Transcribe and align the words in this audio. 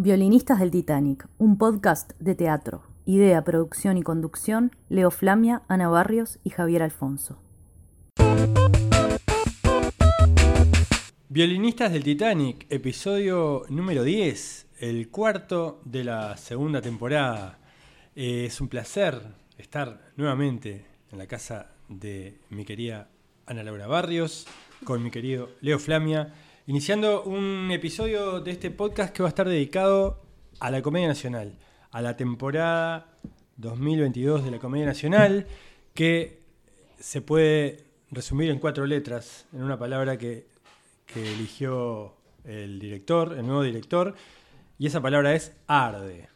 Violinistas 0.00 0.60
del 0.60 0.70
Titanic, 0.70 1.26
un 1.38 1.58
podcast 1.58 2.12
de 2.20 2.36
teatro. 2.36 2.84
Idea, 3.04 3.42
producción 3.42 3.98
y 3.98 4.04
conducción, 4.04 4.70
Leo 4.88 5.10
Flamia, 5.10 5.62
Ana 5.66 5.88
Barrios 5.88 6.38
y 6.44 6.50
Javier 6.50 6.84
Alfonso. 6.84 7.42
Violinistas 11.28 11.92
del 11.92 12.04
Titanic, 12.04 12.64
episodio 12.70 13.64
número 13.70 14.04
10, 14.04 14.68
el 14.78 15.08
cuarto 15.08 15.80
de 15.84 16.04
la 16.04 16.36
segunda 16.36 16.80
temporada. 16.80 17.58
Eh, 18.14 18.44
es 18.46 18.60
un 18.60 18.68
placer 18.68 19.20
estar 19.56 20.12
nuevamente 20.14 20.86
en 21.10 21.18
la 21.18 21.26
casa 21.26 21.72
de 21.88 22.38
mi 22.50 22.64
querida 22.64 23.10
Ana 23.46 23.64
Laura 23.64 23.88
Barrios, 23.88 24.46
con 24.84 25.02
mi 25.02 25.10
querido 25.10 25.50
Leo 25.60 25.80
Flamia 25.80 26.34
iniciando 26.68 27.22
un 27.22 27.70
episodio 27.70 28.42
de 28.42 28.50
este 28.50 28.70
podcast 28.70 29.14
que 29.14 29.22
va 29.22 29.28
a 29.28 29.30
estar 29.30 29.48
dedicado 29.48 30.20
a 30.60 30.70
la 30.70 30.82
Comedia 30.82 31.08
Nacional, 31.08 31.56
a 31.90 32.02
la 32.02 32.18
temporada 32.18 33.16
2022 33.56 34.44
de 34.44 34.50
la 34.50 34.58
Comedia 34.58 34.84
Nacional, 34.84 35.46
que 35.94 36.42
se 37.00 37.22
puede 37.22 37.86
resumir 38.10 38.50
en 38.50 38.58
cuatro 38.58 38.84
letras, 38.84 39.46
en 39.54 39.62
una 39.62 39.78
palabra 39.78 40.18
que, 40.18 40.46
eligió 41.14 42.14
el 42.44 42.78
director, 42.78 43.34
el 43.38 43.46
nuevo 43.46 43.62
director, 43.62 44.14
y 44.78 44.88
esa 44.88 45.00
palabra 45.00 45.34
es 45.34 45.56
arde. 45.68 46.28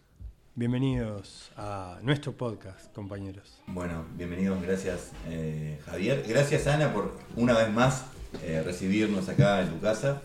Bienvenidos 0.55 1.51
a 1.57 1.97
nuestro 2.03 2.33
podcast, 2.33 2.93
compañeros. 2.95 3.63
Bueno, 3.67 4.05
bienvenidos, 4.19 4.61
gracias 4.61 5.13
eh, 5.27 5.79
Javier. 5.87 6.23
Gracias 6.29 6.67
Ana 6.67 6.93
por 6.93 7.17
una 7.37 7.55
vez 7.55 7.73
más 7.73 8.05
eh, 8.43 8.63
recibirnos 8.63 9.31
acá 9.31 9.63
en 9.63 9.71
tu 9.71 9.81
casa. 9.81 10.21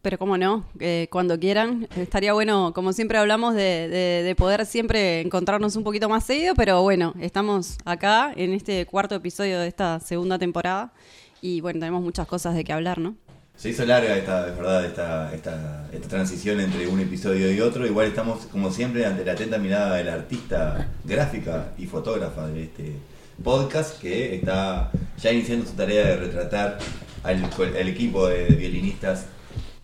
Pero 0.00 0.16
cómo 0.16 0.38
no, 0.38 0.64
eh, 0.78 1.08
cuando 1.10 1.40
quieran. 1.40 1.88
Estaría 1.96 2.32
bueno, 2.34 2.72
como 2.72 2.92
siempre 2.92 3.18
hablamos, 3.18 3.56
de, 3.56 4.32
poder 4.38 4.64
siempre 4.64 5.22
encontrarnos 5.22 5.74
un 5.74 5.82
poquito 5.82 6.08
más 6.08 6.22
seguido, 6.22 6.54
pero 6.54 6.80
bueno, 6.82 7.12
estamos 7.20 7.78
acá 7.84 8.32
en 8.36 8.52
este 8.52 8.86
cuarto 8.86 9.16
episodio 9.16 9.58
de 9.58 9.66
esta 9.66 9.98
segunda 9.98 10.38
temporada 10.38 10.92
y 11.40 11.60
bueno, 11.60 11.80
tenemos 11.80 12.00
muchas 12.00 12.28
cosas 12.28 12.54
de 12.54 12.62
qué 12.62 12.72
hablar, 12.72 12.98
¿no? 12.98 13.16
Se 13.62 13.68
hizo 13.68 13.84
larga 13.84 14.16
esta, 14.16 14.48
es 14.48 14.56
verdad, 14.56 14.84
esta, 14.84 15.32
esta, 15.32 15.86
esta 15.92 16.08
transición 16.08 16.58
entre 16.58 16.88
un 16.88 16.98
episodio 16.98 17.48
y 17.54 17.60
otro. 17.60 17.86
Igual 17.86 18.08
estamos, 18.08 18.46
como 18.46 18.72
siempre, 18.72 19.06
ante 19.06 19.24
la 19.24 19.34
atenta 19.34 19.56
mirada 19.58 19.98
del 19.98 20.08
artista 20.08 20.88
gráfica 21.04 21.68
y 21.78 21.86
fotógrafa 21.86 22.48
de 22.48 22.64
este 22.64 22.96
podcast 23.44 24.00
que 24.00 24.34
está 24.34 24.90
ya 25.16 25.30
iniciando 25.30 25.64
su 25.64 25.74
tarea 25.74 26.08
de 26.08 26.16
retratar 26.16 26.78
al, 27.22 27.44
equipo 27.86 28.26
de 28.26 28.46
violinistas 28.46 29.26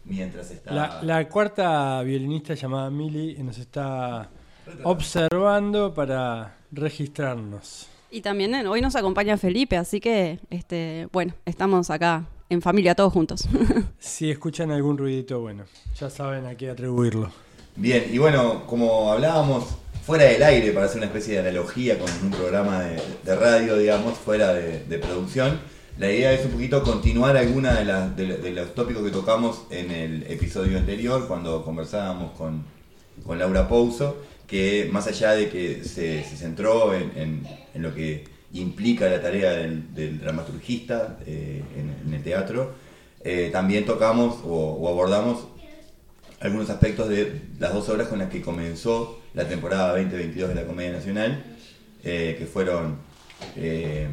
mientras 0.05 0.51
está... 0.51 1.01
La, 1.01 1.29
cuarta 1.29 2.03
violinista 2.03 2.55
llamada 2.55 2.91
Mili 2.91 3.37
nos 3.45 3.59
está 3.59 4.29
observando 4.83 5.95
para 5.95 6.57
registrarnos. 6.73 7.87
Y 8.11 8.23
también 8.23 8.57
eh, 8.57 8.67
hoy 8.67 8.81
nos 8.81 8.97
acompaña 8.97 9.37
Felipe, 9.37 9.77
así 9.77 10.01
que, 10.01 10.41
este, 10.51 11.07
bueno, 11.13 11.35
estamos 11.47 11.91
acá 11.91 12.27
en 12.49 12.63
familia 12.63 12.95
todos 12.95 13.13
juntos. 13.13 13.49
si 13.99 14.31
escuchan 14.31 14.71
algún 14.71 14.99
ruidito, 14.99 15.41
bueno, 15.41 15.65
ya 15.99 16.11
saben 16.11 16.47
a 16.47 16.57
qué 16.57 16.71
atribuirlo. 16.71 17.31
Bien, 17.77 18.07
y 18.11 18.19
bueno, 18.19 18.67
como 18.67 19.13
hablábamos 19.13 19.65
fuera 20.05 20.25
del 20.25 20.43
aire, 20.43 20.73
para 20.73 20.87
hacer 20.87 20.99
una 20.99 21.07
especie 21.07 21.35
de 21.35 21.41
analogía 21.41 21.99
con 21.99 22.11
un 22.23 22.31
programa 22.31 22.81
de, 22.81 23.37
radio, 23.37 23.77
digamos, 23.77 24.19
fuera 24.19 24.55
de 24.55 24.99
producción, 24.99 25.61
la 25.99 26.13
idea 26.13 26.33
es 26.33 26.45
un 26.45 26.53
poquito 26.53 26.85
continuar 26.85 27.37
alguna 27.37 27.75
de, 27.75 28.53
los 28.53 28.73
tópicos 28.73 29.03
que 29.03 29.11
tocamos 29.11 29.63
en 29.71 29.91
el 29.91 30.23
episodio 30.31 30.79
anterior, 30.79 31.27
cuando 31.27 31.65
conversábamos 31.65 32.31
con, 32.39 32.65
Laura 33.37 33.67
Pouso, 33.67 34.17
que 34.47 34.89
más 34.93 35.09
allá 35.09 35.33
de 35.33 35.49
que 35.49 35.83
se, 35.83 36.23
centró 36.23 36.95
en, 36.95 37.45
lo 37.75 37.93
que 37.97 38.29
implica 38.53 39.09
la 39.09 39.21
tarea 39.21 39.53
del, 39.53 40.21
dramaturgista 40.21 41.19
eh, 41.27 41.63
en, 41.77 42.15
el 42.15 42.23
teatro, 42.23 42.73
eh, 43.23 43.51
también 43.53 43.85
tocamos 43.85 44.39
o, 44.45 44.89
abordamos 44.89 45.49
algunos 46.41 46.71
aspectos 46.71 47.09
de 47.09 47.43
las 47.59 47.75
dos 47.75 47.89
obras 47.89 48.09
con 48.09 48.19
las 48.21 48.31
que 48.31 48.41
comenzó 48.41 49.21
la 49.35 49.47
temporada 49.47 49.91
2022 49.91 50.51
de 50.51 50.55
la 50.55 50.65
Comedia 50.65 50.93
Nacional, 50.93 51.45
eh, 52.05 52.37
que 52.39 52.47
fueron 52.47 52.97
eh, 53.57 54.09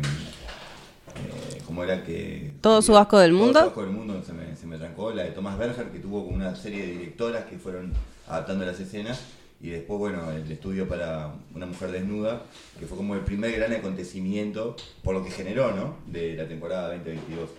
como 1.66 1.84
era 1.84 2.04
que... 2.04 2.54
Todo 2.62 2.82
su 2.82 2.98
asco 2.98 3.18
del 3.20 3.34
mundo. 3.34 3.54
Todo 3.54 3.64
su 3.64 3.70
asco 3.70 3.82
del 3.84 3.92
mundo 3.92 4.22
se 4.26 4.34
me, 4.34 4.56
se 4.56 4.68
me 4.68 4.78
trancó. 4.78 5.12
La 5.12 5.24
de 5.24 5.32
Tomás 5.32 5.58
Berger, 5.58 5.90
que 5.90 6.00
tuvo 6.00 6.22
una 6.22 6.56
serie 6.56 6.86
de 6.86 6.92
directoras 6.94 7.46
que 7.46 7.58
fueron 7.58 7.94
adaptando 8.28 8.66
las 8.66 8.80
escenas. 8.80 9.22
Y 9.62 9.70
después, 9.70 10.00
bueno, 10.00 10.32
el 10.32 10.52
estudio 10.52 10.88
para 10.88 11.34
una 11.54 11.66
mujer 11.66 11.92
desnuda, 11.92 12.44
que 12.80 12.86
fue 12.86 12.98
como 12.98 13.16
el 13.16 13.22
primer 13.22 13.52
gran 13.54 13.74
acontecimiento, 13.74 14.76
por 15.04 15.16
lo 15.16 15.24
que 15.24 15.32
generó, 15.32 15.72
¿no? 15.72 15.98
De 16.06 16.36
la 16.36 16.48
temporada 16.48 16.90
2022. 16.90 17.50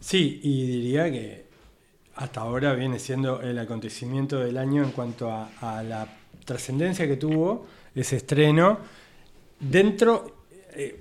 Sí, 0.00 0.40
y 0.42 0.66
diría 0.66 1.10
que 1.10 1.44
hasta 2.16 2.40
ahora 2.40 2.74
viene 2.74 2.98
siendo 2.98 3.40
el 3.40 3.58
acontecimiento 3.58 4.40
del 4.40 4.58
año 4.58 4.82
en 4.82 4.90
cuanto 4.90 5.30
a, 5.30 5.82
la 5.82 6.08
trascendencia 6.44 7.06
que 7.06 7.16
tuvo 7.16 7.66
ese 7.94 8.16
estreno 8.16 8.78
dentro... 9.60 10.42
Eh, 10.74 10.98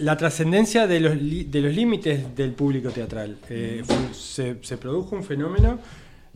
la 0.00 0.16
trascendencia 0.16 0.88
de 0.88 0.98
los, 0.98 1.12
de 1.12 1.60
los 1.60 1.72
límites 1.72 2.34
del 2.34 2.52
público 2.52 2.90
teatral. 2.90 3.38
Eh, 3.48 3.84
se, 4.12 4.76
produjo 4.76 5.14
un 5.14 5.22
fenómeno, 5.22 5.78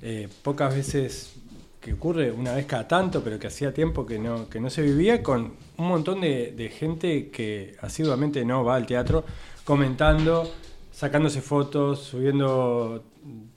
eh, 0.01 0.29
pocas 0.43 0.75
veces 0.75 1.35
que 1.83 1.93
ocurre, 1.93 2.31
una 2.31 2.55
vez 2.55 2.65
cada 2.65 2.87
tanto, 2.87 3.23
pero 3.23 3.39
que 3.39 3.49
hacía 3.49 3.75
tiempo 3.75 4.07
que 4.07 4.19
no, 4.19 4.49
que 4.49 4.61
no 4.61 4.71
se 4.71 4.83
vivía, 4.83 5.23
con 5.23 5.55
un 5.77 5.89
montón 5.89 6.21
de, 6.21 6.73
gente 6.79 7.29
que 7.31 7.77
asiduamente 7.83 8.45
no 8.45 8.65
va 8.65 8.77
al 8.77 8.87
teatro, 8.87 9.25
comentando, 9.65 10.51
sacándose 10.93 11.43
fotos, 11.43 11.99
subiendo 11.99 13.03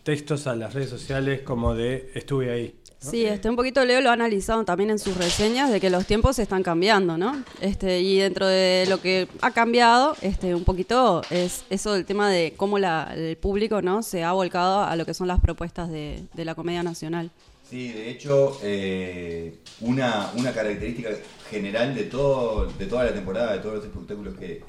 textos 0.03 0.47
a 0.47 0.55
las 0.55 0.73
redes 0.73 0.89
sociales 0.89 1.41
como 1.41 1.75
de 1.75 2.11
estuve 2.15 2.51
ahí. 2.51 2.75
Sí, 2.99 3.23
este, 3.25 3.49
un 3.49 3.55
poquito 3.55 3.85
Leo 3.85 4.01
lo 4.01 4.09
ha 4.09 4.13
analizado 4.13 4.65
también 4.65 4.89
en 4.89 4.97
sus 4.97 5.15
reseñas 5.15 5.69
de 5.71 5.79
que 5.79 5.91
los 5.91 6.07
tiempos 6.07 6.39
están 6.39 6.63
cambiando, 6.63 7.19
¿no? 7.19 7.43
Este, 7.61 7.99
y 7.99 8.17
dentro 8.17 8.47
de 8.47 8.85
lo 8.89 8.99
que 8.99 9.27
ha 9.41 9.51
cambiado, 9.51 10.15
este, 10.21 10.55
un 10.55 10.63
poquito 10.63 11.21
es 11.29 11.65
eso 11.69 11.93
del 11.93 12.05
tema 12.05 12.31
de 12.31 12.55
cómo 12.57 12.79
la, 12.79 13.13
el 13.15 13.37
público, 13.37 13.83
¿no? 13.83 14.01
Se 14.01 14.23
ha 14.23 14.31
volcado 14.31 14.81
a 14.81 14.95
lo 14.95 15.05
que 15.05 15.13
son 15.13 15.27
las 15.27 15.39
propuestas 15.39 15.91
de, 15.91 16.23
la 16.35 16.55
comedia 16.55 16.81
nacional. 16.81 17.29
Sí, 17.67 17.91
de 17.93 18.11
hecho, 18.11 18.59
eh, 18.61 19.57
una, 19.81 20.31
una 20.37 20.53
característica 20.53 21.09
general 21.49 21.95
de 21.95 22.03
todo, 22.03 22.67
de 22.67 22.85
toda 22.85 23.05
la 23.05 23.13
temporada, 23.13 23.53
de 23.53 23.59
todos 23.59 23.75
los 23.77 23.85
espectáculos 23.85 24.35
que, 24.37 24.61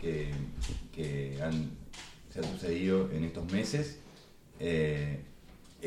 que, 0.95 1.39
han, 1.43 1.73
se 2.33 2.39
han 2.39 2.45
sucedido 2.53 3.11
en 3.13 3.25
estos 3.25 3.53
meses, 3.53 3.99
eh, 4.61 5.21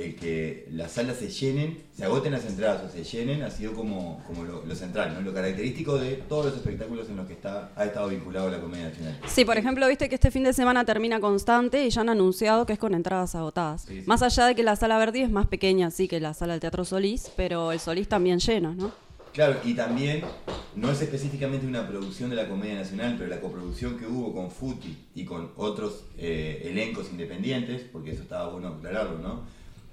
el 0.06 0.16
que 0.16 0.68
las 0.72 0.94
salas 0.94 1.18
se 1.18 1.30
llenen, 1.30 1.78
se 1.96 2.06
agoten 2.06 2.32
las 2.32 2.46
entradas 2.46 2.84
o 2.84 2.90
se 2.90 3.04
llenen, 3.04 3.44
ha 3.44 3.52
sido 3.52 3.74
como, 3.74 4.24
como 4.26 4.44
lo, 4.44 4.76
central, 4.76 5.14
¿no? 5.14 5.22
lo 5.22 5.34
característico 5.34 5.98
de 5.98 6.16
todos 6.16 6.46
los 6.46 6.56
espectáculos 6.56 7.10
en 7.10 7.18
los 7.18 7.28
que 7.28 7.34
está, 7.34 7.72
ha 7.76 7.86
estado 7.86 8.08
vinculado 8.08 8.50
la 8.50 8.60
Comedia 8.60 8.90
Nacional. 8.90 9.20
Sí, 9.28 9.46
por 9.46 9.58
ejemplo, 9.58 9.88
viste 9.88 10.08
que 10.08 10.16
este 10.16 10.32
fin 10.32 10.44
de 10.44 10.54
semana 10.54 10.86
termina 10.86 11.20
Constante 11.20 11.86
y 11.86 11.90
ya 11.90 12.02
han 12.02 12.10
anunciado 12.10 12.66
que 12.66 12.74
es 12.74 12.80
con 12.80 12.94
entradas 12.94 13.36
agotadas. 13.36 13.88
Más 14.06 14.22
allá 14.22 14.46
de 14.46 14.56
que 14.56 14.64
la 14.64 14.76
sala 14.76 14.98
Verdi 14.98 15.22
es 15.22 15.32
más 15.32 15.48
pequeña, 15.48 15.92
sí, 15.92 16.08
que 16.08 16.20
la 16.20 16.34
sala 16.34 16.54
del 16.54 16.62
Teatro 16.62 16.86
Solís, 16.86 17.32
pero 17.36 17.72
el 17.72 17.80
Solís 17.80 18.08
también 18.08 18.40
lleno, 18.40 18.74
¿no? 18.74 18.92
Claro, 19.34 19.60
y 19.64 19.74
también 19.76 20.24
no 20.76 20.92
es 20.92 21.02
específicamente 21.02 21.68
una 21.68 21.88
producción 21.88 22.30
de 22.30 22.36
la 22.36 22.48
Comedia 22.48 22.76
Nacional, 22.76 23.16
pero 23.18 23.30
la 23.30 23.40
coproducción 23.40 23.98
que 23.98 24.08
hubo 24.08 24.34
con 24.34 24.50
Futi 24.50 24.98
y 25.14 25.24
con 25.24 25.52
otros 25.56 26.06
eh, 26.18 26.64
elencos 26.66 27.10
independientes, 27.12 27.84
porque 27.92 28.12
eso 28.12 28.24
estaba 28.24 28.50
bueno 28.50 28.70
aclararlo, 28.70 29.20
¿no? 29.20 29.44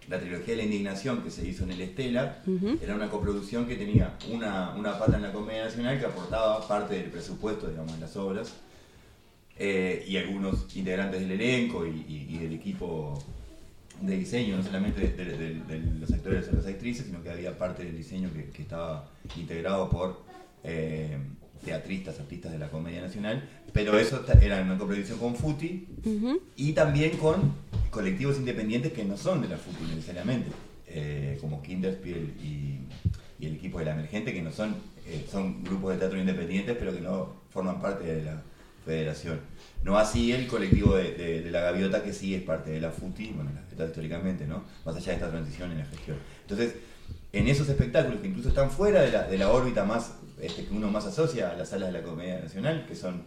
La 0.08 0.20
trilogía 0.20 0.54
de 0.54 0.56
la 0.56 0.62
indignación 0.64 1.22
que 1.22 1.30
se 1.30 1.46
hizo 1.46 1.64
en 1.64 1.72
el 1.72 1.80
Estela, 1.80 2.42
era 2.82 2.94
una 2.94 3.08
coproducción 3.08 3.66
que 3.66 3.76
tenía 3.76 4.16
una, 4.32 4.74
una, 4.76 4.98
pata 4.98 5.16
en 5.16 5.22
la 5.22 5.32
Comedia 5.32 5.64
Nacional 5.64 5.98
que 5.98 6.06
aportaba 6.06 6.66
parte 6.66 6.94
del 6.94 7.10
presupuesto, 7.10 7.68
digamos, 7.68 7.94
de 7.94 8.00
las 8.00 8.16
obras, 8.16 8.54
eh, 9.58 10.04
y 10.06 10.18
algunos 10.18 10.76
integrantes 10.76 11.20
del 11.20 11.32
elenco 11.32 11.86
y, 11.86 12.38
del 12.38 12.52
equipo 12.52 13.18
de 14.02 14.18
diseño, 14.18 14.58
no 14.58 14.62
solamente 14.62 15.00
de, 15.00 15.92
los 15.98 16.12
actores 16.12 16.46
y 16.52 16.56
las 16.56 16.66
actrices, 16.66 17.06
sino 17.06 17.22
que 17.22 17.30
había 17.30 17.56
parte 17.56 17.82
del 17.84 17.96
diseño 17.96 18.28
que, 18.32 18.62
estaba 18.62 19.08
integrado 19.34 19.88
por 19.88 20.20
eh, 20.62 21.16
teatristas, 21.64 22.20
artistas 22.20 22.52
de 22.52 22.58
la 22.58 22.68
Comedia 22.68 23.00
Nacional, 23.00 23.48
pero 23.72 23.98
eso 23.98 24.22
era 24.42 24.60
una 24.60 24.76
coproducción 24.76 25.18
con 25.18 25.34
Futi 25.34 25.86
y 26.56 26.72
también 26.72 27.16
con 27.16 27.54
colectivos 27.90 28.36
independientes 28.36 28.92
que 28.92 29.04
no 29.04 29.16
son 29.16 29.42
de 29.42 29.48
la 29.48 29.56
FUTI 29.56 29.94
necesariamente, 29.94 30.50
eh, 30.88 31.38
como 31.40 31.62
Kinderspiel 31.62 32.34
y, 32.42 32.80
el 33.38 33.54
equipo 33.54 33.78
de 33.78 33.84
la 33.84 33.92
emergente, 33.92 34.32
que 34.32 34.40
no 34.40 34.50
son, 34.50 34.74
eh, 35.06 35.26
son 35.30 35.62
grupos 35.62 35.92
de 35.92 35.98
teatro 35.98 36.18
independientes, 36.18 36.74
pero 36.78 36.92
que 36.92 37.02
no 37.02 37.34
forman 37.50 37.82
parte 37.82 38.04
de 38.04 38.24
la 38.24 38.42
federación. 38.84 39.40
No 39.84 39.98
así 39.98 40.32
el 40.32 40.46
colectivo 40.46 40.96
de, 40.96 41.46
la 41.50 41.60
Gaviota, 41.60 42.02
que 42.02 42.14
sí 42.14 42.34
es 42.34 42.42
parte 42.42 42.70
de 42.70 42.80
la 42.80 42.90
FUTI, 42.90 43.32
bueno, 43.32 43.50
la 43.76 43.84
históricamente, 43.84 44.46
¿no? 44.46 44.64
Más 44.86 44.96
allá 44.96 45.08
de 45.08 45.14
esta 45.14 45.30
transición 45.30 45.70
en 45.70 45.78
la 45.78 45.84
gestión. 45.84 46.16
Entonces, 46.42 46.76
en 47.32 47.46
esos 47.46 47.68
espectáculos 47.68 48.20
que 48.20 48.28
incluso 48.28 48.48
están 48.48 48.70
fuera 48.70 49.02
de 49.02 49.12
la, 49.12 49.28
de 49.28 49.36
la 49.36 49.50
órbita 49.50 49.84
más 49.84 50.14
este, 50.40 50.64
que 50.64 50.74
uno 50.74 50.90
más 50.90 51.06
asocia 51.06 51.50
a 51.50 51.54
las 51.54 51.70
salas 51.70 51.92
de 51.92 51.98
la 52.00 52.04
Comedia 52.04 52.40
Nacional, 52.40 52.84
que 52.86 52.94
son 52.94 53.22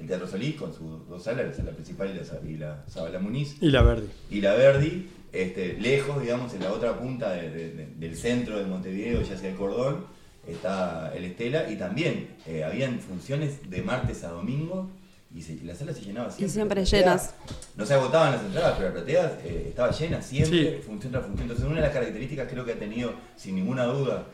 el 0.00 0.06
Teatro 0.06 0.26
Solís 0.26 0.56
con 0.56 0.72
sus 0.72 1.08
dos 1.08 1.22
salas, 1.22 1.46
la 1.46 1.54
sala 1.54 1.70
principal 1.72 2.10
y 2.10 2.14
la, 2.14 2.50
y 2.50 2.56
la 2.56 2.84
Sala 2.88 3.18
Muniz, 3.18 3.56
Y 3.60 3.70
la 3.70 3.82
Verdi. 3.82 4.06
y 4.30 4.40
la 4.40 4.54
Verdi, 4.54 5.08
este, 5.32 5.74
lejos, 5.80 6.20
digamos, 6.20 6.52
en 6.54 6.62
la 6.62 6.72
otra 6.72 6.98
punta 6.98 7.30
de- 7.32 7.50
de- 7.50 7.70
de- 7.74 7.86
del 7.96 8.16
centro 8.16 8.58
de 8.58 8.64
Montevideo, 8.66 9.22
ya 9.22 9.34
hacia 9.34 9.50
el 9.50 9.56
cordón, 9.56 10.04
está 10.48 11.12
el 11.14 11.24
Estela, 11.24 11.70
y 11.70 11.76
también 11.76 12.28
eh, 12.46 12.64
habían 12.64 12.98
funciones 12.98 13.70
de 13.70 13.82
martes 13.82 14.24
a 14.24 14.28
domingo, 14.30 14.90
y, 15.34 15.40
se- 15.40 15.52
y 15.54 15.60
la 15.60 15.74
sala 15.74 15.94
se 15.94 16.00
llenaba 16.02 16.30
siempre. 16.30 16.48
siempre 16.52 16.80
La 16.80 16.86
platea- 16.86 17.00
llenas. 17.00 17.34
No 17.76 17.86
se 17.86 17.94
agotaban 17.94 18.32
las 18.32 18.42
entradas, 18.44 18.74
pero 18.76 18.88
la 18.88 18.94
platea 18.94 19.38
eh, 19.44 19.66
estaba 19.68 19.90
llena 19.92 20.20
siempre, 20.20 20.76
Sí. 20.76 20.82
función 20.84 21.12
tras 21.12 21.24
función. 21.24 21.42
Entonces, 21.42 21.64
una 21.66 21.76
de 21.76 21.82
las 21.82 21.92
características 21.92 22.48
creo 22.50 22.64
que 22.64 22.72
ha 22.72 22.78
tenido, 22.78 23.12
sin 23.36 23.54
ninguna 23.54 23.84
duda, 23.84 24.26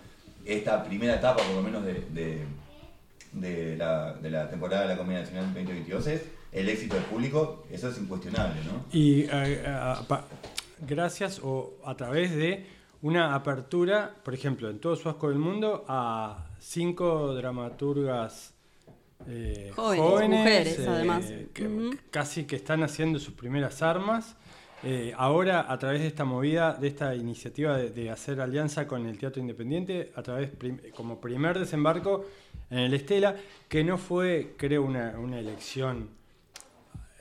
esta 0.44 0.82
primera 0.82 1.16
etapa, 1.16 1.42
por 1.42 1.54
lo 1.54 1.62
menos, 1.62 1.84
de, 1.84 1.92
de- 2.14 2.38
de 3.32 3.76
la, 3.76 4.14
de 4.14 4.30
la 4.30 4.48
temporada 4.50 4.82
de 4.82 4.88
la 4.88 4.96
Comedia 4.96 5.20
Nacional 5.20 5.44
2022 5.54 6.06
es 6.06 6.22
el 6.52 6.68
éxito 6.68 6.94
del 6.96 7.04
público, 7.04 7.66
eso 7.70 7.88
es 7.90 7.98
incuestionable, 7.98 8.60
¿no? 8.64 8.84
Y 8.92 9.22
eh, 9.30 9.64
a- 9.66 10.02
pa- 10.08 10.24
gracias 10.86 11.40
o 11.42 11.74
a 11.84 11.94
través 11.96 12.34
de 12.34 12.66
una 13.02 13.34
apertura, 13.34 14.14
por 14.24 14.34
ejemplo, 14.34 14.68
en 14.70 14.78
todo 14.80 14.96
su 14.96 15.08
asco 15.08 15.28
del 15.28 15.38
mundo, 15.38 15.84
a 15.88 16.46
cinco 16.58 17.34
dramaturgas 17.34 18.54
eh, 19.28 19.72
Jóvenes, 19.74 20.38
mujeres, 20.38 20.78
eh, 20.78 20.86
además. 20.88 21.24
que 21.52 21.90
casi 22.10 22.44
que 22.44 22.56
están 22.56 22.82
haciendo 22.82 23.18
sus 23.18 23.34
primeras 23.34 23.82
armas. 23.82 24.36
Eh, 24.84 25.12
ahora, 25.16 25.66
a 25.72 25.76
través 25.78 26.00
de 26.02 26.06
esta 26.06 26.24
movida, 26.24 26.74
de 26.74 26.86
esta 26.86 27.14
iniciativa 27.16 27.76
de, 27.76 27.90
de 27.90 28.10
hacer 28.10 28.40
alianza 28.40 28.86
con 28.86 29.06
el 29.06 29.18
Teatro 29.18 29.40
Independiente, 29.42 30.12
a 30.14 30.22
través 30.22 30.50
prim- 30.50 30.78
como 30.94 31.20
primer 31.20 31.58
desembarco 31.58 32.24
en 32.70 32.78
el 32.78 32.94
Estela, 32.94 33.34
que 33.68 33.82
no 33.84 33.96
fue, 33.98 34.54
creo, 34.56 34.82
una, 34.82 35.18
una 35.18 35.38
elección 35.38 36.08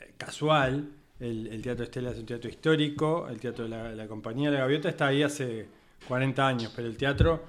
eh, 0.02 0.12
casual. 0.18 0.90
El, 1.20 1.48
el 1.48 1.62
Teatro 1.62 1.84
Estela 1.86 2.12
es 2.12 2.18
un 2.20 2.26
teatro 2.26 2.50
histórico, 2.50 3.28
el 3.28 3.40
Teatro 3.40 3.64
de 3.64 3.70
la, 3.72 3.92
la 3.96 4.08
Compañía 4.08 4.50
de 4.52 4.58
la 4.58 4.64
Gaviota 4.64 4.90
está 4.90 5.08
ahí 5.08 5.24
hace 5.24 5.66
40 6.08 6.48
años, 6.48 6.72
pero 6.76 6.88
el 6.88 6.96
teatro, 6.96 7.44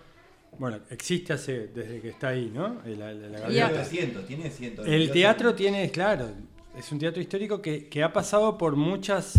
bueno, 0.59 0.79
existe 0.91 1.35
hace, 1.35 1.67
desde 1.69 2.01
que 2.01 2.09
está 2.09 2.29
ahí, 2.29 2.51
¿no? 2.55 2.81
El- 2.87 2.99
la- 2.99 3.13
la. 3.13 3.49
300, 3.71 4.27
tiene 4.27 4.51
100. 4.51 4.75
El 4.87 5.11
teatro 5.11 5.55
tiene, 5.55 5.91
claro, 5.91 6.31
es 6.79 6.91
un 6.93 6.99
teatro 6.99 7.21
histórico 7.21 7.61
que, 7.61 7.89
que 7.89 8.03
ha 8.03 8.11
pasado 8.13 8.57
por 8.57 8.75
muchas, 8.75 9.35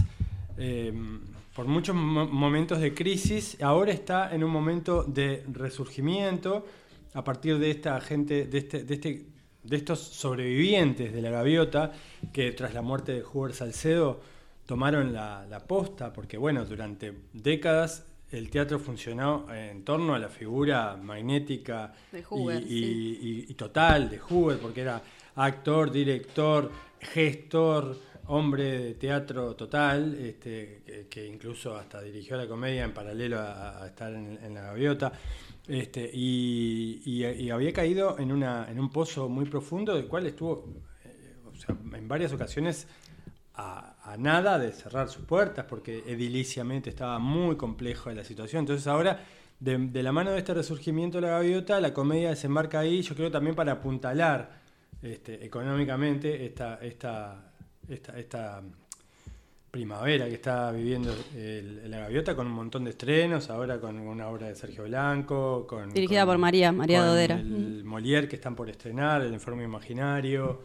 eh, 0.60 0.94
por 1.56 1.66
muchos 1.66 1.96
mo- 1.96 2.28
momentos 2.28 2.80
de 2.80 2.94
crisis. 2.94 3.58
Ahora 3.62 3.92
está 3.92 4.34
en 4.36 4.44
un 4.44 4.52
momento 4.52 5.04
de 5.06 5.44
resurgimiento 5.52 6.68
a 7.14 7.24
partir 7.24 7.58
de 7.60 7.72
esta 7.72 8.00
gente, 8.02 8.46
de 8.46 8.58
este, 8.58 8.84
de 8.84 8.94
este, 8.94 9.26
de 9.64 9.76
estos 9.76 10.00
sobrevivientes 10.00 11.12
de 11.14 11.22
la 11.22 11.30
gaviota 11.32 11.92
que 12.32 12.52
tras 12.54 12.74
la 12.74 12.82
muerte 12.82 13.14
de 13.14 13.24
Hubert 13.24 13.56
Salcedo 13.56 14.22
tomaron 14.66 15.12
la, 15.14 15.46
la 15.50 15.60
posta, 15.60 16.14
porque 16.14 16.38
bueno, 16.38 16.64
durante 16.66 17.14
décadas 17.34 18.06
el 18.32 18.50
teatro 18.52 18.78
funcionó 18.80 19.48
en 19.54 19.84
torno 19.84 20.14
a 20.14 20.20
la 20.20 20.30
figura 20.30 20.96
magnética 20.96 21.92
y- 22.14 22.18
Hubert, 22.30 22.64
y, 22.64 22.68
sí. 22.68 23.20
y- 23.48 23.52
y 23.52 23.54
total 23.56 24.10
de 24.10 24.20
Hubert, 24.30 24.60
porque 24.62 24.82
era 24.82 25.02
actor, 25.36 25.92
director, 25.92 26.72
gestor, 27.00 27.98
hombre 28.28 28.64
de 28.80 28.94
teatro 28.94 29.56
total, 29.56 30.14
este, 30.20 30.84
que, 30.86 31.08
que 31.10 31.26
incluso 31.26 31.76
hasta 31.76 32.02
dirigió 32.02 32.38
la 32.38 32.48
comedia 32.48 32.84
en 32.84 32.94
paralelo 32.94 33.40
a, 33.40 33.84
a 33.84 33.88
estar 33.88 34.14
en, 34.14 34.38
en 34.44 34.54
la 34.54 34.62
gaviota. 34.62 35.12
Este, 35.70 36.10
y, 36.12 37.24
había 37.52 37.72
caído 37.72 38.18
en, 38.18 38.32
una, 38.32 38.68
en 38.70 38.80
un 38.80 38.90
pozo 38.90 39.30
muy 39.30 39.46
profundo, 39.46 39.96
del 39.96 40.08
cual 40.08 40.26
estuvo 40.26 40.66
eh, 41.06 41.36
en 41.94 42.08
varias 42.08 42.34
ocasiones 42.34 42.88
a, 43.54 44.16
nada 44.18 44.58
de 44.58 44.72
cerrar 44.72 45.10
sus 45.10 45.26
puertas, 45.26 45.66
porque 45.70 46.04
ediliciamente 46.08 46.90
estaba 46.90 47.20
muy 47.20 47.56
complejo 47.56 48.10
la 48.12 48.24
situación. 48.24 48.62
Entonces 48.62 48.88
ahora, 48.88 49.24
de, 49.60 49.78
de 49.78 50.02
la 50.02 50.12
mano 50.12 50.32
de 50.32 50.40
este 50.40 50.56
resurgimiento 50.56 51.20
de 51.20 51.28
la 51.28 51.34
gaviota, 51.34 51.80
la 51.80 51.94
comedia 51.94 52.30
desembarca 52.30 52.80
ahí, 52.80 53.04
yo 53.04 53.14
creo 53.14 53.30
también 53.30 53.56
para 53.56 53.74
apuntalar 53.74 54.60
este, 55.04 55.46
económicamente 55.46 56.48
esta, 56.48 56.80
esta, 56.82 57.54
esta, 57.88 58.18
esta 58.18 58.64
primavera 59.72 60.26
que 60.28 60.34
está 60.34 60.72
viviendo 60.72 61.14
el- 61.36 61.90
la 61.90 62.00
gaviota 62.00 62.36
con 62.36 62.48
un 62.48 62.54
montón 62.54 62.84
de 62.86 62.90
estrenos, 62.92 63.50
ahora 63.50 63.80
con 63.80 64.00
una 64.00 64.28
obra 64.28 64.48
de 64.48 64.56
Sergio 64.56 64.84
Blanco, 64.86 65.66
con, 65.68 65.92
Dirigida 65.94 66.22
con- 66.22 66.30
por 66.34 66.38
María, 66.40 66.72
María 66.72 67.04
Dodera. 67.04 67.36
El 67.40 67.84
Molière 67.86 68.28
que 68.28 68.36
están 68.36 68.56
por 68.56 68.70
estrenar, 68.70 69.22
el 69.22 69.34
enfermo 69.34 69.62
imaginario. 69.62 70.62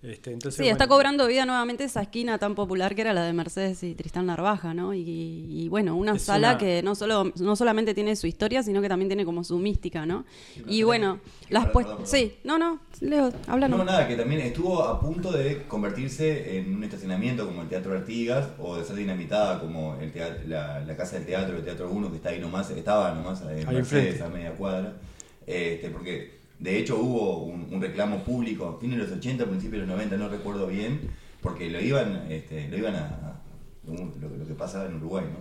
Este, 0.00 0.32
entonces, 0.32 0.62
Sí, 0.64 0.68
está 0.70 0.86
cobrando 0.86 1.26
vida 1.26 1.44
nuevamente 1.44 1.82
esa 1.82 2.02
esquina 2.02 2.38
tan 2.38 2.54
popular 2.54 2.94
que 2.94 3.00
era 3.00 3.12
la 3.12 3.24
de 3.24 3.32
Mercedes 3.32 3.82
y 3.82 3.96
Tristán 3.96 4.26
Narvaja, 4.26 4.72
¿no? 4.72 4.94
Y, 4.94 5.00
y, 5.04 5.68
bueno, 5.68 5.96
una 5.96 6.14
Es 6.14 6.22
sala 6.22 6.50
una- 6.50 6.58
que 6.58 6.82
no 6.84 6.94
solo 6.94 7.32
no 7.40 7.56
solamente 7.56 7.94
tiene 7.94 8.14
su 8.14 8.28
historia, 8.28 8.62
sino 8.62 8.80
que 8.80 8.88
también 8.88 9.08
tiene 9.08 9.24
como 9.24 9.42
su 9.42 9.58
mística, 9.58 10.06
¿no? 10.06 10.24
Y 10.68 10.84
bueno, 10.84 11.18
que- 11.48 11.52
las 11.54 11.66
pues 11.70 11.86
perdón, 11.86 12.06
sí, 12.06 12.36
no, 12.44 12.58
no, 12.58 12.78
Leo, 13.00 13.32
háblanos. 13.48 13.76
No, 13.78 13.84
nada, 13.84 14.06
que 14.06 14.14
también 14.14 14.40
estuvo 14.42 14.84
a 14.84 15.00
punto 15.00 15.32
de 15.32 15.64
convertirse 15.66 16.58
en 16.58 16.76
un 16.76 16.84
estacionamiento 16.84 17.44
como 17.44 17.62
el 17.62 17.68
Teatro 17.68 17.92
Artigas 17.96 18.50
o 18.60 18.76
de 18.76 18.84
ser 18.84 18.94
dinamitada 18.94 19.58
como 19.58 19.96
el 20.00 20.12
la, 20.48 20.78
la 20.78 20.96
Casa 20.96 21.16
del 21.16 21.26
Teatro, 21.26 21.56
el 21.56 21.64
Teatro 21.64 21.90
1 21.90 22.08
que 22.10 22.16
está 22.18 22.28
ahí 22.28 22.38
nomás, 22.38 22.70
estaba 22.70 23.12
nomás 23.14 23.42
en 23.42 23.66
Ahí 23.68 23.74
Mercedes 23.74 24.20
a 24.20 24.28
media 24.28 24.52
cuadra. 24.52 24.94
Este, 25.44 25.90
porque 25.90 26.37
de 26.58 26.78
hecho 26.78 26.98
hubo 26.98 27.44
un, 27.44 27.68
un 27.72 27.80
reclamo 27.80 28.18
público, 28.24 28.66
a 28.66 28.80
fines 28.80 28.98
de 28.98 29.04
los 29.04 29.12
80, 29.12 29.44
principios 29.46 29.82
de 29.82 29.86
los 29.86 29.96
90, 29.96 30.16
no 30.16 30.28
recuerdo 30.28 30.66
bien, 30.66 31.00
porque 31.40 31.70
lo 31.70 31.80
iban, 31.80 32.26
este, 32.30 32.68
lo 32.68 32.76
iban 32.78 32.96
a, 32.96 33.40
lo, 33.86 34.28
lo 34.36 34.46
que 34.46 34.54
pasaba 34.54 34.86
en 34.86 34.96
Uruguay, 34.96 35.24
¿no? 35.32 35.38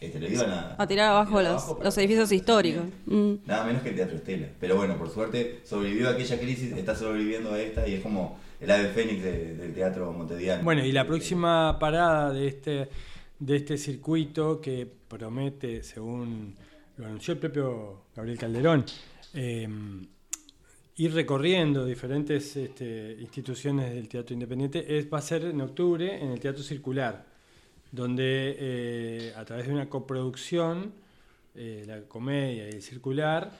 Este, 0.00 0.18
lo 0.18 0.28
iban 0.28 0.50
a, 0.50 0.76
A 0.78 0.86
tirar 0.86 1.10
abajo 1.10 1.38
tirar 1.38 1.52
los, 1.52 1.64
abajo 1.64 2.00
edificios 2.00 2.32
históricos. 2.32 2.84
Mm. 3.04 3.32
Nada 3.44 3.64
menos 3.66 3.82
que 3.82 3.90
el 3.90 3.96
Teatro 3.96 4.16
Estela. 4.16 4.46
Pero 4.58 4.76
bueno, 4.76 4.96
por 4.96 5.10
suerte 5.10 5.60
sobrevivió 5.64 6.08
a 6.08 6.12
aquella 6.12 6.40
crisis, 6.40 6.72
está 6.72 6.94
sobreviviendo 6.94 7.52
a 7.52 7.60
esta 7.60 7.86
y 7.86 7.94
es 7.94 8.00
como 8.00 8.38
el 8.60 8.70
ave 8.70 8.88
fénix 8.88 9.22
de- 9.22 9.54
del 9.56 9.74
teatro 9.74 10.10
montevideano. 10.12 10.64
Bueno, 10.64 10.82
y 10.86 10.92
la 10.92 11.06
próxima 11.06 11.78
parada 11.78 12.32
de 12.32 12.46
este, 12.46 12.88
de 13.38 13.56
este 13.56 13.76
circuito 13.76 14.60
que 14.62 14.86
promete, 15.08 15.82
según 15.82 16.54
lo 16.96 17.04
anunció 17.06 17.34
el 17.34 17.40
propio 17.40 18.04
Gabriel 18.16 18.38
Calderón, 18.38 18.84
eh, 19.34 19.68
ir 21.00 21.14
recorriendo 21.14 21.84
diferentes 21.86 22.56
este, 22.56 23.16
instituciones 23.20 23.94
del 23.94 24.06
teatro 24.08 24.34
independiente, 24.34 24.98
es, 24.98 25.10
va 25.12 25.18
a 25.18 25.22
ser 25.22 25.44
en 25.46 25.60
octubre 25.62 26.22
en 26.22 26.30
el 26.30 26.40
Teatro 26.40 26.62
Circular, 26.62 27.24
donde 27.90 28.56
eh, 28.58 29.32
a 29.34 29.44
través 29.46 29.66
de 29.66 29.72
una 29.72 29.88
coproducción, 29.88 30.92
eh, 31.54 31.84
la 31.86 32.02
comedia 32.02 32.66
y 32.68 32.72
el 32.72 32.82
circular, 32.82 33.50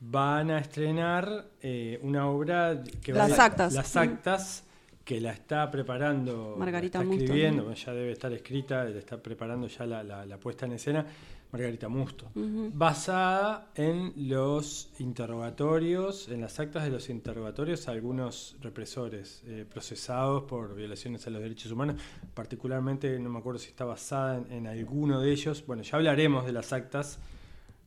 van 0.00 0.50
a 0.50 0.58
estrenar 0.58 1.46
eh, 1.62 1.98
una 2.02 2.28
obra 2.28 2.82
que 3.02 3.12
va 3.14 3.28
Las 3.28 3.38
a- 3.38 3.44
actas. 3.46 3.72
Las 3.72 3.94
Mm. 3.94 3.98
actas 3.98 4.64
que 5.04 5.20
la 5.22 5.32
está 5.32 5.70
preparando, 5.70 6.54
Margarita 6.58 6.98
está 6.98 7.06
Musto, 7.08 7.24
escribiendo, 7.24 7.72
ya 7.72 7.92
debe 7.94 8.12
estar 8.12 8.32
escrita, 8.32 8.84
la 8.84 8.98
está 8.98 9.16
preparando 9.22 9.66
ya 9.68 9.86
la, 9.86 10.02
la- 10.04 10.26
la 10.26 10.36
puesta 10.38 10.66
en 10.66 10.72
escena, 10.72 11.06
Margarita 11.52 11.88
Musto, 11.88 12.30
basada 12.34 13.70
en 13.74 14.12
los 14.28 14.90
interrogatorios, 15.00 16.28
en 16.28 16.40
las 16.40 16.60
actas 16.60 16.84
de 16.84 16.90
los 16.90 17.10
interrogatorios 17.10 17.88
a 17.88 17.90
algunos 17.90 18.56
represores 18.60 19.42
eh, 19.46 19.64
procesados 19.68 20.44
por 20.44 20.74
violaciones 20.76 21.26
a 21.26 21.30
los 21.30 21.42
derechos 21.42 21.72
humanos, 21.72 21.96
particularmente 22.34 23.18
no 23.18 23.30
me 23.30 23.38
acuerdo 23.40 23.58
si 23.58 23.68
está 23.68 23.84
basada 23.84 24.38
en, 24.38 24.52
en 24.52 24.66
alguno 24.68 25.20
de 25.20 25.32
ellos, 25.32 25.64
bueno, 25.66 25.82
ya 25.82 25.96
hablaremos 25.96 26.46
de 26.46 26.52
las 26.52 26.72
actas, 26.72 27.18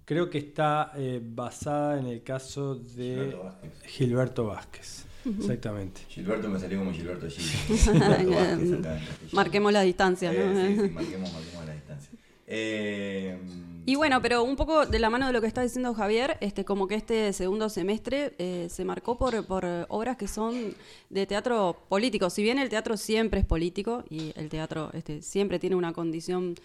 creo 0.05 0.29
que 0.29 0.37
está 0.37 0.91
eh, 0.95 1.21
basada 1.23 1.99
en 1.99 2.07
el 2.07 2.23
caso 2.23 2.75
de 2.75 3.15
Gilberto 3.15 3.43
Vázquez. 3.43 3.71
Gilberto 3.85 4.45
Vázquez, 4.47 5.05
exactamente. 5.39 6.01
Gilberto 6.09 6.49
me 6.49 6.59
salió 6.59 6.79
como 6.79 6.91
Gilberto 6.91 7.27
Gil. 7.29 7.43
Gilberto 7.77 8.31
Vázquez. 8.31 9.33
Marquemos 9.33 9.73
la 9.73 9.81
distancia, 9.81 10.31
¿no? 10.31 10.39
Eh, 10.39 10.75
sí, 10.75 10.81
sí, 10.81 10.89
marquemos, 10.89 11.33
marquemos 11.33 11.65
la 11.65 11.73
distancia. 11.73 12.09
Eh, 12.45 13.37
Y 13.85 13.95
bueno, 13.95 14.21
pero 14.21 14.43
un 14.43 14.55
poco 14.55 14.85
de 14.85 14.99
la 14.99 15.09
mano 15.09 15.27
de 15.27 15.33
lo 15.33 15.41
que 15.41 15.47
está 15.47 15.61
diciendo 15.61 15.93
Javier, 15.93 16.37
este, 16.39 16.63
como 16.63 16.87
que 16.87 16.95
este 16.95 17.33
segundo 17.33 17.69
semestre 17.69 18.33
eh, 18.37 18.67
se 18.69 18.85
marcó 18.85 19.17
por, 19.17 19.45
por 19.45 19.65
obras 19.89 20.15
que 20.17 20.27
son 20.27 20.73
de 21.09 21.25
teatro 21.25 21.75
político. 21.89 22.29
Si 22.29 22.43
bien 22.43 22.59
el 22.59 22.69
teatro 22.69 22.95
siempre 22.97 23.41
es 23.41 23.45
político 23.45 24.03
y 24.09 24.31
el 24.35 24.49
teatro 24.49 24.89
este, 24.93 25.21
siempre 25.21 25.59
tiene 25.59 25.75
una 25.75 25.91
condición 25.93 26.55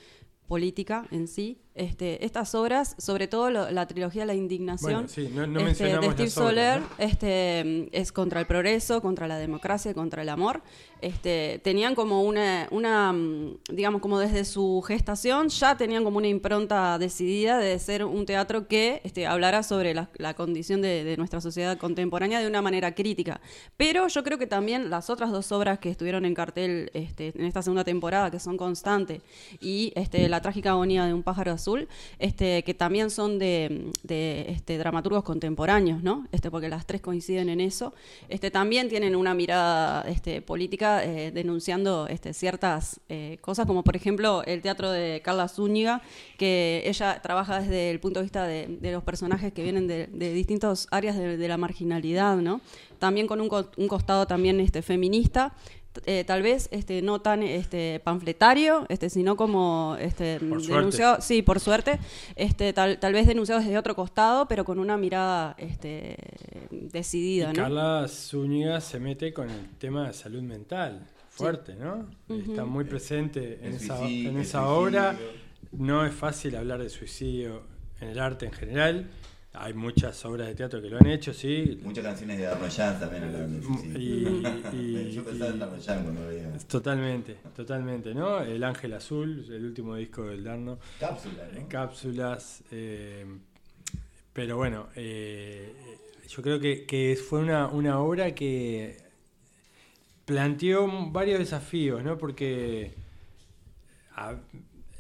política 0.47 1.07
en 1.11 1.29
sí, 1.29 1.59
este, 1.79 2.25
estas 2.25 2.55
obras, 2.55 2.95
sobre 2.99 3.29
todo 3.29 3.51
lo- 3.51 3.71
la 3.71 3.87
trilogía 3.87 4.25
La 4.27 4.35
Indignación, 4.35 4.93
Bueno, 4.93 5.09
sí, 5.09 5.31
no- 5.35 5.47
no 5.47 5.61
este, 5.61 5.85
de 5.99 6.11
Steve 6.13 6.31
Soler, 6.31 6.81
¿no? 6.81 6.87
este, 6.99 7.89
es 7.99 8.13
contra 8.13 8.41
el 8.41 8.47
progreso, 8.47 9.01
contra 9.01 9.27
la 9.29 9.39
democracia, 9.39 9.95
contra 9.95 10.23
el 10.23 10.29
amor. 10.29 10.63
Este, 11.01 11.61
tenían 11.63 11.95
como 11.95 12.23
una, 12.25 12.67
una, 12.73 13.15
digamos, 13.71 14.01
como 14.01 14.19
desde 14.19 14.45
su 14.45 14.83
gestación 14.87 15.49
ya 15.49 15.77
tenían 15.77 16.03
como 16.03 16.19
una 16.19 16.27
impronta 16.27 16.99
decidida 16.99 17.59
de 17.59 17.79
ser 17.79 18.05
un 18.05 18.27
teatro 18.27 18.67
que 18.67 19.01
este, 19.05 19.27
hablara 19.27 19.63
sobre 19.63 19.95
la, 19.95 20.09
la 20.17 20.35
condición 20.35 20.83
de, 20.83 21.05
de 21.05 21.17
nuestra 21.17 21.41
sociedad 21.41 21.79
contemporánea 21.79 22.41
de 22.41 22.49
una 22.49 22.63
manera 22.63 22.95
crítica. 22.97 23.41
Pero 23.77 24.09
yo 24.09 24.25
creo 24.25 24.39
que 24.39 24.49
también 24.49 24.91
las 24.91 25.09
otras 25.09 25.31
dos 25.31 25.53
obras 25.53 25.79
que 25.79 25.89
estuvieron 25.91 26.25
en 26.25 26.35
cartel 26.35 26.91
este, 26.95 27.33
en 27.37 27.45
esta 27.45 27.63
segunda 27.63 27.85
temporada, 27.85 28.31
que 28.33 28.41
son 28.41 28.57
Constante 28.57 29.21
y 29.61 29.93
este, 29.95 30.29
La 30.29 30.41
trágica 30.43 30.71
agonía 30.71 31.05
de 31.07 31.15
un 31.15 31.23
pájaro 31.23 31.53
azul, 31.53 31.68
este, 32.19 32.63
que 32.65 32.75
también 32.75 33.11
son 33.11 33.39
de, 33.39 33.91
este, 34.49 34.79
dramaturgos 34.79 35.25
contemporáneos. 35.25 36.01
Este, 36.33 36.51
porque 36.51 36.69
las 36.69 36.87
tres 36.87 37.01
coinciden 37.01 37.49
en 37.49 37.61
eso, 37.61 37.93
también 38.51 38.89
tienen 38.89 39.15
una 39.17 39.35
mirada 39.35 40.05
política 40.43 41.05
eh, 41.05 41.31
denunciando 41.31 42.07
ciertas 42.33 43.01
eh, 43.09 43.39
cosas, 43.41 43.67
como 43.67 43.83
por 43.83 43.97
ejemplo 43.97 44.43
el 44.45 44.63
teatro 44.63 44.91
de 44.91 45.21
Carla 45.23 45.49
Zúñiga, 45.49 46.03
que 46.37 46.83
ella 46.87 47.21
trabaja 47.23 47.61
desde 47.61 47.91
el 47.91 48.01
punto 48.01 48.21
de 48.21 48.25
vista 48.25 48.47
de, 48.47 48.79
los 48.93 49.03
personajes 49.03 49.53
que 49.53 49.63
vienen 49.63 49.87
de, 49.87 50.07
de 50.07 50.33
distintas 50.33 50.87
áreas 50.91 51.17
de, 51.17 51.49
la 51.49 51.57
marginalidad. 51.57 52.39
También 52.99 53.27
con 53.27 53.41
un, 53.41 53.49
co- 53.49 53.71
un 53.77 53.89
costado 53.89 54.27
también 54.27 54.61
feminista, 54.83 55.55
eh, 56.07 56.25
tal 56.27 56.43
vez 56.43 56.69
este, 56.73 57.03
no 57.03 57.21
tan 57.21 57.43
este, 57.43 58.01
panfletario, 58.05 58.87
este, 58.89 59.11
sino 59.11 59.37
como 59.37 59.97
este, 60.01 60.39
Por 60.41 60.61
suerte. 60.63 60.75
denunciado, 60.77 61.21
sí, 61.21 61.43
por 61.43 61.61
suerte, 61.61 61.99
este, 62.37 62.73
tal, 62.73 62.99
tal 62.99 63.13
vez 63.13 63.27
denunciado 63.27 63.61
desde 63.61 63.77
otro 63.79 63.95
costado, 63.95 64.47
pero 64.49 64.65
con 64.65 64.79
una 64.79 64.97
mirada 64.97 65.55
este, 65.59 66.17
decidida, 66.71 67.51
Y 67.51 67.57
¿no? 67.57 67.63
Carla 67.63 68.07
Zúñiga 68.09 68.81
se 68.81 68.99
mete 69.01 69.33
con 69.33 69.51
el 69.51 69.69
tema 69.79 70.07
de 70.07 70.13
salud 70.13 70.43
mental, 70.43 71.07
fuerte, 71.31 71.75
¿no? 71.77 72.09
Está 72.29 72.65
muy 72.65 72.85
presente 72.85 73.59
en 73.63 73.67
El 73.69 73.75
esa, 73.75 73.99
suicidio, 73.99 74.31
en 74.31 74.39
esa 74.39 74.59
suicidio. 74.65 74.81
obra. 74.83 75.17
No 75.73 76.05
es 76.07 76.15
fácil 76.15 76.57
hablar 76.57 76.83
de 76.83 76.89
suicidio 76.89 77.63
en 78.01 78.09
el 78.09 78.19
arte 78.19 78.47
en 78.47 78.53
general. 78.53 79.11
Hay 79.55 79.73
muchas 79.73 80.25
obras 80.27 80.47
de 80.49 80.55
teatro 80.55 80.81
que 80.83 80.89
lo 80.91 80.99
han 80.99 81.07
hecho, 81.07 81.33
sí. 81.33 81.81
Muchas 81.83 82.05
canciones 82.05 82.39
de 82.39 82.45
Darnoyan 82.45 83.01
también 83.01 83.25
hablaban 83.25 83.61
de. 83.61 83.99
Y, 83.99 84.77
y- 84.77 85.11
Yo 85.15 85.25
pensaba 85.25 85.51
en 85.51 85.59
Darnoyan 85.59 86.03
cuando 86.05 86.27
veía 86.29 86.53
totalmente, 86.69 87.37
totalmente, 87.57 88.15
¿no? 88.15 88.41
El 88.43 88.63
Ángel 88.63 88.93
Azul, 88.93 89.47
el 89.51 89.65
último 89.65 89.97
disco 89.97 90.25
del 90.27 90.45
Darno. 90.45 90.79
cápsula, 91.01 91.49
¿no? 91.55 91.69
cápsulas. 91.69 92.63
eh, 92.71 93.25
pero 94.35 94.57
bueno, 94.59 94.89
eh, 94.95 95.75
yo 96.29 96.43
creo 96.43 96.61
que, 96.61 96.85
que 96.85 97.17
fue 97.17 97.41
una, 97.41 97.67
una 97.69 97.99
obra 98.01 98.35
que 98.35 98.99
planteó 100.25 100.87
varios 101.11 101.39
desafíos, 101.39 102.05
¿no? 102.05 102.19
Porque 102.19 102.93
a- 104.15 104.37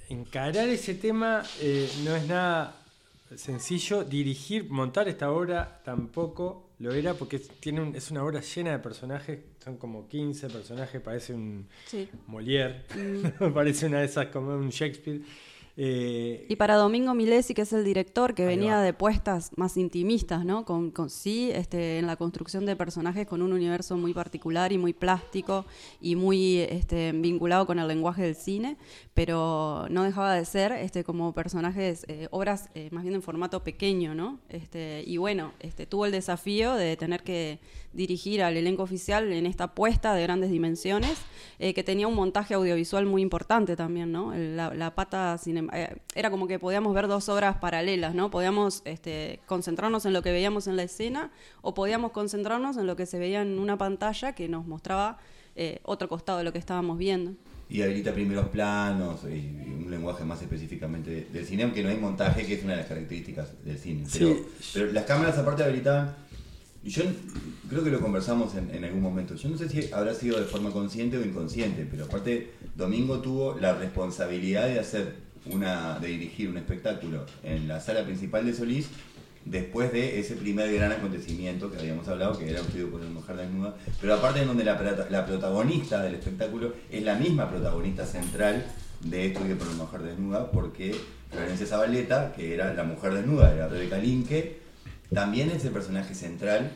encarar 0.09 0.69
ese 0.69 0.95
tema 0.95 1.43
eh, 1.61 1.89
no 2.05 2.17
es 2.17 2.27
nada 2.27 2.75
sencillo. 3.37 4.05
Dirigir, 4.05 4.69
montar 4.71 5.09
esta 5.09 5.31
obra 5.31 5.81
tampoco 5.85 6.71
lo 6.79 6.93
era 6.93 7.15
porque 7.15 7.39
tiene 7.39 7.81
un- 7.83 7.95
es 7.97 8.11
una 8.11 8.25
obra 8.25 8.41
llena 8.41 8.71
de 8.73 8.79
personajes. 8.79 9.39
Son 9.63 9.77
como 9.77 10.07
15 10.09 10.49
personajes, 10.49 11.01
parece 11.01 11.35
un 11.35 11.67
Sí. 11.87 12.09
Molière, 12.27 12.85
parece 13.55 13.87
una 13.87 13.99
de 14.01 14.07
esas 14.07 14.27
como 14.27 14.55
un 14.55 14.71
Shakespeare. 14.71 15.21
Eh, 15.81 16.45
Y 16.49 16.57
para 16.57 16.75
Domingo 16.75 17.15
Milesi, 17.15 17.55
que 17.55 17.63
es 17.63 17.73
el 17.73 17.85
director, 17.85 18.35
que 18.35 18.45
venía 18.45 18.77
va. 18.77 18.83
de 18.83 18.93
puestas 18.93 19.53
más 19.57 19.77
intimistas, 19.77 20.45
¿no? 20.45 20.65
Con, 20.65 20.91
con 20.91 21.09
sí, 21.09 21.53
este, 21.55 21.99
en 22.01 22.09
la 22.09 22.17
construcción 22.17 22.67
de 22.67 22.75
personajes 22.75 23.29
con 23.29 23.43
un 23.43 23.53
universo 23.53 23.97
muy 23.97 24.13
particular 24.13 24.73
y 24.73 24.79
muy 24.79 24.93
plástico 24.93 25.67
y 26.01 26.17
muy 26.17 26.59
este, 26.63 27.13
vinculado 27.13 27.65
con 27.65 27.79
el 27.79 27.87
lenguaje 27.87 28.23
del 28.23 28.35
cine, 28.35 28.77
pero 29.15 29.87
no 29.89 30.03
dejaba 30.03 30.35
de 30.35 30.45
ser 30.45 30.73
este, 30.73 31.05
como 31.05 31.33
personajes, 31.33 32.05
eh, 32.09 32.27
obras 32.33 32.71
eh, 32.75 32.89
más 32.91 33.05
bien 33.05 33.15
en 33.15 33.23
formato 33.23 33.63
pequeño, 33.63 34.17
¿no? 34.17 34.41
Este, 34.49 35.05
y 35.07 35.17
bueno, 35.17 35.53
este, 35.61 35.87
tuvo 35.87 36.07
el 36.07 36.13
desafío 36.13 36.75
de 36.75 36.97
tener 36.97 37.23
que 37.23 37.61
dirigir 37.93 38.43
al 38.43 38.57
elenco 38.57 38.83
oficial 38.83 39.33
en 39.33 39.47
esta 39.47 39.75
puesta 39.75 40.15
de 40.15 40.23
grandes 40.23 40.51
dimensiones, 40.51 41.17
eh, 41.59 41.73
que 41.75 41.83
tenía 41.83 42.07
un 42.07 42.15
montaje 42.15 42.55
audiovisual 42.55 43.07
muy 43.07 43.23
importante 43.23 43.77
también, 43.77 44.13
¿no? 44.13 44.33
La, 44.35 44.73
la 44.75 44.95
pata 44.95 45.37
cinema- 45.39 45.73
eh, 45.75 45.97
era 46.15 46.31
como 46.31 46.47
que 46.47 46.59
podíamos 46.59 46.95
ver 46.95 47.09
dos 47.09 47.29
obras 47.29 47.57
paralelas, 47.57 48.15
¿no? 48.15 48.31
Podíamos 48.31 48.83
este, 48.85 49.41
concentrarnos 49.47 50.05
en 50.07 50.13
lo 50.13 50.23
que 50.23 50.31
veíamos 50.33 50.67
en 50.67 50.77
la 50.77 50.83
escena 50.83 51.31
o 51.63 51.75
podíamos 51.75 52.13
concentrarnos 52.13 52.77
en 52.77 52.87
lo 52.87 52.95
que 52.95 53.07
se 53.07 53.19
veía 53.19 53.43
en 53.43 53.59
una 53.59 53.79
pantalla 53.79 54.35
que 54.35 54.49
nos 54.49 54.67
mostraba 54.67 55.19
eh, 55.57 55.81
otro 55.83 56.09
costado 56.09 56.39
de 56.39 56.45
lo 56.45 56.53
que 56.53 56.59
estábamos 56.59 56.99
viendo. 56.99 57.33
Y 57.71 57.83
habilita 57.83 58.13
primeros 58.15 58.49
planos 58.49 59.21
y, 59.25 59.35
y 59.35 59.75
un 59.85 59.91
lenguaje 59.91 60.25
más 60.25 60.41
específicamente 60.41 61.11
de- 61.11 61.25
del 61.25 61.45
cine, 61.45 61.65
aunque 61.65 61.83
no 61.83 61.89
hay 61.89 61.97
montaje, 61.99 62.47
que 62.47 62.55
es 62.55 62.63
una 62.65 62.73
de 62.75 62.79
las 62.79 62.87
características 62.87 63.63
del 63.65 63.77
cine. 63.79 64.05
Sí. 64.09 64.19
Pero, 64.21 64.37
pero 64.73 64.93
las 64.93 65.05
cámaras 65.05 65.37
aparte 65.37 65.65
habilitaban, 65.65 66.15
yo 66.85 67.03
creo 67.69 67.85
que 67.85 67.91
lo 67.91 68.01
conversamos 68.01 68.55
en, 68.55 68.85
algún 68.85 69.03
momento, 69.03 69.35
yo 69.35 69.49
no 69.49 69.59
sé 69.59 69.69
si 69.69 69.93
habrá 69.93 70.15
sido 70.15 70.39
de 70.39 70.45
forma 70.45 70.71
consciente 70.71 71.19
o 71.19 71.25
inconsciente, 71.25 71.87
pero 71.91 72.05
aparte 72.05 72.53
Domingo 72.77 73.21
tuvo 73.21 73.59
la 73.59 73.75
responsabilidad 73.75 74.67
de 74.67 74.79
hacer 74.79 75.15
una, 75.47 75.99
de 75.99 76.09
dirigir 76.09 76.49
un 76.49 76.57
espectáculo 76.57 77.25
en 77.43 77.69
la 77.69 77.81
sala 77.81 78.05
principal 78.05 78.47
de 78.47 78.55
Solís 78.55 78.89
después 79.45 79.93
de 79.93 80.21
ese 80.21 80.35
primer 80.37 80.73
gran 80.73 80.93
acontecimiento 80.93 81.71
que 81.71 81.79
habíamos 81.79 82.07
hablado, 82.09 82.39
que 82.39 82.51
era 82.51 82.61
un 82.61 82.67
estudio 82.67 82.91
por 82.91 83.01
una 83.01 83.11
mujer 83.11 83.37
desnuda, 83.37 83.77
pero 84.01 84.15
aparte 84.15 84.41
en 84.41 84.47
donde 84.47 84.65
la 84.65 85.27
protagonista 85.27 86.03
del 86.03 86.15
espectáculo 86.15 86.75
es 86.91 87.03
la 87.03 87.15
misma 87.15 87.51
protagonista 87.51 88.05
central 88.05 88.65
de 89.01 89.27
Estudio 89.27 89.57
por 89.57 89.69
una 89.69 89.85
mujer 89.85 90.03
desnuda, 90.03 90.51
porque 90.51 90.95
Florencia 91.31 91.67
Zabaleta, 91.67 92.33
que 92.33 92.55
era 92.55 92.75
la 92.75 92.85
mujer 92.85 93.15
desnuda, 93.15 93.53
era 93.53 93.69
Rebeca 93.69 93.99
Linke, 93.99 94.59
también 95.13 95.51
es 95.51 95.65
el 95.65 95.71
personaje 95.73 96.15
central 96.15 96.71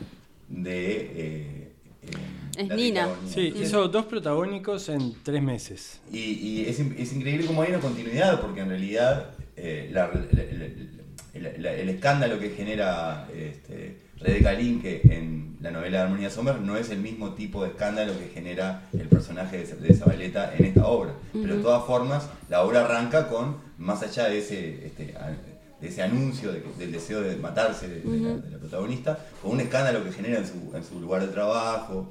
de... 0.48 0.96
eh, 1.00 1.68
eh, 2.02 2.08
Es 2.56 2.68
La 2.68 2.74
Nina. 2.76 3.08
Sí, 3.28 3.52
hizo 3.60 3.88
dos 3.88 4.06
protagónicos 4.06 4.88
en 4.88 5.14
tres 5.22 5.42
meses. 5.42 6.00
Y, 6.12 6.18
y 6.18 6.64
es, 6.66 6.78
es 6.80 7.12
increíble 7.12 7.46
cómo 7.46 7.62
hay 7.62 7.70
una 7.70 7.80
continuidad, 7.80 8.40
porque 8.40 8.60
en 8.60 8.68
realidad 8.68 9.30
eh, 9.56 9.88
la- 9.92 10.08
la- 10.08 10.42
la- 10.42 11.40
la- 11.40 11.58
la- 11.58 11.72
el 11.72 11.88
escándalo 11.88 12.38
que 12.38 12.50
genera 12.50 13.26
este, 13.34 13.96
Rebeca 14.20 14.52
Linke 14.52 15.00
en 15.04 15.56
la 15.60 15.70
novela 15.70 15.98
de 15.98 16.04
Armonía 16.04 16.30
Sommer 16.30 16.60
no 16.60 16.76
es 16.76 16.90
el 16.90 16.98
mismo 17.00 17.30
tipo 17.34 17.62
de 17.62 17.70
escándalo 17.70 18.12
que 18.18 18.28
genera 18.34 18.88
el 18.92 19.08
personaje 19.08 19.58
de, 19.64 19.74
de 19.76 19.94
Zabaleta 19.94 20.54
en 20.56 20.64
esta 20.66 20.86
obra. 20.86 21.12
Pero 21.32 21.56
de 21.56 21.62
todas 21.62 21.84
formas, 21.86 22.28
la 22.50 22.62
obra 22.62 22.84
arranca 22.84 23.28
con, 23.28 23.56
más 23.78 24.02
allá 24.02 24.28
de 24.28 24.38
ese, 24.38 24.86
este, 24.86 25.14
a- 25.16 25.36
de 25.82 25.88
ese 25.88 26.00
anuncio 26.00 26.52
de 26.52 26.62
del 26.78 26.92
deseo 26.92 27.20
de 27.22 27.36
matarse 27.36 27.88
de, 27.88 28.18
la, 28.18 28.36
de 28.36 28.50
la 28.50 28.58
protagonista, 28.58 29.18
con 29.42 29.50
un 29.50 29.60
escándalo 29.60 30.04
que 30.04 30.12
genera 30.12 30.38
en 30.38 30.46
su, 30.46 30.74
en 30.74 30.84
su 30.84 31.00
lugar 31.00 31.20
de 31.20 31.28
trabajo. 31.28 32.10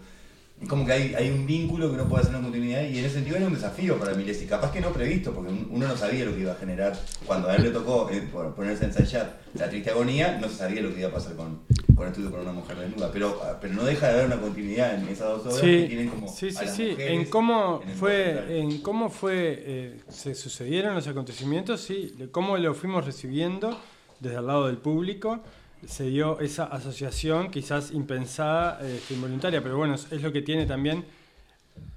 Es 0.62 0.68
como 0.70 0.86
que 0.86 0.92
hay, 0.94 1.16
hay 1.16 1.30
un 1.32 1.48
vínculo 1.48 1.90
que 1.90 1.98
no 1.98 2.08
puede 2.08 2.22
hacer 2.22 2.36
una 2.36 2.44
continuidad 2.44 2.84
y 2.84 3.00
en 3.00 3.06
ese 3.06 3.16
sentido 3.16 3.38
era 3.38 3.48
un 3.48 3.54
desafío 3.56 3.98
para 3.98 4.14
Milesi, 4.14 4.46
capaz 4.46 4.72
que 4.72 4.80
no 4.80 4.94
previsto, 4.94 5.32
porque 5.34 5.52
un- 5.52 5.68
uno 5.72 5.88
no 5.88 5.98
sabía 5.98 6.24
lo 6.24 6.36
que 6.36 6.42
iba 6.42 6.52
a 6.52 6.56
generar. 6.56 6.94
Cuando 7.26 7.50
a 7.50 7.56
él 7.56 7.64
le 7.64 7.70
tocó 7.72 8.08
eh, 8.12 8.22
ponerse 8.56 8.86
a 8.86 8.88
ensayar 8.90 9.42
la 9.56 9.68
triste 9.70 9.90
agonía, 9.90 10.38
no 10.40 10.48
se 10.48 10.56
sabía 10.58 10.82
lo 10.84 10.94
que 10.94 11.00
iba 11.00 11.10
a 11.10 11.14
pasar 11.14 11.36
con, 11.36 11.62
con 11.96 12.08
Estudio 12.08 12.30
por 12.30 12.42
una 12.42 12.52
mujer 12.54 12.78
desnuda. 12.78 13.10
Pero, 13.12 13.42
ah, 13.44 13.58
pero 13.60 13.74
no 13.74 13.84
deja 13.84 14.08
de 14.10 14.14
haber 14.14 14.26
una 14.28 14.40
continuidad 14.40 14.94
en 15.02 15.08
esas 15.08 15.30
dos 15.30 15.46
obras 15.48 15.62
que 15.62 15.82
Sí, 15.82 15.88
tienen 15.88 16.10
como. 16.10 16.28
sí, 16.28 16.48
a 16.50 16.52
sí, 16.52 16.66
las 16.66 16.76
sí. 16.76 16.96
En 17.00 17.26
cómo 17.26 17.82
en 17.84 17.96
fue, 17.96 18.60
en 18.60 18.78
cómo 18.84 19.10
fue, 19.10 19.64
eh, 19.66 20.00
se 20.10 20.36
sucedieron 20.36 20.94
los 20.94 21.08
acontecimientos, 21.08 21.82
sí, 21.82 22.14
cómo 22.32 22.56
lo 22.58 22.76
fuimos 22.76 23.04
recibiendo 23.06 23.76
desde 24.20 24.38
el 24.38 24.46
lado 24.46 24.68
del 24.68 24.78
público, 24.78 25.40
se 25.86 26.06
dio 26.06 26.40
esa 26.40 26.66
asociación 26.66 27.50
quizás 27.50 27.92
impensada, 27.92 28.80
este, 28.88 29.14
involuntaria, 29.14 29.62
pero 29.62 29.78
bueno, 29.78 29.96
es, 29.96 30.22
lo 30.22 30.32
que 30.32 30.42
tiene 30.42 30.66
también 30.66 31.06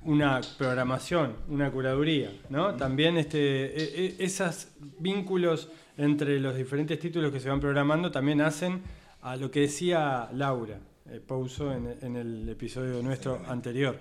una 0.03 0.41
programación, 0.59 1.37
una 1.49 1.71
curaduría, 1.71 2.33
¿no? 2.49 2.75
También 2.75 3.17
este, 3.17 3.39
e- 3.39 4.07
e- 4.07 4.17
esos 4.19 4.69
vínculos 4.99 5.69
entre 5.97 6.41
los 6.41 6.57
diferentes 6.57 6.99
títulos 6.99 7.33
que 7.33 7.41
se 7.41 7.49
van 7.49 7.61
programando 7.61 8.11
también 8.11 8.41
hacen 8.41 8.83
a 9.23 9.37
lo 9.37 9.51
que 9.51 9.61
decía 9.61 10.29
Laura 10.33 10.79
eh, 11.11 11.21
Pouso 11.27 11.73
en, 11.73 11.97
en 12.01 12.17
el 12.17 12.49
episodio 12.49 13.03
nuestro 13.03 13.43
anterior. 13.47 13.99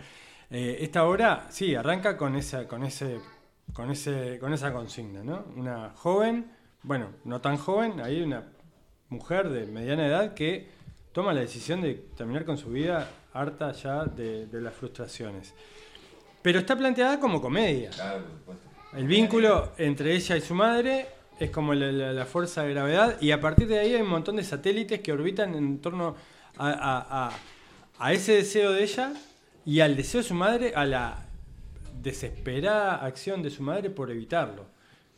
Eh, 0.50 0.78
esta 0.82 1.06
obra, 1.06 1.48
sí, 1.50 1.76
arranca 1.76 2.16
con 2.16 2.36
esa, 2.36 2.68
con 2.68 2.84
ese, 2.84 3.20
con 3.74 3.90
ese, 3.90 4.38
con 4.40 4.54
esa 4.54 4.72
consigna, 4.72 5.24
¿no? 5.24 5.46
Una 5.56 5.92
joven, 5.96 6.52
bueno, 6.84 7.08
no 7.26 7.42
tan 7.42 7.58
joven, 7.58 8.00
hay 8.02 8.22
una 8.22 8.53
mujer 9.14 9.50
de 9.50 9.66
mediana 9.66 10.06
edad 10.08 10.34
que 10.34 10.68
toma 11.14 11.32
la 11.34 11.42
decisión 11.42 11.82
de 11.82 11.94
terminar 12.18 12.44
con 12.46 12.58
su 12.58 12.70
vida 12.70 13.10
harta 13.34 13.72
ya 13.72 14.06
de, 14.06 14.48
de 14.48 14.62
las 14.62 14.74
frustraciones. 14.74 15.54
Pero 16.42 16.60
está 16.60 16.76
planteada 16.76 17.20
como 17.20 17.40
comedia. 17.42 17.90
Claro, 17.92 18.24
por 18.24 18.32
supuesto. 18.40 18.68
El 18.98 19.08
vínculo 19.08 19.72
entre 19.78 20.14
ella 20.16 20.36
y 20.38 20.42
su 20.42 20.54
madre 20.54 21.08
es 21.40 21.50
como 21.50 21.74
la, 21.74 21.92
la- 21.92 22.14
la 22.14 22.26
fuerza 22.26 22.64
de 22.64 22.74
gravedad, 22.74 23.18
y 23.22 23.32
a 23.32 23.40
partir 23.40 23.68
de 23.68 23.80
ahí 23.80 23.94
hay 23.96 24.02
un 24.02 24.10
montón 24.10 24.36
de 24.36 24.44
satélites 24.44 25.00
que 25.02 25.12
orbitan 25.12 25.56
en 25.56 25.80
torno 25.80 26.16
a, 26.58 26.70
a- 26.70 27.28
a- 27.28 27.32
a 28.00 28.14
ese 28.14 28.34
deseo 28.34 28.72
de 28.72 28.84
ella 28.84 29.14
y 29.66 29.80
al 29.80 29.96
deseo 29.96 30.22
de 30.22 30.28
su 30.28 30.34
madre, 30.36 30.74
a 30.76 30.86
la 30.86 31.26
desesperada 32.02 32.96
acción 33.06 33.42
de 33.42 33.50
su 33.50 33.64
madre 33.64 33.90
por 33.90 34.12
evitarlo. 34.12 34.66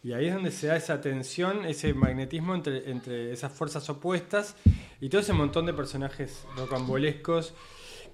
Y 0.06 0.14
ahí 0.14 0.28
es 0.28 0.36
donde 0.36 0.52
se 0.52 0.68
da 0.68 0.76
esa 0.76 1.02
tensión, 1.02 1.66
ese 1.66 1.96
magnetismo 1.96 2.54
entre, 2.54 2.92
entre 2.92 3.32
esas 3.34 3.52
fuerzas 3.52 3.90
opuestas 3.90 4.56
y 5.02 5.10
todo 5.10 5.20
ese 5.22 5.34
montón 5.34 5.66
de 5.66 5.74
personajes 5.74 6.46
rocambolescos 6.56 7.56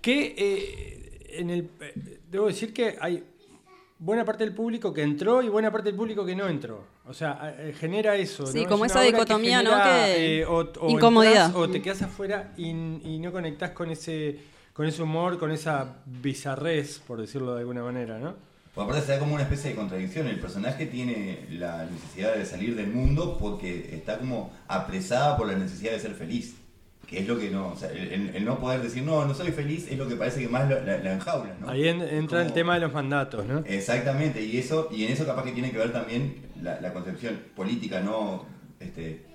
que 0.02 0.34
eh, 0.38 1.28
en 1.40 1.50
el, 1.50 1.70
eh, 1.82 2.20
debo 2.32 2.48
decir 2.48 2.74
que 2.74 2.96
hay 3.02 3.26
buena 4.00 4.24
parte 4.24 4.46
del 4.46 4.56
público 4.56 4.94
que 4.94 5.02
entró 5.04 5.42
y 5.42 5.50
buena 5.50 5.70
parte 5.70 5.90
del 5.90 5.98
público 5.98 6.26
que 6.26 6.34
no 6.34 6.48
entró. 6.48 6.82
O 7.06 7.14
sea, 7.14 7.58
eh, 7.60 7.74
genera 7.78 8.16
eso. 8.16 8.46
Sí, 8.48 8.64
¿no? 8.64 8.70
como 8.70 8.86
Es 8.86 8.92
esa 8.92 9.02
obra 9.02 9.12
que 9.12 9.18
dicotomía, 9.18 9.62
¿no? 9.62 9.72
genera, 9.72 10.06
Que- 10.06 10.40
eh, 10.40 10.46
o, 10.46 10.72
o 10.80 10.90
incomodidad. 10.90 11.54
o 11.56 11.70
te 11.70 11.82
quedas 11.82 12.02
afuera 12.04 12.54
y, 12.56 12.70
y 12.70 13.20
no 13.20 13.34
conectás 13.34 13.72
con 13.72 13.90
ese, 13.92 14.40
con 14.72 14.86
ese 14.86 15.04
humor, 15.04 15.38
con 15.38 15.52
esa 15.52 15.98
bizarrez, 16.06 17.00
por 17.06 17.20
decirlo 17.20 17.54
de 17.54 17.60
alguna 17.60 17.84
manera, 17.84 18.18
¿no? 18.18 18.50
Por 18.74 18.86
aparte 18.86 19.06
se 19.06 19.12
da 19.12 19.20
como 19.20 19.34
una 19.34 19.44
especie 19.44 19.72
de 19.72 19.76
contradicción. 19.76 20.28
El 20.28 20.40
personaje 20.40 20.86
tiene 20.86 21.46
la 21.52 21.86
necesidad 21.86 22.36
de 22.36 22.46
salir 22.46 22.76
del 22.76 22.88
mundo 22.88 23.38
porque 23.38 23.90
está 23.96 24.18
como 24.18 24.52
apresada 24.68 25.36
por 25.38 25.48
la 25.48 25.58
necesidad 25.58 25.92
de 25.92 26.00
ser 26.00 26.14
feliz. 26.14 26.56
Que 27.06 27.20
es 27.20 27.28
lo 27.28 27.38
que 27.38 27.50
no, 27.50 27.68
o 27.70 27.76
sea, 27.76 27.90
el, 27.90 28.46
no 28.46 28.58
poder 28.60 28.82
decir 28.82 29.04
no, 29.04 29.26
no 29.26 29.34
soy 29.34 29.52
feliz 29.52 29.86
es 29.92 29.98
lo 29.98 30.08
que 30.08 30.16
parece 30.16 30.40
que 30.40 30.48
más 30.48 30.70
la, 30.70 30.80
la- 30.80 30.98
la 31.00 31.14
enjaula, 31.14 31.54
¿no? 31.60 31.70
Ahí 31.70 31.90
en- 31.90 32.02
entra 32.02 32.42
el 32.42 32.54
tema 32.54 32.76
de 32.76 32.80
los 32.80 32.94
mandatos, 32.94 33.46
¿no? 33.46 33.64
Exactamente, 33.66 34.42
y 34.42 34.58
eso, 34.58 34.88
y 34.94 35.04
en 35.04 35.12
eso 35.12 35.26
capaz 35.26 35.44
que 35.44 35.52
tiene 35.52 35.72
que 35.72 35.78
ver 35.78 35.92
también 35.92 36.38
la, 36.62 36.80
la 36.80 36.94
concepción 36.94 37.38
política, 37.54 38.00
no 38.00 38.46
este, 38.80 39.26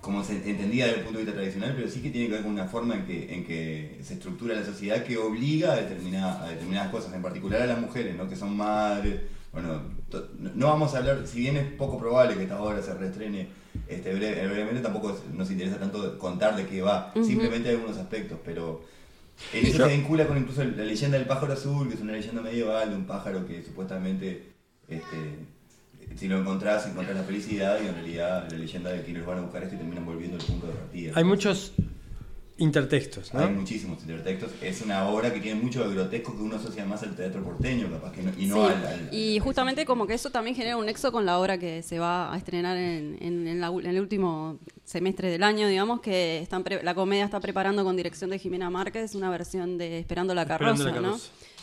como 0.00 0.24
se 0.24 0.34
entendía 0.48 0.86
desde 0.86 1.00
el 1.00 1.04
punto 1.04 1.18
de 1.18 1.24
vista 1.24 1.38
tradicional, 1.38 1.74
pero 1.76 1.88
sí 1.90 2.00
que 2.00 2.10
tiene 2.10 2.28
que 2.28 2.32
ver 2.34 2.42
con 2.42 2.52
una 2.52 2.66
forma 2.66 2.94
en 2.94 3.04
que, 3.06 3.34
en 3.34 3.44
que 3.44 3.98
se 4.02 4.14
estructura 4.14 4.54
la 4.54 4.64
sociedad 4.64 5.04
que 5.04 5.18
obliga 5.18 5.72
a, 5.72 5.76
determinada- 5.76 6.42
a 6.44 6.48
determinadas 6.48 6.90
cosas, 6.90 7.12
en 7.14 7.22
particular 7.22 7.60
a 7.62 7.66
las 7.66 7.80
mujeres, 7.80 8.16
¿no? 8.16 8.28
que 8.28 8.36
son 8.36 8.56
madres. 8.56 9.20
Bueno, 9.52 9.82
to- 10.08 10.28
no 10.38 10.68
vamos 10.68 10.94
a 10.94 10.98
hablar, 10.98 11.26
si 11.26 11.40
bien 11.40 11.56
es 11.56 11.64
poco 11.72 11.98
probable 11.98 12.36
que 12.36 12.44
esta 12.44 12.60
obra 12.62 12.80
se 12.82 12.94
reestrene 12.94 13.48
este, 13.88 14.14
breve- 14.14 14.46
brevemente, 14.48 14.80
tampoco 14.80 15.18
nos 15.34 15.50
interesa 15.50 15.78
tanto 15.78 16.18
contar 16.18 16.56
de 16.56 16.66
qué 16.66 16.82
va, 16.82 17.12
simplemente 17.24 17.68
algunos 17.70 17.96
aspectos, 17.98 18.38
pero 18.44 18.82
en 19.52 19.66
eso 19.66 19.78
Yo- 19.78 19.86
se 19.88 19.96
vincula 19.96 20.26
con 20.26 20.38
incluso 20.38 20.62
la 20.64 20.84
leyenda 20.84 21.18
del 21.18 21.26
pájaro 21.26 21.52
azul, 21.52 21.88
que 21.88 21.94
es 21.94 22.00
una 22.00 22.12
leyenda 22.12 22.40
medieval 22.42 22.90
de 22.90 22.96
un 22.96 23.04
pájaro 23.04 23.46
que 23.46 23.62
supuestamente, 23.62 24.44
este, 24.88 25.34
si 26.16 26.28
lo 26.28 26.38
encontrás, 26.38 26.86
encontrás 26.86 27.16
la 27.16 27.22
felicidad 27.24 27.78
y 27.82 27.86
en 27.88 27.94
realidad 27.94 28.46
la 28.50 28.58
leyenda 28.58 28.90
de 28.90 29.02
que 29.02 29.12
los 29.12 29.26
van 29.26 29.38
a 29.38 29.40
buscar 29.42 29.62
esto 29.62 29.74
y 29.74 29.78
terminan 29.78 30.04
volviendo 30.04 30.36
al 30.38 30.44
punto 30.44 30.66
de 30.66 30.72
partida. 30.74 31.12
Hay 31.14 31.24
muchos 31.24 31.72
intertextos, 32.58 33.32
¿no? 33.32 33.40
Hay 33.40 33.48
muchísimos 33.54 34.02
intertextos. 34.02 34.50
Es 34.60 34.82
una 34.82 35.08
obra 35.08 35.32
que 35.32 35.40
tiene 35.40 35.58
mucho 35.58 35.88
de 35.88 35.94
grotesco 35.94 36.36
que 36.36 36.42
uno 36.42 36.56
asocia 36.56 36.84
más 36.84 37.02
al 37.02 37.16
teatro 37.16 37.42
porteño, 37.42 37.88
capaz 37.90 38.12
que 38.12 38.22
no, 38.22 38.32
y 38.38 38.44
no 38.46 38.54
Sí, 38.56 38.60
al, 38.60 38.86
al- 38.86 39.08
y 39.14 39.38
justamente 39.38 39.86
como 39.86 40.06
que 40.06 40.12
eso 40.12 40.28
también 40.30 40.54
genera 40.54 40.76
un 40.76 40.84
nexo 40.84 41.10
con 41.10 41.24
la 41.24 41.38
obra 41.38 41.56
que 41.56 41.82
se 41.82 41.98
va 41.98 42.32
a 42.32 42.36
estrenar 42.36 42.76
en, 42.76 43.16
en- 43.22 43.46
en 43.48 43.60
la 43.62 43.68
en 43.68 43.86
el 43.86 43.98
último 44.00 44.58
semestre 44.84 45.30
del 45.30 45.42
año, 45.42 45.68
digamos, 45.68 46.00
que 46.02 46.40
están 46.42 46.62
pre- 46.62 46.82
la 46.82 46.94
comedia 46.94 47.24
está 47.24 47.40
preparando 47.40 47.82
con 47.82 47.96
dirección 47.96 48.28
de 48.28 48.38
Jimena 48.38 48.68
Márquez 48.68 49.14
una 49.14 49.30
versión 49.30 49.78
de 49.78 49.98
Esperando 49.98 50.34
la 50.34 50.42
Esperando 50.42 50.84
carroza, 50.84 51.00
la 51.00 51.08
¿no? 51.08 51.18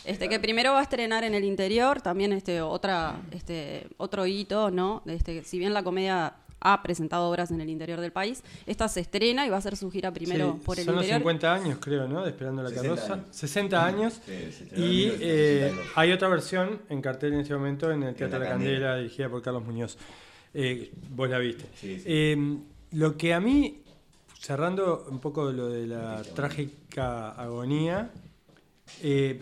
Este, 0.08 0.28
que 0.28 0.40
primero 0.40 0.72
va 0.72 0.80
a 0.80 0.82
estrenar 0.82 1.22
en 1.24 1.34
el 1.34 1.44
interior, 1.44 2.00
también 2.00 2.32
este 2.32 2.62
otra 2.62 3.20
este 3.30 3.86
otro 3.98 4.26
hito, 4.26 4.70
¿no? 4.70 5.02
Este, 5.06 5.44
si 5.44 5.58
bien 5.58 5.74
la 5.74 5.82
comedia 5.82 6.34
ha 6.60 6.82
presentado 6.82 7.28
obras 7.30 7.50
en 7.52 7.60
el 7.60 7.68
interior 7.68 8.00
del 8.00 8.10
país, 8.10 8.42
esta 8.66 8.88
se 8.88 9.00
estrena 9.00 9.46
y 9.46 9.50
va 9.50 9.56
a 9.56 9.58
hacer 9.60 9.76
su 9.76 9.90
gira 9.90 10.10
primero 10.12 10.54
Sí, 10.58 10.64
por 10.64 10.78
el 10.78 10.84
son 10.86 10.94
los 10.96 11.04
interior. 11.04 11.20
50 11.20 11.54
años, 11.54 11.78
creo, 11.80 12.08
¿no? 12.08 12.24
De 12.24 12.30
Esperando 12.30 12.62
la 12.62 12.70
60 12.70 12.88
carroza. 12.96 13.14
años. 13.14 13.26
60 13.30 13.86
años. 13.86 14.20
Sí, 14.24 14.32
y 14.32 14.80
1962. 14.80 15.18
eh, 15.20 15.74
hay 15.94 16.12
otra 16.12 16.28
versión 16.28 16.80
en 16.88 17.00
cartel 17.02 17.34
en 17.34 17.40
este 17.40 17.54
momento 17.54 17.90
en 17.92 18.02
el 18.02 18.14
Teatro 18.14 18.38
La 18.38 18.44
La 18.46 18.50
Candela, 18.52 18.72
Candela. 18.72 18.96
dirigida 18.96 19.28
por 19.28 19.42
Carlos 19.42 19.64
Muñoz. 19.64 19.98
Eh, 20.54 20.90
vos 21.10 21.28
la 21.28 21.38
viste. 21.38 21.66
Sí, 21.76 21.96
sí. 21.98 22.02
Eh, 22.06 22.58
lo 22.92 23.16
que 23.16 23.34
a 23.34 23.40
mí, 23.40 23.82
cerrando 24.40 25.06
un 25.10 25.20
poco 25.20 25.52
lo 25.52 25.68
de 25.68 25.86
la 25.86 26.22
trágica 26.34 27.30
agonía, 27.32 28.10
eh, 29.02 29.38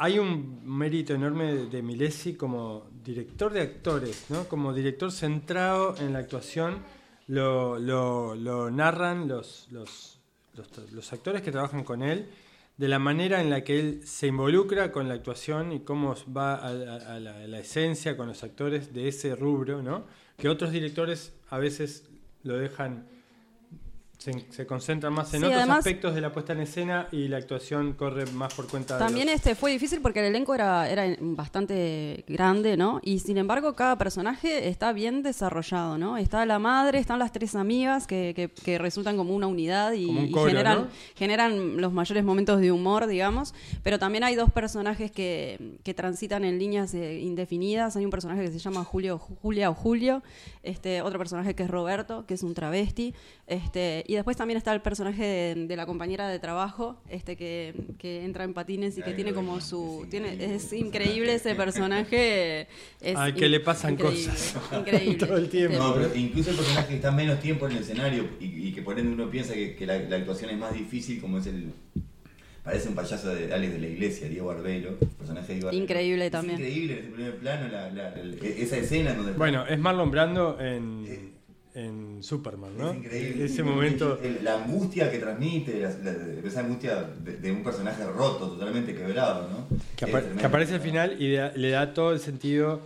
hay 0.00 0.18
un 0.20 0.60
mérito 0.64 1.12
enorme 1.12 1.54
de, 1.54 1.82
Milesi 1.82 2.34
como 2.34 2.86
director 3.04 3.52
de 3.52 3.62
actores, 3.62 4.26
¿no? 4.28 4.44
Como 4.44 4.72
director 4.72 5.10
centrado 5.10 5.96
en 5.98 6.12
la 6.12 6.20
actuación, 6.20 6.78
lo, 7.26 7.78
lo- 7.80 8.36
lo 8.36 8.70
narran 8.70 9.26
los, 9.26 9.66
los, 9.72 10.20
los, 10.92 11.12
actores 11.12 11.42
que 11.42 11.50
trabajan 11.50 11.82
con 11.82 12.02
él, 12.02 12.28
de 12.76 12.86
la 12.86 13.00
manera 13.00 13.40
en 13.40 13.50
la 13.50 13.64
que 13.64 13.80
él 13.80 14.00
se 14.04 14.28
involucra 14.28 14.92
con 14.92 15.08
la 15.08 15.14
actuación 15.14 15.72
y 15.72 15.80
cómo 15.80 16.14
va 16.34 16.54
a 16.54 16.72
la, 16.72 16.94
a 17.14 17.18
la 17.18 17.58
esencia 17.58 18.16
con 18.16 18.28
los 18.28 18.44
actores 18.44 18.94
de 18.94 19.08
ese 19.08 19.34
rubro, 19.34 19.82
¿no? 19.82 20.04
Que 20.36 20.48
otros 20.48 20.70
directores 20.70 21.32
a 21.50 21.58
veces 21.58 22.08
lo 22.44 22.56
dejan 22.56 23.08
se, 24.18 24.32
se 24.50 24.66
concentran 24.66 25.12
más 25.12 25.32
en 25.32 25.40
Sí, 25.40 25.46
otros 25.46 25.58
además- 25.58 25.78
aspectos 25.78 26.12
de 26.14 26.20
la 26.20 26.32
puesta 26.32 26.52
en 26.52 26.60
escena 26.60 27.06
y 27.12 27.28
la 27.28 27.36
actuación 27.36 27.92
corre 27.92 28.26
más 28.26 28.52
por 28.52 28.66
cuenta 28.66 28.98
También 28.98 29.26
de 29.26 29.32
los- 29.32 29.40
este 29.40 29.54
fue 29.54 29.70
difícil 29.70 30.00
porque 30.00 30.18
el 30.18 30.26
elenco 30.26 30.54
era, 30.56 30.90
era 30.90 31.04
bastante 31.20 32.24
grande, 32.26 32.76
¿no? 32.76 33.00
Y 33.04 33.20
sin 33.20 33.38
embargo, 33.38 33.74
cada 33.74 33.96
personaje 33.96 34.68
está 34.68 34.92
bien 34.92 35.22
desarrollado, 35.22 35.98
¿no? 35.98 36.16
Está 36.18 36.44
la 36.46 36.58
madre, 36.58 36.98
están 36.98 37.18
las 37.20 37.30
tres 37.32 37.54
amigas 37.54 38.06
que, 38.08 38.32
que- 38.34 38.48
que 38.50 38.76
resultan 38.78 39.16
como 39.16 39.34
una 39.36 39.46
unidad 39.46 39.92
y, 39.92 40.06
generan, 40.34 40.78
¿no? 40.82 40.88
generan 41.14 41.80
los 41.80 41.92
mayores 41.92 42.24
momentos 42.24 42.60
de 42.60 42.72
humor, 42.72 43.06
digamos. 43.06 43.54
Pero 43.84 43.98
también 44.00 44.24
hay 44.24 44.34
dos 44.34 44.50
personajes 44.50 45.12
que, 45.12 45.78
que 45.84 45.94
transitan 45.94 46.44
en 46.44 46.58
líneas 46.58 46.92
eh, 46.94 47.20
indefinidas. 47.20 47.96
Hay 47.96 48.04
un 48.04 48.10
personaje 48.10 48.42
que 48.42 48.50
se 48.50 48.58
llama 48.58 48.82
Julio, 48.84 49.18
Julia 49.18 49.70
o 49.70 49.74
Julio, 49.74 50.22
este, 50.64 51.02
otro 51.02 51.18
personaje 51.18 51.54
que 51.54 51.62
es 51.62 51.70
Roberto, 51.70 52.26
que 52.26 52.34
es 52.34 52.42
un 52.42 52.54
travesti. 52.54 53.14
Este, 53.46 54.04
y 54.08 54.14
después 54.14 54.36
también 54.36 54.56
está 54.56 54.72
el 54.74 54.80
personaje 54.80 55.22
de, 55.22 55.66
de 55.66 55.76
la 55.76 55.84
compañera 55.86 56.26
de 56.28 56.38
trabajo, 56.38 57.00
este 57.10 57.36
que, 57.36 57.74
que 57.98 58.24
entra 58.24 58.42
en 58.44 58.54
patines 58.54 58.96
y 58.98 59.02
que 59.02 59.10
Ay, 59.10 59.16
tiene 59.16 59.34
como 59.34 59.60
su. 59.60 60.00
es 60.04 60.10
tiene, 60.10 60.28
increíble 60.32 60.54
es 60.56 60.64
ese 60.64 60.78
increíble 60.78 61.34
ese 61.34 61.54
personaje. 61.54 62.66
Es 63.00 63.16
Al 63.16 63.34
que 63.34 63.44
in- 63.44 63.50
le 63.52 63.60
pasan 63.60 63.92
increíble, 63.92 64.24
cosas. 64.30 64.56
Increíble. 64.72 65.14
Todo 65.26 65.36
el 65.36 65.48
tiempo. 65.50 65.78
No, 65.78 65.94
pero 65.94 66.14
incluso 66.16 66.50
el 66.50 66.56
personaje 66.56 66.88
que 66.88 66.94
está 66.96 67.10
menos 67.12 67.38
tiempo 67.40 67.66
en 67.66 67.72
el 67.76 67.78
escenario 67.82 68.26
y, 68.40 68.68
y 68.68 68.72
que 68.72 68.80
por 68.82 68.98
ende 68.98 69.12
uno 69.12 69.30
piensa 69.30 69.52
que, 69.54 69.76
que 69.76 69.86
la, 69.86 69.98
la 69.98 70.16
actuación 70.16 70.50
es 70.50 70.56
más 70.58 70.72
difícil, 70.72 71.20
como 71.20 71.38
es 71.38 71.46
el. 71.46 71.70
Parece 72.64 72.88
un 72.88 72.94
payaso 72.94 73.28
de 73.34 73.52
Alex 73.52 73.72
de 73.74 73.78
la 73.78 73.86
Iglesia, 73.86 74.28
Diego 74.28 74.50
Arbelo, 74.50 74.90
el 75.00 75.08
personaje 75.08 75.46
de 75.48 75.52
Diego 75.54 75.68
Arbelo. 75.68 75.82
Increíble 75.84 76.26
Es 76.26 76.32
también. 76.32 76.58
increíble 76.60 76.98
ese 77.00 77.08
primer 77.08 77.36
plano, 77.36 77.68
la- 77.68 78.14
esa 78.42 78.76
escena 78.78 79.10
en 79.12 79.16
donde. 79.18 79.32
Bueno, 79.32 79.66
es 79.66 79.78
Marlon 79.78 80.10
Brando 80.10 80.58
en, 80.60 81.04
Eh, 81.06 81.32
en 81.84 82.22
Superman, 82.22 82.76
¿no? 82.76 82.90
Es 82.90 82.96
increíble. 82.98 83.44
Ese 83.44 83.62
momento. 83.62 84.18
La 84.42 84.62
angustia 84.64 85.10
que 85.10 85.18
transmite, 85.18 85.80
la- 85.80 85.90
la- 85.90 86.46
esa 86.48 86.60
angustia 86.60 87.02
de, 87.02 87.36
de 87.36 87.52
un 87.52 87.62
personaje 87.62 88.04
roto, 88.04 88.48
totalmente 88.48 88.94
quebrado, 88.94 89.48
¿no? 89.48 89.78
Que, 89.96 90.04
apa- 90.06 90.24
aparece 90.46 90.74
al 90.74 90.80
final 90.80 91.20
y 91.22 91.36
le 91.36 91.70
da 91.70 91.94
todo 91.94 92.12
el 92.12 92.20
sentido 92.20 92.80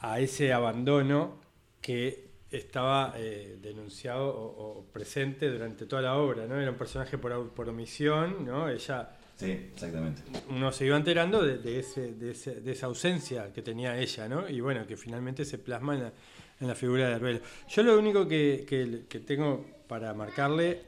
a 0.00 0.20
ese 0.20 0.52
abandono 0.52 1.38
que 1.80 2.28
estaba 2.50 3.14
eh, 3.16 3.58
denunciado 3.62 4.28
o, 4.28 4.78
o 4.78 4.84
presente 4.92 5.50
durante 5.50 5.86
toda 5.86 6.02
la 6.02 6.16
obra, 6.16 6.46
¿no? 6.46 6.60
Era 6.60 6.70
un 6.70 6.76
personaje 6.78 7.18
por 7.18 7.68
omisión, 7.68 8.44
¿no? 8.46 8.68
Ella, 8.68 9.10
Sí, 9.36 9.50
exactamente. 9.72 10.22
uno 10.50 10.72
se 10.72 10.84
iba 10.86 10.96
enterando 10.96 11.42
de, 11.42 11.58
de 11.58 11.78
ese, 11.78 12.12
de, 12.14 12.32
ese- 12.32 12.60
de 12.60 12.72
esa 12.72 12.86
ausencia 12.86 13.52
que 13.52 13.62
tenía 13.62 13.98
ella, 13.98 14.28
¿no? 14.28 14.48
Y 14.48 14.60
bueno, 14.60 14.86
que 14.86 14.96
finalmente 14.96 15.44
se 15.44 15.58
plasma 15.58 15.94
en 15.94 16.02
la, 16.04 16.12
en 16.60 16.66
la 16.68 16.74
figura 16.74 17.08
de 17.08 17.14
Arbelo. 17.14 17.40
Yo 17.68 17.82
lo 17.82 17.98
único 17.98 18.26
que, 18.26 18.64
que- 18.68 19.20
tengo 19.20 19.64
para 19.86 20.12
marcarle, 20.14 20.82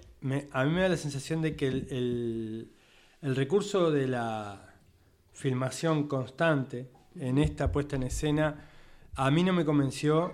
a 0.53 0.65
mí 0.65 0.71
me 0.73 0.81
da 0.83 0.89
la 0.89 0.97
sensación 0.97 1.41
de 1.43 1.57
que 1.57 1.67
el, 1.69 2.69
el- 3.23 3.35
recurso 3.37 3.91
de 3.91 4.09
la 4.09 4.75
filmación 5.33 6.09
constante 6.09 6.89
en 7.17 7.39
esta 7.39 7.71
puesta 7.73 7.97
en 7.97 8.05
escena, 8.05 8.67
a 9.15 9.31
mí 9.31 9.43
no 9.45 9.53
me 9.53 9.65
convenció 9.65 10.33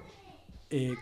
eh, 0.70 0.94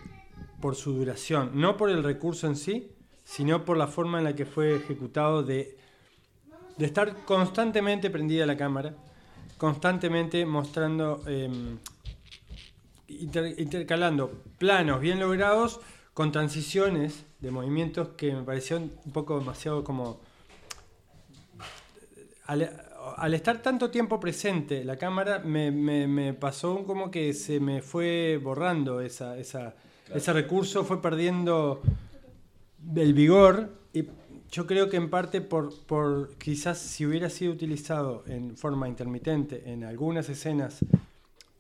por 0.60 0.74
su 0.76 0.92
duración, 0.94 1.50
no 1.54 1.76
por 1.76 1.90
el 1.90 2.02
recurso 2.02 2.46
en 2.46 2.56
sí, 2.56 2.90
sino 3.24 3.64
por 3.64 3.76
la 3.76 3.86
forma 3.86 4.18
en 4.18 4.24
la 4.24 4.34
que 4.34 4.44
fue 4.46 4.76
ejecutado 4.76 5.42
de, 5.42 5.76
de 6.76 6.86
estar 6.86 7.24
constantemente 7.24 8.10
prendida 8.10 8.44
la 8.46 8.56
cámara, 8.56 8.94
constantemente 9.58 10.44
mostrando, 10.46 11.22
eh, 11.26 11.50
inter- 13.08 13.54
intercalando 13.58 14.42
planos 14.58 15.00
bien 15.00 15.20
logrados 15.20 15.80
con 16.14 16.30
transiciones 16.32 17.24
de 17.40 17.50
movimientos 17.50 18.08
que 18.16 18.32
me 18.32 18.42
parecieron 18.42 18.92
un 19.04 19.12
poco 19.12 19.38
demasiado 19.38 19.82
como 19.84 20.20
al, 22.46 22.70
al 23.16 23.34
estar 23.34 23.62
tanto 23.62 23.90
tiempo 23.90 24.20
presente 24.20 24.84
la 24.84 24.96
cámara, 24.96 25.38
me, 25.40 25.70
me- 25.70 26.06
me 26.06 26.34
pasó 26.34 26.84
como 26.84 27.10
que 27.10 27.32
se 27.32 27.60
me 27.60 27.82
fue 27.82 28.38
borrando 28.42 29.00
esa, 29.00 29.38
esa, 29.38 29.74
ese 30.14 30.32
recurso 30.32 30.84
fue 30.84 31.00
perdiendo 31.00 31.80
el 32.94 33.14
vigor 33.14 33.70
y 33.92 34.04
yo 34.50 34.66
creo 34.66 34.88
que 34.88 34.96
en 34.98 35.10
parte 35.10 35.40
por, 35.40 35.74
por 35.86 36.34
quizás 36.36 36.78
si 36.78 37.06
hubiera 37.06 37.28
sido 37.30 37.52
utilizado 37.52 38.24
en 38.26 38.56
forma 38.56 38.88
intermitente 38.88 39.62
en 39.72 39.84
algunas 39.84 40.28
escenas 40.28 40.78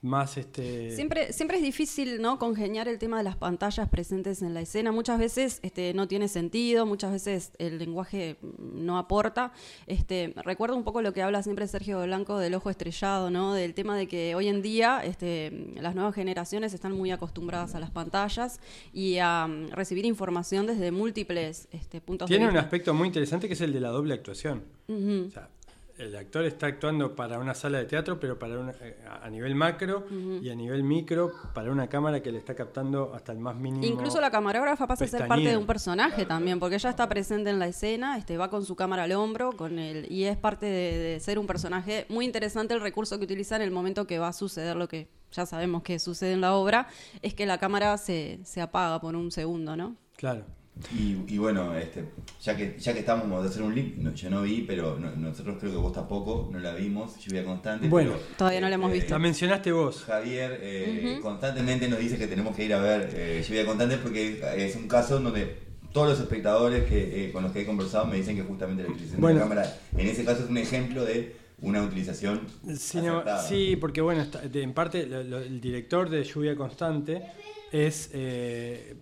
más 0.04 0.36
este 0.36 0.90
siempre 0.90 1.32
siempre 1.32 1.56
es 1.56 1.62
difícil 1.62 2.20
no 2.20 2.38
congeniar 2.38 2.88
el 2.88 2.98
tema 2.98 3.16
de 3.18 3.24
las 3.24 3.36
pantallas 3.36 3.88
presentes 3.88 4.42
en 4.42 4.52
la 4.52 4.60
escena. 4.60 4.92
Muchas 4.92 5.18
veces 5.18 5.60
este 5.62 5.94
no 5.94 6.06
tiene 6.06 6.28
sentido 6.28 6.84
muchas 6.86 7.10
veces 7.12 7.52
el 7.58 7.78
lenguaje 7.78 8.36
no 8.58 8.98
aporta. 8.98 9.52
Este 9.86 10.34
recuerdo 10.44 10.76
un 10.76 10.84
poco 10.84 11.00
lo 11.00 11.12
que 11.12 11.22
habla 11.22 11.42
siempre 11.42 11.66
Sergio 11.66 12.02
Blanco 12.02 12.38
del 12.38 12.54
ojo 12.54 12.68
estrellado 12.70 13.30
no 13.30 13.54
del 13.54 13.72
tema 13.72 13.96
de 13.96 14.06
que 14.06 14.34
hoy 14.34 14.48
en 14.48 14.60
día 14.60 15.00
este 15.02 15.74
las 15.80 15.94
nuevas 15.94 16.14
generaciones 16.14 16.74
están 16.74 16.92
muy 16.92 17.10
acostumbradas 17.10 17.74
a 17.74 17.80
las 17.80 17.90
pantallas 17.90 18.60
y 18.92 19.18
a 19.18 19.46
mm, 19.46 19.70
recibir 19.70 20.04
información 20.04 20.66
desde 20.66 20.90
múltiples 20.90 21.66
este, 21.72 22.00
puntos 22.00 22.28
tiene 22.28 22.44
de 22.44 22.50
vista. 22.50 22.60
un 22.60 22.64
aspecto 22.64 22.92
muy 22.92 23.06
interesante 23.06 23.48
que 23.48 23.54
es 23.54 23.60
el 23.60 23.72
de 23.72 23.80
la 23.80 23.88
doble 23.88 24.12
actuación. 24.12 24.62
O 24.86 25.30
sea, 25.30 25.48
el 25.98 26.16
actor 26.16 26.44
está 26.44 26.66
actuando 26.66 27.14
para 27.14 27.38
una 27.38 27.54
sala 27.54 27.78
de 27.78 27.84
teatro, 27.84 28.18
pero 28.18 28.38
para 28.38 28.58
una- 28.58 28.72
eh, 28.80 28.96
a 29.22 29.30
nivel 29.30 29.54
macro 29.54 30.06
y 30.42 30.48
a 30.50 30.54
nivel 30.54 30.82
micro 30.82 31.32
para 31.54 31.70
una 31.70 31.88
cámara 31.88 32.20
que 32.20 32.32
le 32.32 32.38
está 32.38 32.54
captando 32.54 33.12
hasta 33.14 33.32
el 33.32 33.38
más 33.38 33.54
mínimo. 33.56 33.84
Incluso 33.84 34.20
la 34.20 34.30
camarógrafa 34.30 34.86
pasa 34.86 35.04
a 35.04 35.06
ser 35.08 35.28
parte 35.28 35.44
de 35.50 35.56
un 35.56 35.66
personaje 35.66 36.26
también, 36.26 36.58
porque 36.58 36.76
ella 36.76 36.90
está 36.90 37.08
presente 37.08 37.50
en 37.50 37.58
la 37.58 37.68
escena, 37.68 38.18
este, 38.18 38.36
va 38.36 38.50
con 38.50 38.64
su 38.64 38.74
cámara 38.76 39.04
al 39.04 39.12
hombro, 39.12 39.52
con 39.52 39.78
el, 39.78 40.10
y 40.10 40.24
es 40.24 40.36
parte 40.36 40.66
de, 40.66 40.98
de 40.98 41.20
ser 41.20 41.38
un 41.38 41.46
personaje. 41.46 42.06
Muy 42.08 42.24
interesante 42.24 42.74
el 42.74 42.80
recurso 42.80 43.18
que 43.18 43.24
utiliza 43.24 43.56
en 43.56 43.62
el 43.62 43.70
momento 43.70 44.06
que 44.06 44.18
va 44.18 44.28
a 44.28 44.32
suceder 44.32 44.76
lo 44.76 44.88
que 44.88 45.08
ya 45.32 45.46
sabemos 45.46 45.82
que 45.82 45.98
sucede 45.98 46.32
en 46.32 46.40
la 46.40 46.54
obra, 46.54 46.86
es 47.22 47.34
que 47.34 47.46
la 47.46 47.58
cámara 47.58 47.96
se, 47.98 48.38
se 48.44 48.60
apaga 48.60 49.00
por 49.00 49.16
un 49.16 49.30
segundo, 49.30 49.76
¿no? 49.76 49.96
Claro. 50.16 50.44
Y, 50.92 51.16
y 51.28 51.38
bueno, 51.38 51.74
este, 51.76 52.04
ya 52.42 52.56
que 52.56 52.76
ya 52.78 52.92
que 52.92 52.98
estamos 53.00 53.28
vamos 53.30 53.46
a 53.46 53.48
hacer 53.48 53.62
un 53.62 53.74
link, 53.74 53.96
no, 53.96 54.12
yo 54.12 54.28
no 54.28 54.42
vi, 54.42 54.62
pero 54.62 54.98
no- 54.98 55.14
nosotros 55.14 55.56
creo 55.60 55.70
que 55.70 55.78
vos 55.78 55.92
tampoco, 55.92 56.48
no 56.52 56.58
la 56.58 56.74
vimos, 56.74 57.16
lluvia 57.24 57.44
constante. 57.44 57.86
Bueno, 57.88 58.12
pero, 58.14 58.36
todavía 58.36 58.60
no 58.60 58.68
la 58.68 58.74
hemos 58.74 58.92
visto. 58.92 59.12
La 59.14 59.20
mencionaste 59.20 59.70
vos. 59.70 60.02
Javier 60.04 60.58
eh, 60.60 61.18
constantemente 61.22 61.88
nos 61.88 62.00
dice 62.00 62.18
que 62.18 62.26
tenemos 62.26 62.56
que 62.56 62.64
ir 62.64 62.74
a 62.74 62.80
ver 62.82 63.08
eh, 63.14 63.44
lluvia 63.48 63.64
constante 63.64 63.98
porque 63.98 64.40
es 64.56 64.74
un 64.74 64.88
caso 64.88 65.20
donde 65.20 65.58
todos 65.92 66.08
los 66.08 66.18
espectadores 66.20 66.84
que, 66.84 67.26
eh, 67.28 67.32
con 67.32 67.44
los 67.44 67.52
que 67.52 67.60
he 67.62 67.66
conversado 67.66 68.06
me 68.06 68.16
dicen 68.16 68.34
que 68.36 68.42
justamente 68.42 68.82
la 68.82 68.88
utilización 68.88 69.20
Bueno. 69.20 69.38
de 69.38 69.44
la 69.44 69.48
cámara 69.48 69.76
en 69.96 70.08
ese 70.08 70.24
caso 70.24 70.42
es 70.42 70.50
un 70.50 70.58
ejemplo 70.58 71.04
de 71.04 71.36
una 71.62 71.82
utilización 71.84 72.40
acertada. 72.68 73.40
sí, 73.46 73.76
porque 73.76 74.00
bueno, 74.00 74.22
está- 74.22 74.40
de- 74.40 74.62
en 74.62 74.74
parte 74.74 75.06
lo- 75.06 75.22
lo- 75.22 75.38
el 75.38 75.60
director 75.60 76.10
de 76.10 76.24
Lluvia 76.24 76.56
Constante 76.56 77.22
es 77.70 78.10
eh, 78.12 78.96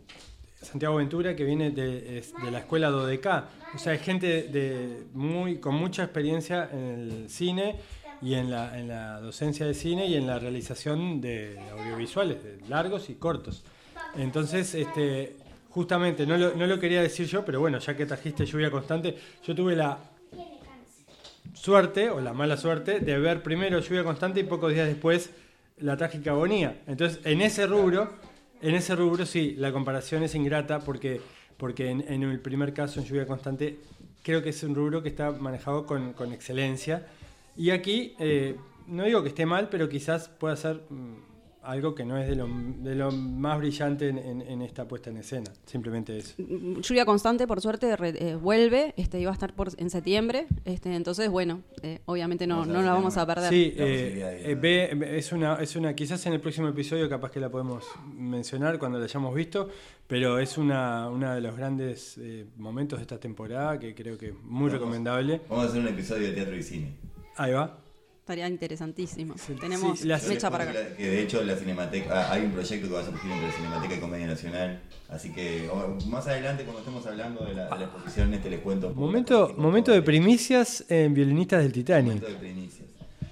Santiago 0.63 0.97
Ventura, 0.97 1.37
que 1.37 1.45
viene 1.45 1.71
de, 1.71 2.23
de 2.43 2.51
la 2.51 2.61
escuela 2.61 2.91
Dodeca. 2.91 3.49
O 3.75 3.79
sea, 3.79 3.95
es 3.95 4.03
gente 4.03 4.45
de 4.45 5.05
muy, 5.13 5.59
con 5.59 5.75
mucha 5.75 6.05
experiencia 6.05 6.69
en 6.73 6.81
el 6.81 7.29
cine 7.29 7.77
y 8.23 8.35
en 8.35 8.51
la, 8.51 8.79
en 8.79 8.89
la 8.89 9.21
docencia 9.21 9.67
de 9.67 9.75
cine 9.75 10.07
y 10.07 10.15
en 10.15 10.27
la 10.27 10.39
realización 10.39 11.21
de 11.21 11.59
audiovisuales, 11.73 12.43
de 12.43 12.59
largos 12.69 13.11
y 13.11 13.15
cortos. 13.15 13.65
Entonces, 14.17 14.75
este, 14.75 15.37
justamente, 15.71 16.27
no 16.27 16.37
lo, 16.37 16.55
no 16.55 16.67
lo 16.67 16.79
quería 16.79 17.03
decir 17.03 17.27
yo, 17.27 17.45
pero 17.45 17.61
bueno, 17.61 17.79
ya 17.79 17.97
que 17.97 18.07
trajiste 18.07 18.47
Lluvia 18.47 18.71
Constante, 18.71 19.17
yo 19.45 19.55
tuve 19.55 19.75
la 19.75 19.99
suerte 21.55 22.11
o 22.11 22.21
la 22.21 22.33
mala 22.33 22.57
suerte 22.57 23.01
de 23.01 23.19
ver 23.19 23.43
primero 23.43 23.79
lluvia 23.79 24.03
constante 24.03 24.41
y 24.41 24.43
pocos 24.43 24.73
días 24.73 24.89
después 24.89 25.31
la 25.79 25.97
trágica 25.97 26.33
agonía. 26.33 26.81
Entonces, 26.87 27.21
en 27.25 27.41
ese 27.41 27.67
rubro, 27.67 28.13
en 28.63 28.75
ese 28.75 28.95
rubro 28.97 29.27
sí, 29.27 29.55
la 29.59 29.73
comparación 29.73 30.23
es 30.23 30.35
ingrata 30.35 30.79
porque, 30.81 31.21
porque 31.57 31.91
en, 31.91 32.23
el 32.23 32.41
primer 32.41 32.73
caso, 32.73 33.01
en 33.01 33.07
lluvia 33.07 33.27
constante, 33.27 33.79
creo 34.23 34.43
que 34.43 34.51
es 34.51 34.63
un 34.63 34.75
rubro 34.75 35.03
que 35.03 35.09
está 35.09 35.33
manejado 35.33 35.85
con, 35.85 36.13
con 36.13 36.33
excelencia. 36.33 37.07
Y 37.57 37.71
aquí, 37.71 38.15
eh, 38.19 38.57
no 38.87 39.05
digo 39.05 39.23
que 39.23 39.29
esté 39.29 39.47
mal, 39.47 39.69
pero 39.69 39.89
quizás 39.89 40.29
pueda 40.29 40.57
ser 40.57 40.81
mm, 40.89 41.32
algo 41.63 41.95
que 41.95 42.05
no 42.05 42.17
es 42.19 42.29
de 42.29 42.35
lo, 42.37 42.49
de 42.49 42.95
lo 42.95 43.11
más 43.13 43.59
brillante 43.59 44.09
en, 44.09 44.19
en- 44.19 44.43
en 44.43 44.63
esta 44.63 44.87
puesta 44.89 45.11
en 45.11 45.19
escena. 45.19 45.51
Simplemente 45.65 46.19
eso. 46.19 46.35
Lluvia 46.39 47.05
constante, 47.05 47.47
por 47.47 47.61
suerte, 47.61 47.97
re- 47.97 48.15
eh, 48.31 48.35
vuelve, 48.35 48.95
este, 48.97 49.21
iba 49.21 49.31
a 49.31 49.35
estar 49.35 49.55
por, 49.55 49.69
en 49.77 49.89
septiembre, 49.91 50.47
este, 50.65 50.95
entonces, 50.95 51.31
bueno, 51.31 51.61
eh, 51.83 52.01
obviamente 52.07 52.47
no, 52.47 52.67
no 52.67 52.83
la 52.83 52.93
vamos 52.93 53.17
a 53.17 53.27
perder. 53.27 53.49
Sí, 53.51 53.73
eh, 53.77 54.43
eh, 54.45 54.55
ve- 54.55 55.17
es 55.19 55.33
una, 55.33 55.55
es 55.63 55.77
una, 55.77 55.95
quizás 55.95 56.25
en 56.27 56.33
el 56.33 56.41
próximo 56.41 56.69
episodio 56.69 57.09
capaz 57.09 57.31
que 57.31 57.41
la 57.41 57.49
podemos 57.51 57.85
mencionar 58.13 58.79
cuando 58.79 58.99
la 58.99 59.05
hayamos 59.05 59.35
visto, 59.35 59.69
pero 60.07 60.39
es 60.39 60.59
una, 60.59 61.09
una 61.09 61.35
de 61.35 61.41
los 61.41 61.57
grandes 61.57 62.19
eh, 62.19 62.45
momentos 62.57 62.99
de 62.99 63.03
esta 63.03 63.19
temporada 63.19 63.79
que 63.79 63.95
creo 63.95 64.19
que 64.19 64.29
es 64.29 64.35
muy 64.35 64.67
Vamos. 64.67 64.73
recomendable. 64.73 65.41
Vamos 65.49 65.67
a 65.67 65.69
hacer 65.69 65.81
un 65.81 65.89
episodio 65.89 66.27
de 66.29 66.33
teatro 66.35 66.57
y 66.57 66.63
cine. 66.63 66.93
Ahí 67.37 67.53
va. 67.53 67.79
Estaría 68.23 68.47
interesantísimo. 68.47 69.35
Sí, 69.37 69.55
Tenemos 69.61 69.99
sí, 69.99 70.07
les 70.07 70.23
fecha 70.23 70.49
para 70.49 70.63
acá. 70.63 70.73
que, 70.97 71.03
la- 71.05 71.11
de 71.11 71.23
hecho 71.23 71.43
la 71.43 71.57
Cinemateca, 71.57 72.09
ah, 72.29 72.33
hay 72.33 72.43
un 72.45 72.53
proyecto 72.53 72.87
que 72.87 72.95
va 72.95 73.01
a 73.01 73.05
surgir 73.05 73.33
entre 73.33 73.49
la 73.49 73.53
Cinemateca 73.53 73.95
y 73.97 73.99
Comedia 73.99 74.27
Nacional, 74.29 74.81
así 75.09 75.33
que 75.33 75.69
más 76.07 76.25
adelante 76.29 76.63
cuando 76.63 76.79
estemos 76.83 77.05
hablando 77.05 77.45
de 77.45 77.55
la, 77.55 77.65
de 77.65 77.79
la 77.79 77.85
exposición 77.85 78.33
este 78.33 78.49
les 78.49 78.61
cuento. 78.61 78.95
Momento, 78.95 79.53
momento 79.57 79.91
de 79.91 80.03
primicias 80.03 80.85
en 80.89 81.13
Violinistas 81.15 81.65
del 81.65 81.73
Titanic. 81.73 82.15
Momento 82.15 82.29
de 82.29 82.35
primicias. 82.35 82.89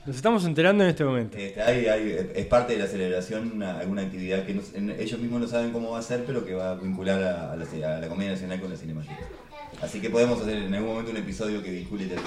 Nos 0.07 0.16
estamos 0.16 0.44
enterando 0.44 0.83
en 0.83 0.90
este 0.90 1.05
momento. 1.05 1.37
Este, 1.38 1.62
hay- 1.62 1.87
hay- 1.87 2.26
es 2.35 2.46
parte 2.46 2.72
de 2.72 2.81
la 2.81 2.88
celebración 2.88 3.53
una- 3.55 3.79
alguna 3.79 4.03
actividad 4.03 4.44
que 4.44 4.55
no- 4.55 4.62
en- 4.74 4.90
ellos 4.98 5.20
mismos 5.20 5.40
no 5.40 5.46
saben 5.46 5.70
cómo 5.70 5.92
va 5.92 6.00
a 6.00 6.03
ser, 6.03 6.24
pero 6.24 6.44
que 6.44 6.55
va 6.55 6.72
a 6.72 6.74
vincular 6.74 7.22
a, 7.22 7.53
a 7.53 7.57
la, 7.57 7.64
a 7.96 8.00
la 8.00 8.09
Comedia 8.09 8.33
Nacional 8.33 8.61
con 8.61 8.68
la 8.70 8.76
Cinemateca. 8.76 9.20
Así 9.81 10.00
que 10.00 10.11
podemos 10.11 10.40
hacer 10.42 10.57
en 10.57 10.74
algún 10.74 10.90
momento 10.90 11.12
un 11.12 11.16
episodio 11.18 11.62
que 11.62 11.70
vincule 11.70 12.07
y 12.07 12.09
cine. 12.09 12.18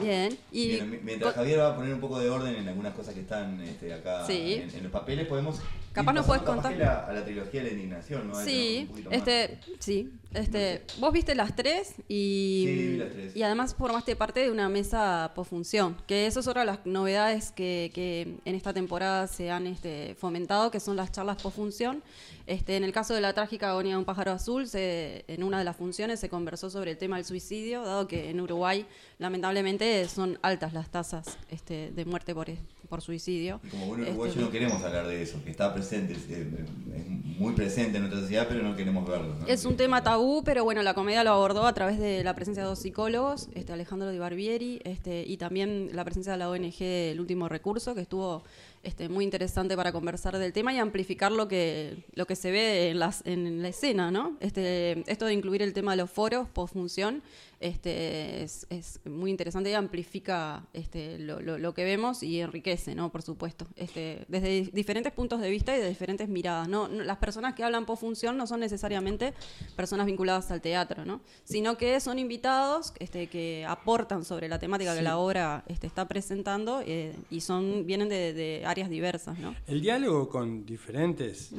Bien, 0.00 0.36
y 0.52 0.68
Bien, 0.68 0.90
mi- 0.90 0.98
mientras 1.02 1.34
Javier 1.34 1.58
va 1.60 1.68
a 1.72 1.76
poner 1.76 1.92
un 1.94 2.00
poco 2.00 2.18
de 2.18 2.30
orden 2.30 2.54
en 2.54 2.68
algunas 2.68 2.94
cosas 2.94 3.14
que 3.14 3.20
están 3.20 3.60
este, 3.62 3.92
acá 3.92 4.24
Sí. 4.26 4.54
en, 4.62 4.74
en 4.74 4.82
los 4.84 4.92
papeles, 4.92 5.26
podemos. 5.26 5.60
Capaz 5.98 6.12
nos 6.12 6.26
puedes 6.26 6.42
contar. 6.42 6.76
la- 6.76 7.06
a 7.06 7.12
la 7.12 7.24
trilogía 7.24 7.60
de 7.62 7.66
la 7.68 7.72
indignación, 7.74 8.28
¿no? 8.28 8.38
Tenemos 8.38 8.44
Sí, 8.44 8.88
este, 9.10 9.58
sí, 9.80 10.12
este, 10.32 10.82
vos 11.00 11.12
viste 11.12 11.34
las 11.34 11.56
tres 11.56 11.94
y, 12.08 12.64
Sí, 12.66 12.74
vi 12.76 12.96
las 12.98 13.10
tres. 13.10 13.36
y 13.36 13.42
además 13.42 13.74
formaste 13.74 14.14
parte 14.14 14.40
de 14.40 14.50
una 14.50 14.68
mesa 14.68 15.32
posfunción, 15.34 15.96
que 16.06 16.26
eso 16.26 16.40
es 16.40 16.46
otra 16.46 16.62
de 16.62 16.66
las 16.66 16.86
novedades 16.86 17.50
que, 17.50 17.90
que 17.94 18.36
en 18.44 18.54
esta 18.54 18.72
temporada 18.72 19.26
se 19.26 19.50
han 19.50 19.66
este, 19.66 20.14
fomentado, 20.18 20.70
que 20.70 20.78
son 20.80 20.96
las 20.96 21.10
charlas 21.10 21.42
posfunción. 21.42 22.02
Este, 22.46 22.76
en 22.76 22.84
el 22.84 22.92
caso 22.92 23.12
de 23.12 23.20
la 23.20 23.34
trágica 23.34 23.70
agonía 23.70 23.92
de 23.94 23.98
un 23.98 24.04
pájaro 24.06 24.30
azul, 24.32 24.66
se- 24.68 25.24
en 25.28 25.42
una 25.42 25.58
de 25.58 25.64
las 25.64 25.76
funciones 25.76 26.18
se 26.20 26.28
conversó 26.28 26.70
sobre 26.70 26.92
el 26.92 26.96
tema 26.96 27.16
del 27.16 27.24
suicidio, 27.26 27.82
dado 27.82 28.06
que 28.08 28.30
en 28.30 28.40
Uruguay 28.40 28.86
lamentablemente 29.18 30.08
son 30.08 30.38
altas 30.42 30.72
las 30.72 30.88
tasas 30.90 31.36
este, 31.50 31.90
de 31.90 32.04
muerte 32.06 32.34
por, 32.34 32.46
por 32.88 33.02
suicidio. 33.02 33.60
Y 33.64 33.68
como 33.68 33.86
buen 33.88 34.00
Este, 34.00 34.12
uruguayo 34.12 34.40
no 34.40 34.50
queremos 34.50 34.82
hablar 34.82 35.06
de 35.08 35.20
eso, 35.22 35.42
que 35.44 35.50
está 35.50 35.74
presente, 35.74 35.87
es, 35.96 37.08
muy 37.38 37.52
presente 37.52 37.96
en 37.96 38.02
nuestra 38.02 38.20
sociedad, 38.20 38.46
pero 38.48 38.62
no 38.62 38.74
queremos 38.74 39.06
verlo. 39.06 39.36
Es 39.46 39.64
un 39.64 39.76
tema 39.76 40.02
tabú, 40.02 40.42
pero 40.44 40.64
bueno, 40.64 40.82
la 40.82 40.94
comedia 40.94 41.22
lo 41.22 41.30
abordó 41.30 41.66
a 41.66 41.72
través 41.72 41.98
de 41.98 42.24
la 42.24 42.34
presencia 42.34 42.64
de 42.64 42.68
dos 42.68 42.80
psicólogos, 42.80 43.48
este 43.54 43.72
Alejandro 43.72 44.10
Di 44.10 44.18
Barbieri, 44.18 44.80
este, 44.84 45.24
y 45.24 45.36
también 45.36 45.90
la 45.92 46.04
presencia 46.04 46.32
de 46.32 46.38
la 46.38 46.50
ONG 46.50 46.82
El 46.82 47.20
Último 47.20 47.48
Recurso, 47.48 47.94
que 47.94 48.00
estuvo 48.00 48.42
este, 48.82 49.08
muy 49.08 49.24
interesante 49.24 49.76
para 49.76 49.92
conversar 49.92 50.38
del 50.38 50.52
tema 50.52 50.72
y 50.72 50.78
amplificar 50.78 51.30
lo 51.30 51.46
que, 51.46 52.04
lo 52.14 52.26
que 52.26 52.36
se 52.36 52.50
ve 52.50 52.90
en, 52.90 52.98
las, 52.98 53.24
en 53.24 53.62
la 53.62 53.68
escena, 53.68 54.10
¿no? 54.10 54.36
Este, 54.40 55.04
esto 55.10 55.26
de 55.26 55.34
incluir 55.34 55.62
el 55.62 55.72
tema 55.72 55.92
de 55.92 55.98
los 55.98 56.10
foros, 56.10 56.48
postfunción, 56.48 57.22
este, 57.60 58.42
es, 58.42 58.66
es 58.70 59.00
muy 59.04 59.30
interesante 59.30 59.70
y 59.70 59.74
amplifica 59.74 60.66
este, 60.72 61.18
lo, 61.18 61.40
lo- 61.40 61.58
lo 61.58 61.74
que 61.74 61.84
vemos 61.84 62.22
y 62.22 62.40
enriquece, 62.40 62.94
¿no? 62.94 63.10
Por 63.10 63.22
supuesto, 63.22 63.66
este, 63.76 64.24
desde 64.28 64.48
di- 64.48 64.70
diferentes 64.72 65.12
puntos 65.12 65.40
de 65.40 65.50
vista 65.50 65.76
y 65.76 65.80
de 65.80 65.88
diferentes 65.88 66.28
miradas, 66.28 66.68
¿no? 66.68 66.88
No- 66.88 67.02
Las 67.02 67.18
personas 67.18 67.54
que 67.54 67.64
hablan 67.64 67.84
postfunción 67.86 68.36
no 68.36 68.46
son 68.46 68.60
necesariamente 68.60 69.34
personas 69.76 70.06
vinculadas 70.06 70.50
al 70.50 70.60
teatro, 70.60 71.04
¿no? 71.04 71.20
Sino 71.44 71.76
que 71.76 71.98
son 72.00 72.18
invitados 72.18 72.92
este, 73.00 73.26
que 73.26 73.64
aportan 73.68 74.24
sobre 74.24 74.48
la 74.48 74.58
temática 74.58 74.92
que 74.92 74.98
Sí. 74.98 75.04
la 75.04 75.18
obra 75.18 75.64
este, 75.66 75.86
está 75.86 76.06
presentando 76.06 76.80
eh, 76.86 77.14
y 77.30 77.40
son 77.40 77.86
vienen 77.86 78.08
de, 78.08 78.32
de 78.34 78.62
áreas 78.66 78.88
diversas, 78.88 79.38
¿no? 79.38 79.54
El 79.66 79.80
diálogo 79.80 80.28
con 80.28 80.64
diferentes 80.64 81.50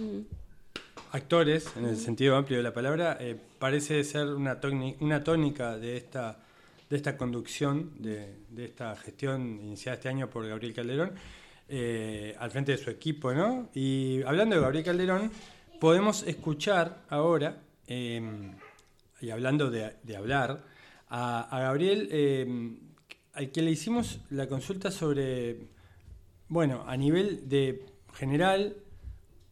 actores, 1.12 1.72
en 1.76 1.86
el 1.86 1.98
sentido 1.98 2.36
amplio 2.36 2.58
de 2.58 2.64
la 2.64 2.74
palabra, 2.74 3.18
eh, 3.20 3.36
parece 3.58 4.04
ser 4.04 4.28
una, 4.28 4.60
una 5.00 5.24
tónica 5.24 5.78
de 5.78 5.98
esta, 5.98 6.40
de 6.90 6.96
esta 6.98 7.18
conducción, 7.18 7.92
de, 8.00 8.36
de 8.50 8.66
esta 8.66 8.96
gestión 8.96 9.60
iniciada 9.62 9.96
este 9.96 10.10
año 10.10 10.30
por 10.30 10.48
Gabriel 10.48 10.74
Calderón, 10.74 11.12
eh, 11.68 12.36
al 12.40 12.52
frente 12.52 12.72
de 12.74 12.78
su 12.78 12.90
equipo. 12.90 13.34
¿no? 13.34 13.70
Y 13.74 14.22
hablando 14.24 14.56
de 14.56 14.62
Gabriel 14.62 14.86
Calderón, 14.86 15.32
podemos 15.80 16.24
escuchar 16.24 17.04
ahora, 17.10 17.62
eh, 17.88 18.22
y 19.22 19.30
hablando 19.30 19.70
de, 19.70 19.94
de 20.04 20.16
hablar, 20.16 20.64
a, 21.10 21.42
a 21.56 21.62
Gabriel, 21.62 22.08
eh, 22.12 22.78
al 23.34 23.52
que 23.52 23.62
le 23.62 23.72
hicimos 23.72 24.20
la 24.30 24.48
consulta 24.48 24.92
sobre 24.92 25.68
bueno, 26.50 26.84
a 26.88 26.98
nivel 26.98 27.48
de 27.48 27.86
general, 28.14 28.76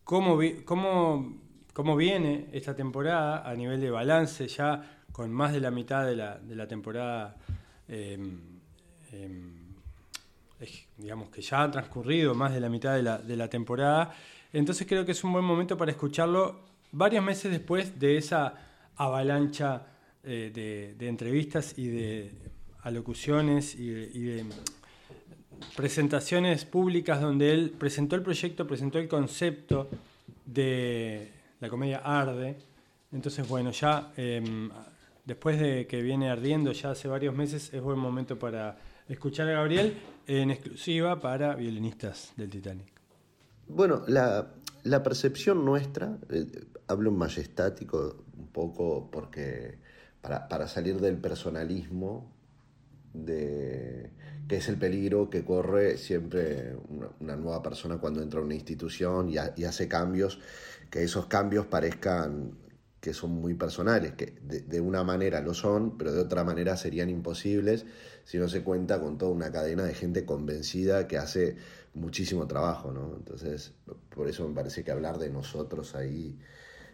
cómo, 0.04 0.40
cómo, 0.66 1.38
cómo 1.78 1.96
viene 1.96 2.48
esta 2.54 2.76
temporada 2.76 3.48
a 3.48 3.54
nivel 3.54 3.80
de 3.80 3.92
balance, 3.92 4.48
ya 4.48 5.04
con 5.12 5.32
más 5.32 5.54
de 5.54 5.60
la 5.60 5.70
mitad 5.70 6.08
de 6.08 6.16
la, 6.16 6.40
de 6.40 6.56
la 6.56 6.68
temporada. 6.68 7.38
Em, 7.88 8.40
em, 9.12 9.76
digamos 10.98 11.30
que 11.30 11.44
ya 11.44 11.62
ha 11.62 11.70
transcurrido 11.70 12.34
más 12.34 12.52
de 12.52 12.62
la 12.62 12.68
mitad 12.68 12.96
de 12.96 13.04
la, 13.04 13.20
de 13.20 13.38
la 13.38 13.48
temporada, 13.48 14.12
entonces 14.54 14.88
creo 14.88 15.06
que 15.06 15.12
es 15.12 15.24
un 15.24 15.32
buen 15.34 15.46
momento 15.46 15.78
para 15.78 15.92
escucharlo 15.92 16.62
varios 16.92 17.24
meses 17.24 17.52
después 17.52 18.00
de 18.00 18.18
esa 18.18 18.56
avalancha 18.96 19.84
eh, 20.24 20.96
de, 20.98 21.08
entrevistas 21.08 21.78
y 21.78 21.90
de 21.90 22.32
alocuciones 22.82 23.76
y 23.76 23.92
de, 23.92 24.46
presentaciones 25.76 26.66
públicas 26.66 27.22
donde 27.22 27.52
él 27.52 27.72
presentó 27.78 28.16
el 28.16 28.24
proyecto, 28.24 28.66
presentó 28.66 28.98
el 28.98 29.08
concepto 29.08 29.92
de 30.44 31.37
la 31.60 31.70
comedia 31.70 32.00
Arde. 32.00 32.58
Entonces, 33.12 33.48
bueno, 33.48 33.72
ya 33.72 34.12
em, 34.18 34.70
después 35.26 35.60
de 35.60 35.88
que 35.88 36.02
viene 36.02 36.30
ardiendo 36.30 36.72
ya 36.72 36.92
hace 36.92 37.08
varios 37.08 37.36
meses, 37.36 37.74
es 37.74 37.82
buen 37.82 38.00
momento 38.00 38.38
para 38.38 38.78
escuchar 39.08 39.48
a 39.50 39.54
Gabriel 39.54 39.98
en 40.26 40.52
exclusiva 40.52 41.20
para 41.20 41.56
violinistas 41.56 42.34
del 42.36 42.50
Titanic. 42.50 42.98
Bueno, 43.68 44.04
la, 44.08 44.54
percepción 45.04 45.66
nuestra, 45.66 46.18
eh, 46.30 46.46
hablo 46.88 47.10
en 47.10 47.18
majestático 47.18 48.24
un 48.38 48.48
poco 48.48 49.10
porque 49.12 49.80
para, 50.22 50.68
salir 50.68 51.00
del 51.00 51.18
personalismo, 51.18 52.34
de, 53.14 54.12
que 54.48 54.58
es 54.58 54.70
el 54.70 54.78
peligro 54.78 55.30
que 55.30 55.44
corre 55.44 55.98
siempre 55.98 56.76
una, 57.20 57.36
nueva 57.36 57.62
persona 57.62 57.98
cuando 57.98 58.22
entra 58.22 58.40
a 58.40 58.44
una 58.44 58.56
institución 58.56 59.30
y, 59.30 59.38
hace 59.38 59.88
cambios, 59.88 60.40
que 60.90 61.04
esos 61.04 61.28
cambios 61.28 61.66
parezcan 61.66 62.58
que 63.00 63.14
son 63.14 63.32
muy 63.32 63.54
personales, 63.54 64.14
que 64.14 64.34
de, 64.42 64.82
una 64.82 65.04
manera 65.04 65.40
lo 65.40 65.54
son, 65.54 65.98
pero 65.98 66.12
de 66.12 66.20
otra 66.20 66.44
manera 66.44 66.76
serían 66.76 67.10
imposibles 67.10 67.86
si 68.26 68.38
no 68.38 68.50
se 68.50 68.64
cuenta 68.64 69.00
con 69.00 69.18
toda 69.18 69.32
una 69.32 69.52
cadena 69.52 69.84
de 69.84 69.94
gente 69.94 70.26
convencida 70.26 71.08
que 71.08 71.18
hace 71.18 71.56
muchísimo 71.94 72.48
trabajo, 72.48 72.92
¿no? 72.92 73.16
Entonces, 73.16 73.74
por 74.14 74.28
eso 74.28 74.48
me 74.48 74.54
parece 74.54 74.84
que 74.84 74.92
hablar 74.92 75.20
de 75.20 75.30
nosotros 75.30 75.96
ahí 75.96 76.38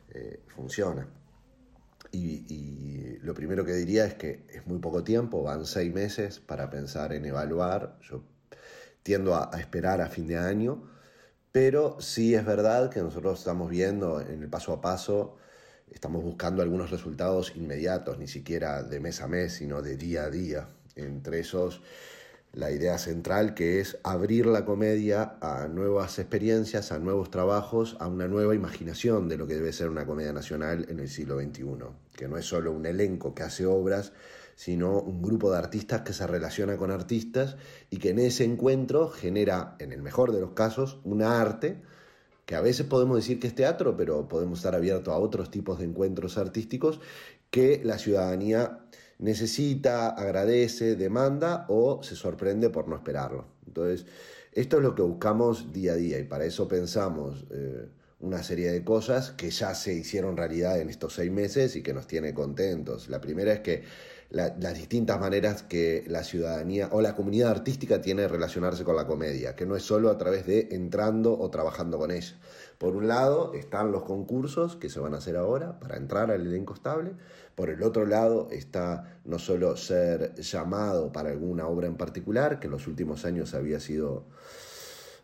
eh, 0.10 0.42
funciona. 0.48 1.08
Y, 2.12 3.18
lo 3.24 3.34
primero 3.34 3.66
que 3.66 3.74
diría 3.74 4.06
es 4.06 4.14
que 4.14 4.46
es 4.50 4.68
muy 4.68 4.78
poco 4.78 5.04
tiempo, 5.04 5.42
van 5.42 5.66
seis 5.66 5.92
meses 5.92 6.40
para 6.40 6.70
pensar 6.70 7.14
en 7.14 7.26
evaluar. 7.26 7.98
Yo 8.02 8.24
tiendo 9.02 9.36
a, 9.36 9.50
esperar 9.60 10.02
a 10.02 10.10
fin 10.10 10.28
de 10.28 10.38
año, 10.38 10.84
pero 11.54 12.02
sí 12.02 12.34
es 12.34 12.44
verdad 12.44 12.90
que 12.90 13.00
nosotros 13.00 13.38
estamos 13.38 13.70
viendo 13.70 14.20
en 14.20 14.42
el 14.42 14.50
paso 14.50 14.74
a 14.74 14.82
paso, 14.82 15.38
estamos 15.92 16.24
buscando 16.24 16.64
algunos 16.64 16.90
resultados 16.90 17.54
inmediatos, 17.56 18.18
ni 18.18 18.28
siquiera 18.28 18.82
de 18.82 19.00
mes 19.00 19.22
a 19.22 19.28
mes, 19.28 19.54
sino 19.54 19.84
de 19.84 19.96
día 19.96 20.24
a 20.24 20.30
día. 20.32 20.68
Entre 20.96 21.40
esos 21.40 21.82
la 22.54 22.72
idea 22.72 22.98
central 22.98 23.54
que 23.54 23.80
es 23.80 24.00
abrir 24.04 24.48
la 24.48 24.66
comedia 24.66 25.36
a 25.42 25.68
nuevas 25.68 26.18
experiencias, 26.18 26.92
a 26.92 26.98
nuevos 26.98 27.30
trabajos, 27.30 27.98
a 28.00 28.08
una 28.08 28.28
nueva 28.28 28.56
imaginación 28.56 29.30
de 29.30 29.38
lo 29.38 29.46
que 29.46 29.54
debe 29.54 29.74
ser 29.74 29.90
una 29.90 30.08
comedia 30.08 30.34
nacional 30.34 30.88
en 30.90 31.00
el 31.00 31.10
siglo 31.10 31.40
XXI, 31.40 31.66
que 32.16 32.28
no 32.28 32.38
es 32.38 32.46
solo 32.46 32.72
un 32.72 32.88
elenco 32.88 33.36
que 33.36 33.44
hace 33.44 33.68
obras, 33.68 34.12
sino 34.56 35.00
un 35.00 35.22
grupo 35.22 35.52
de 35.52 35.58
artistas 35.58 36.02
que 36.02 36.14
se 36.14 36.28
relaciona 36.28 36.78
con 36.78 36.92
artistas 36.92 37.58
y 37.90 37.98
que 37.98 38.12
en 38.12 38.20
ese 38.20 38.44
encuentro 38.44 39.10
genera, 39.10 39.76
en 39.80 39.92
el 39.92 40.02
mejor 40.02 40.32
de 40.32 40.42
los 40.42 40.52
casos, 40.52 41.00
una 41.04 41.42
arte 41.42 41.82
que 42.46 42.56
a 42.56 42.62
veces 42.62 42.86
podemos 42.86 43.16
decir 43.18 43.40
que 43.40 43.48
es 43.48 43.56
teatro, 43.56 43.96
pero 43.96 44.28
podemos 44.28 44.60
estar 44.60 44.76
abiertos 44.76 45.14
a 45.14 45.18
otros 45.18 45.50
tipos 45.50 45.80
de 45.80 45.86
encuentros 45.86 46.38
artísticos 46.38 47.00
que 47.50 47.82
la 47.84 47.98
ciudadanía 47.98 48.80
necesita, 49.20 50.10
agradece, 50.10 50.96
demanda 50.96 51.66
o 51.70 52.04
se 52.04 52.16
sorprende 52.16 52.70
por 52.70 52.88
no 52.88 52.96
esperarlo. 52.96 53.46
Entonces, 53.66 54.06
esto 54.52 54.78
es 54.78 54.84
lo 54.84 54.94
que 54.96 55.02
buscamos 55.02 55.72
día 55.72 55.94
a 55.94 55.96
día 55.96 56.20
y 56.20 56.24
para 56.24 56.46
eso 56.46 56.68
pensamos 56.68 57.46
eh, 57.52 57.88
una 58.20 58.44
serie 58.44 58.72
de 58.72 58.84
cosas 58.84 59.32
que 59.32 59.50
ya 59.50 59.74
se 59.76 59.94
hicieron 59.94 60.38
realidad 60.38 60.80
en 60.80 60.90
estos 60.90 61.14
seis 61.14 61.32
meses 61.32 61.76
y 61.76 61.82
que 61.82 61.94
nos 61.94 62.08
tiene 62.08 62.34
contentos. 62.34 63.10
La 63.10 63.22
primera 63.22 63.54
es 63.54 63.60
que 63.62 63.84
las 64.34 64.74
distintas 64.74 65.20
maneras 65.20 65.62
que 65.62 66.04
la 66.08 66.24
ciudadanía 66.24 66.90
o 66.92 67.02
la 67.02 67.16
comunidad 67.16 67.52
artística 67.52 68.02
tiene 68.02 68.24
de 68.24 68.28
relacionarse 68.28 68.84
con 68.84 68.96
la 68.96 69.06
comedia, 69.06 69.56
que 69.56 69.68
no 69.68 69.76
es 69.76 69.84
solo 69.84 70.10
a 70.10 70.18
través 70.18 70.48
de 70.48 70.70
entrando 70.72 71.38
o 71.40 71.52
trabajando 71.52 72.00
con 72.00 72.10
ella. 72.10 72.36
Por 72.80 72.96
un 72.96 73.08
lado 73.08 73.54
están 73.54 73.92
los 73.92 74.02
concursos 74.04 74.76
que 74.76 74.90
se 74.90 75.00
van 75.00 75.14
a 75.14 75.18
hacer 75.18 75.38
ahora 75.38 75.80
para 75.80 75.98
entrar 75.98 76.32
al 76.32 76.42
elenco 76.42 76.74
estable, 76.74 77.12
por 77.54 77.70
el 77.70 77.84
otro 77.84 78.08
lado 78.08 78.48
está 78.50 79.20
no 79.24 79.38
solo 79.38 79.78
ser 79.78 80.34
llamado 80.34 81.12
para 81.12 81.30
alguna 81.30 81.68
obra 81.68 81.86
en 81.86 81.96
particular, 81.96 82.60
que 82.60 82.66
en 82.66 82.72
los 82.72 82.88
últimos 82.88 83.26
años 83.26 83.54
había 83.54 83.80
sido 83.80 84.26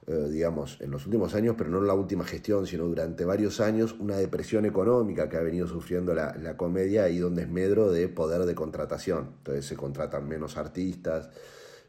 eh, 0.10 0.28
digamos, 0.28 0.82
en 0.82 0.90
los 0.90 1.06
últimos 1.06 1.36
años, 1.36 1.54
pero 1.56 1.70
no 1.70 1.78
en 1.78 1.86
la 1.86 1.94
última 1.94 2.26
gestión, 2.26 2.66
sino 2.66 2.86
durante 2.86 3.26
varios 3.26 3.60
años, 3.62 3.96
una 4.00 4.18
depresión 4.18 4.66
económica 4.66 5.30
que 5.30 5.38
ha 5.38 5.42
venido 5.42 5.68
sufriendo 5.68 6.16
la, 6.16 6.36
la 6.36 6.58
comedia 6.58 7.08
y 7.10 7.20
donde 7.20 7.44
es 7.44 7.48
medro 7.48 7.92
de 7.92 8.08
poder 8.08 8.46
de 8.48 8.56
contratación. 8.56 9.36
Entonces 9.38 9.68
se 9.68 9.76
contratan 9.76 10.28
menos 10.28 10.58
artistas, 10.58 11.30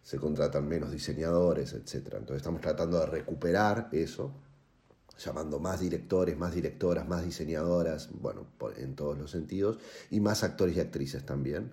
se 0.03 0.19
contratan 0.19 0.69
menos 0.69 0.93
diseñadores, 0.93 1.73
etc. 1.73 2.09
Entonces 2.19 2.37
estamos 2.37 2.61
tratando 2.61 3.01
de 3.01 3.07
recuperar 3.07 3.89
eso, 3.93 4.35
llamando 5.19 5.59
más 5.59 5.81
directores, 5.81 6.37
más 6.37 6.55
directoras, 6.55 7.09
más 7.09 7.25
diseñadoras, 7.25 8.11
bueno, 8.13 8.49
en 8.77 8.97
todos 8.97 9.17
los 9.17 9.31
sentidos, 9.31 9.79
y 10.11 10.21
más 10.21 10.45
actores 10.45 10.77
y 10.77 10.81
actrices 10.81 11.25
también. 11.25 11.73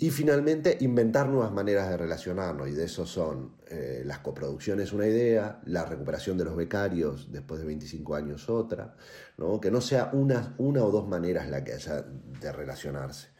Y 0.00 0.10
finalmente, 0.10 0.78
inventar 0.80 1.28
nuevas 1.28 1.50
maneras 1.50 1.90
de 1.90 1.96
relacionarnos, 1.96 2.68
y 2.68 2.72
de 2.72 2.84
eso 2.84 3.04
son 3.04 3.56
eh, 3.66 4.02
las 4.04 4.20
coproducciones 4.20 4.92
una 4.92 5.08
idea, 5.08 5.60
la 5.64 5.84
recuperación 5.84 6.38
de 6.38 6.44
los 6.44 6.54
becarios 6.54 7.32
después 7.32 7.60
de 7.60 7.66
25 7.66 8.14
años 8.14 8.48
otra, 8.48 8.94
¿no? 9.38 9.60
que 9.60 9.72
no 9.72 9.80
sea 9.80 10.10
una, 10.12 10.54
una 10.58 10.84
o 10.84 10.92
dos 10.92 11.08
maneras 11.08 11.48
la 11.48 11.64
que 11.64 11.72
haya 11.72 12.02
de 12.02 12.52
relacionarse. 12.52 13.30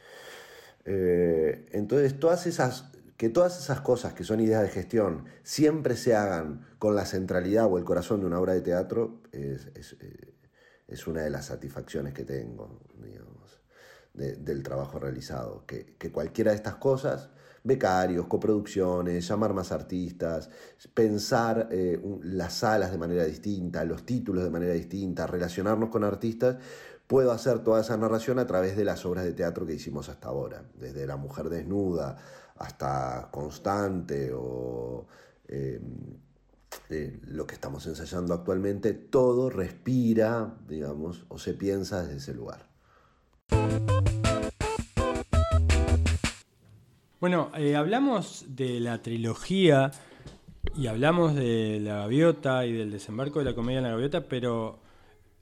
Eh, 0.85 1.66
entonces, 1.71 2.18
todas 2.18 2.44
esas, 2.49 2.90
que 3.16 3.29
todas 3.29 3.57
esas 3.57 3.81
cosas 3.81 4.14
que 4.14 4.25
son 4.25 4.40
ideas 4.40 4.62
de 4.62 4.71
gestión 4.71 5.27
siempre 5.44 5.97
se 5.97 6.16
hagan 6.16 6.66
con 6.81 6.97
la 6.97 7.07
centralidad 7.07 7.66
o 7.66 7.79
el 7.79 7.85
corazón 7.85 8.18
de 8.18 8.27
una 8.27 8.40
obra 8.40 8.55
de 8.55 8.62
teatro 8.62 9.23
es, 9.31 9.68
eh, 10.01 10.35
una 11.07 11.23
de 11.23 11.31
las 11.31 11.47
satisfacciones 11.47 12.14
que 12.14 12.25
tengo. 12.25 12.81
Del 14.19 14.63
trabajo 14.63 14.99
realizado. 14.99 15.65
Que, 15.67 15.97
cualquiera 16.13 16.51
de 16.51 16.57
estas 16.57 16.77
cosas, 16.77 17.31
becarios, 17.65 18.27
coproducciones, 18.27 19.27
llamar 19.27 19.55
más 19.55 19.73
artistas, 19.73 20.51
pensar 20.95 21.69
eh, 21.71 22.01
las 22.23 22.55
salas 22.55 22.91
de 22.91 22.99
manera 22.99 23.25
distinta, 23.25 23.85
los 23.85 24.05
títulos 24.05 24.45
de 24.45 24.51
manera 24.51 24.75
distinta, 24.75 25.27
relacionarnos 25.27 25.89
con 25.89 26.05
artistas, 26.05 26.57
puedo 27.07 27.33
hacer 27.33 27.61
toda 27.61 27.81
esa 27.81 27.97
narración 27.97 28.39
a 28.39 28.47
través 28.47 28.77
de 28.77 28.85
las 28.85 29.07
obras 29.07 29.25
de 29.25 29.33
teatro 29.33 29.65
que 29.65 29.75
hicimos 29.75 30.09
hasta 30.09 30.29
ahora, 30.29 30.65
desde 30.79 31.07
La 31.07 31.17
Mujer 31.17 31.49
Desnuda 31.49 32.17
hasta 32.57 33.29
Constante 33.31 34.33
o... 34.35 35.07
Eh, 35.47 35.81
eh, 36.91 37.21
lo 37.27 37.47
que 37.47 37.55
estamos 37.55 37.87
ensayando 37.87 38.35
actualmente, 38.35 38.95
todo 38.95 39.51
respira, 39.51 40.57
digamos, 40.67 41.27
o 41.29 41.39
se 41.39 41.55
piensa 41.55 42.03
desde 42.03 42.17
ese 42.17 42.35
lugar. 42.35 42.68
Bueno, 47.21 47.51
eh, 47.57 47.75
hablamos 47.75 48.45
de 48.47 48.79
la 48.79 49.03
trilogía 49.03 49.91
y 50.77 50.87
hablamos 50.87 51.35
de 51.35 51.81
la 51.81 51.97
gaviota 51.97 52.65
y 52.65 52.73
del 52.73 52.93
desembarco 52.93 53.41
de 53.41 53.47
la 53.47 53.57
comedia 53.57 53.79
en 53.79 53.85
la 53.85 53.91
gaviota, 53.91 54.29
pero 54.29 54.79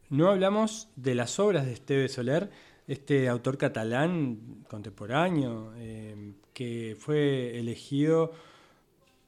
no 0.09 0.29
hablamos 0.29 0.89
de 0.97 1.15
las 1.15 1.39
obras 1.39 1.67
de 1.67 1.75
Esteve 1.75 2.09
Soler, 2.09 2.51
este 2.87 3.29
autor 3.29 3.59
catalán 3.59 4.65
contemporáneo 4.71 5.75
eh, 5.77 6.33
que 6.55 6.97
fue 6.99 7.59
elegido 7.59 8.33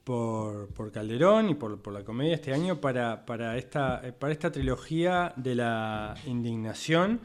por, 0.03 0.91
Calderón 0.91 1.49
y 1.49 1.53
por, 1.53 1.79
por, 1.83 1.93
la 1.93 2.03
comedia 2.03 2.33
este 2.33 2.51
año 2.51 2.81
para, 2.81 3.27
para, 3.27 3.57
esta, 3.59 4.01
para 4.17 4.33
esta 4.33 4.51
trilogía 4.51 5.33
de 5.35 5.53
la 5.53 6.15
indignación 6.25 7.19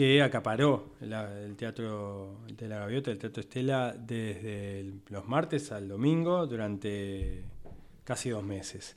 que 0.00 0.22
acaparó 0.22 0.92
el 1.02 1.56
Teatro 1.56 2.38
de 2.56 2.68
la 2.68 2.78
Gaviota, 2.78 3.10
el 3.10 3.18
Teatro 3.18 3.42
Estela, 3.42 3.94
desde 3.94 4.94
los 5.10 5.28
martes 5.28 5.72
al 5.72 5.88
domingo 5.88 6.46
durante 6.46 7.44
casi 8.02 8.30
dos 8.30 8.42
meses. 8.42 8.96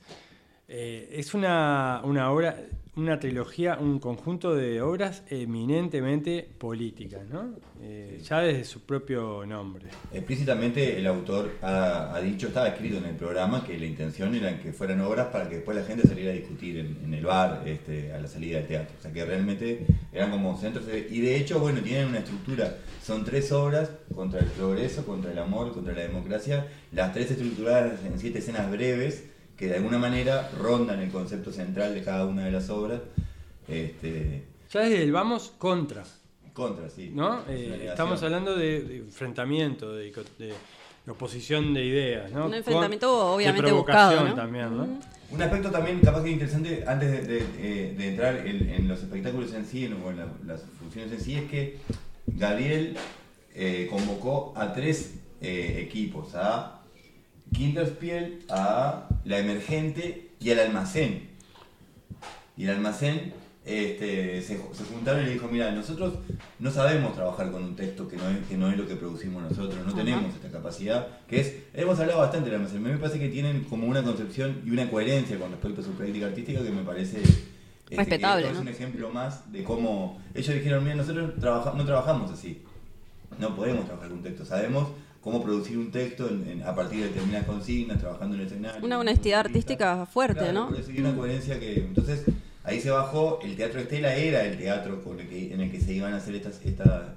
Eh, 0.66 1.10
es 1.12 1.34
una, 1.34 2.00
una 2.04 2.30
obra, 2.30 2.56
una 2.96 3.20
trilogía, 3.20 3.76
un 3.78 3.98
conjunto 3.98 4.54
de 4.54 4.80
obras 4.80 5.22
eminentemente 5.28 6.48
políticas, 6.58 7.28
¿no? 7.28 7.56
Eh, 7.82 8.18
ya 8.22 8.40
desde 8.40 8.64
su 8.64 8.80
propio 8.80 9.44
nombre. 9.44 9.88
Explícitamente 10.10 10.98
el 10.98 11.06
autor 11.06 11.58
ha, 11.60 12.14
ha 12.14 12.20
dicho, 12.22 12.46
estaba 12.46 12.68
escrito 12.68 12.96
en 12.96 13.04
el 13.04 13.16
programa, 13.16 13.62
que 13.62 13.78
la 13.78 13.84
intención 13.84 14.34
era 14.34 14.58
que 14.58 14.72
fueran 14.72 15.02
obras 15.02 15.26
para 15.26 15.50
que 15.50 15.56
después 15.56 15.76
la 15.76 15.84
gente 15.84 16.08
saliera 16.08 16.30
a 16.30 16.34
discutir 16.34 16.78
en, 16.78 16.98
en 17.04 17.12
el 17.12 17.26
bar 17.26 17.62
este, 17.66 18.12
a 18.12 18.20
la 18.20 18.26
salida 18.26 18.58
del 18.58 18.66
teatro. 18.66 18.96
O 18.98 19.02
sea 19.02 19.12
que 19.12 19.22
realmente 19.24 19.84
eran 20.12 20.30
como 20.30 20.56
centros 20.56 20.86
de... 20.86 21.06
Y 21.10 21.20
de 21.20 21.36
hecho, 21.36 21.60
bueno, 21.60 21.80
tienen 21.82 22.08
una 22.08 22.20
estructura. 22.20 22.78
Son 23.02 23.22
tres 23.22 23.52
obras 23.52 23.90
contra 24.14 24.40
el 24.40 24.46
progreso, 24.46 25.04
contra 25.04 25.30
el 25.30 25.38
amor, 25.38 25.74
contra 25.74 25.92
la 25.92 26.00
democracia. 26.00 26.68
Las 26.90 27.12
tres 27.12 27.30
estructuradas 27.32 28.02
en 28.06 28.18
siete 28.18 28.38
escenas 28.38 28.70
breves 28.70 29.33
que 29.56 29.68
de 29.68 29.76
alguna 29.76 29.98
manera 29.98 30.50
rondan 30.58 31.00
el 31.00 31.10
concepto 31.10 31.52
central 31.52 31.94
de 31.94 32.02
cada 32.02 32.26
una 32.26 32.44
de 32.44 32.50
las 32.52 32.70
obras. 32.70 33.00
Este, 33.68 34.44
Ya 34.72 34.80
desde 34.80 35.02
el 35.04 35.12
vamos 35.12 35.52
contra, 35.58 36.04
contra, 36.52 36.88
sí. 36.90 37.10
¿no? 37.14 37.42
Eh, 37.48 37.86
estamos 37.88 38.22
hablando 38.22 38.56
de, 38.56 38.82
de 38.82 38.96
enfrentamiento, 38.98 39.94
de, 39.94 40.12
oposición 41.06 41.74
de 41.74 41.84
ideas, 41.84 42.32
¿no? 42.32 42.46
Un 42.46 42.54
enfrentamiento 42.54 43.08
Con- 43.08 43.28
de 43.28 43.34
obviamente 43.34 43.68
provocación 43.68 44.08
buscado, 44.10 44.28
¿no? 44.28 44.34
también, 44.34 44.76
¿no? 44.76 44.88
Un 45.30 45.42
aspecto 45.42 45.70
también 45.70 46.00
capaz 46.00 46.22
que 46.22 46.30
interesante 46.30 46.84
antes 46.86 47.10
de, 47.10 47.22
de- 47.22 47.38
eh, 47.58 47.94
de 47.96 48.08
entrar 48.08 48.36
en, 48.46 48.68
en 48.70 48.88
los 48.88 49.00
espectáculos 49.00 49.52
en 49.54 49.64
sí 49.66 49.84
en- 49.86 49.94
o 50.02 50.10
en 50.10 50.18
la- 50.18 50.28
las 50.46 50.62
funciones 50.78 51.12
en 51.12 51.20
sí 51.20 51.34
es 51.34 51.50
que 51.50 51.78
Gabriel 52.26 52.96
eh, 53.54 53.86
convocó 53.90 54.52
a 54.56 54.72
tres 54.72 55.14
eh, 55.40 55.78
equipos, 55.86 56.34
a 56.34 56.80
Kinderspiel, 57.52 58.44
a 58.48 59.08
La 59.24 59.38
Emergente 59.38 60.30
y 60.40 60.50
al 60.50 60.60
Almacén. 60.60 61.28
Y 62.56 62.64
el 62.64 62.70
Almacén 62.70 63.32
este, 63.64 64.42
se, 64.42 64.58
se 64.58 64.84
juntaron 64.92 65.22
y 65.22 65.26
le 65.26 65.32
dijo, 65.32 65.48
mira, 65.50 65.70
nosotros 65.72 66.14
no 66.58 66.70
sabemos 66.70 67.14
trabajar 67.14 67.50
con 67.50 67.62
un 67.64 67.76
texto 67.76 68.06
que 68.08 68.16
no 68.16 68.28
es, 68.28 68.46
que 68.46 68.56
no 68.56 68.70
es 68.70 68.76
lo 68.76 68.86
que 68.86 68.94
producimos 68.96 69.42
nosotros, 69.42 69.76
no 69.84 69.88
Ajá. 69.92 69.96
tenemos 69.96 70.34
esta 70.34 70.50
capacidad, 70.50 71.08
que 71.28 71.40
es, 71.40 71.54
hemos 71.72 71.98
hablado 71.98 72.20
bastante 72.20 72.50
del 72.50 72.58
Almacén, 72.60 72.82
me 72.82 72.96
parece 72.98 73.18
que 73.18 73.28
tienen 73.28 73.64
como 73.64 73.86
una 73.86 74.02
concepción 74.02 74.60
y 74.66 74.70
una 74.70 74.90
coherencia 74.90 75.38
con 75.38 75.50
respecto 75.50 75.80
a 75.80 75.84
su 75.84 75.90
práctica 75.92 76.26
artística 76.26 76.62
que 76.62 76.70
me 76.70 76.82
parece... 76.82 77.20
este, 77.22 77.96
Respetable. 77.96 78.50
Es 78.50 78.58
un 78.58 78.68
ejemplo 78.68 79.10
más 79.10 79.50
de 79.52 79.64
cómo 79.64 80.20
ellos 80.34 80.54
dijeron, 80.54 80.84
mira, 80.84 80.96
nosotros 80.96 81.32
trabaja- 81.40 81.72
no 81.76 81.84
trabajamos 81.84 82.30
así, 82.32 82.62
no 83.38 83.56
podemos 83.56 83.86
trabajar 83.86 84.08
con 84.10 84.18
un 84.18 84.22
texto, 84.24 84.44
sabemos 84.44 84.88
cómo 85.24 85.42
producir 85.42 85.78
un 85.78 85.90
texto 85.90 86.28
en- 86.28 86.46
en- 86.48 86.62
a 86.62 86.74
partir 86.74 87.00
de 87.00 87.06
determinadas 87.08 87.46
consignas, 87.46 87.98
trabajando 87.98 88.34
en 88.34 88.42
el 88.42 88.46
escenario. 88.46 88.84
Una 88.84 88.98
honestidad 88.98 89.40
artística 89.40 90.04
fuerte, 90.04 90.40
Claro, 90.40 90.52
¿no? 90.52 90.68
por 90.68 90.78
eso, 90.78 90.90
y 90.92 91.00
una 91.00 91.16
coherencia 91.16 91.58
que. 91.58 91.78
Entonces, 91.78 92.24
ahí 92.62 92.78
se 92.78 92.90
bajó. 92.90 93.40
El 93.42 93.56
Teatro 93.56 93.80
Estela 93.80 94.14
era 94.14 94.44
el 94.44 94.58
teatro 94.58 95.02
con 95.02 95.18
el 95.18 95.26
que, 95.26 95.52
en 95.54 95.60
el 95.62 95.70
que 95.70 95.80
se 95.80 95.94
iban 95.94 96.12
a 96.12 96.18
hacer 96.18 96.34
estas, 96.34 96.60
esta, 96.64 97.14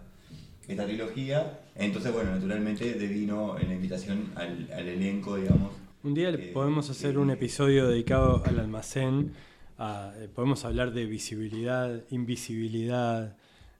esta 0.70 0.86
trilogía. 0.86 1.60
Entonces, 1.76 2.14
bueno, 2.14 2.32
naturalmente 2.32 2.94
devino 2.94 3.60
en 3.60 3.68
la 3.68 3.74
invitación 3.76 4.32
al, 4.36 4.70
al 4.74 4.88
elenco, 4.88 5.36
digamos. 5.36 5.74
Un 6.04 6.14
día 6.14 6.30
Eh, 6.30 6.52
podemos 6.54 6.90
hacer 6.90 7.16
eh, 7.16 7.18
un 7.18 7.30
episodio 7.30 7.88
dedicado 7.90 8.42
al 8.46 8.58
almacén. 8.60 9.34
a- 9.80 10.12
eh, 10.18 10.28
podemos 10.34 10.64
hablar 10.66 10.92
de 10.94 11.06
visibilidad, 11.06 12.02
invisibilidad, 12.10 13.36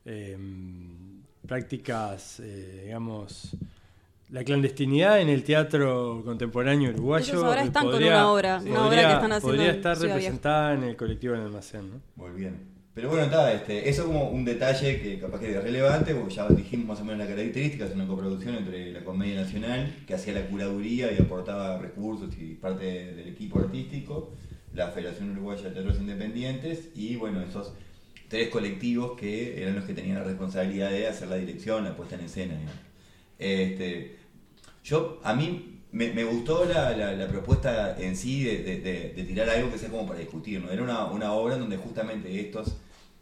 eh, 0.06 0.38
prácticas, 1.48 2.40
eh, 2.40 2.82
digamos, 2.86 3.56
la 4.30 4.44
clandestinidad 4.44 5.22
en 5.22 5.30
el 5.30 5.44
teatro 5.44 6.22
contemporáneo 6.26 6.90
uruguayo. 6.92 7.26
Ellos 7.34 7.44
ahora 7.44 7.64
están 7.64 7.84
con 7.84 7.92
podría- 7.94 8.12
una 8.12 8.32
obra, 8.32 8.62
una 8.66 8.88
obra 8.88 9.08
que 9.08 9.14
están 9.14 9.32
haciendo 9.32 9.40
Podría 9.58 9.72
estar 9.72 9.98
representada 10.00 10.74
en 10.74 10.84
el 10.84 10.96
colectivo 10.98 11.34
del 11.34 11.44
almacén, 11.44 11.90
¿no? 11.90 12.02
Muy 12.16 12.32
bien. 12.40 12.78
Pero 12.94 13.10
bueno, 13.10 13.26
está, 13.26 13.54
este, 13.54 13.88
eso 13.88 14.06
como 14.08 14.30
un 14.32 14.44
detalle 14.44 15.00
que 15.00 15.20
capaz 15.20 15.40
que 15.40 15.52
es 15.56 15.64
relevante, 15.64 16.16
porque 16.16 16.34
ya 16.34 16.48
dijimos 16.50 16.88
más 16.88 17.00
o 17.00 17.06
menos 17.06 17.20
la 17.20 17.28
característica, 17.28 17.86
es 17.86 17.94
una 17.94 18.08
coproducción 18.08 18.56
entre 18.56 18.92
la 18.92 19.04
Comedia 19.04 19.36
Nacional, 19.42 19.94
que 20.08 20.16
hacía 20.16 20.34
la 20.34 20.48
curaduría 20.48 21.12
y 21.12 21.22
aportaba 21.22 21.78
recursos 21.78 22.30
y 22.40 22.56
parte 22.56 22.84
de- 22.86 23.14
del 23.14 23.28
equipo 23.30 23.60
artístico, 23.60 24.32
la 24.74 24.88
Federación 24.90 25.30
Uruguaya 25.32 25.62
de 25.66 25.70
Teatros 25.76 26.00
Independientes 26.00 26.90
y 26.96 27.16
bueno, 27.18 27.40
esos 27.44 27.72
tres 28.30 28.50
colectivos 28.50 29.12
que 29.18 29.62
eran 29.62 29.76
los 29.76 29.86
que 29.86 29.94
tenían 29.94 30.18
la 30.18 30.24
responsabilidad 30.24 30.90
de 30.90 31.08
hacer 31.08 31.28
la 31.28 31.36
dirección, 31.36 31.84
la 31.84 31.96
puesta 31.96 32.16
en 32.16 32.22
escena. 32.22 32.56
digamos. 32.56 32.87
Este, 33.40 34.18
yo, 34.84 35.20
a 35.24 35.34
mí 35.34 35.82
me, 35.92 36.24
gustó 36.24 36.66
la, 36.66 37.28
propuesta 37.28 37.96
en 38.00 38.16
sí 38.16 38.44
de, 38.44 39.24
tirar 39.28 39.50
algo 39.50 39.72
que 39.72 39.78
sea 39.78 39.90
como 39.90 40.08
para 40.08 40.20
discutir, 40.20 40.62
¿no? 40.62 40.72
Era 40.72 40.84
una, 40.84 41.06
una 41.06 41.34
obra 41.34 41.58
donde 41.58 41.78
justamente 41.78 42.40
estos, 42.40 42.78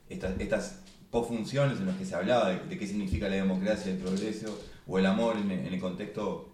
estas, 0.10 0.40
estas 0.40 0.80
posfunciones 1.10 1.80
en 1.80 1.86
las 1.86 1.96
que 1.96 2.06
se 2.06 2.16
hablaba 2.16 2.50
de, 2.50 2.78
qué 2.78 2.88
significa 2.88 3.30
la 3.30 3.36
democracia, 3.36 3.92
el 3.92 3.98
progreso 4.00 4.60
o 4.88 5.00
el 5.00 5.06
amor 5.06 5.38
en, 5.38 5.52
el- 5.52 5.80
contexto 5.80 6.50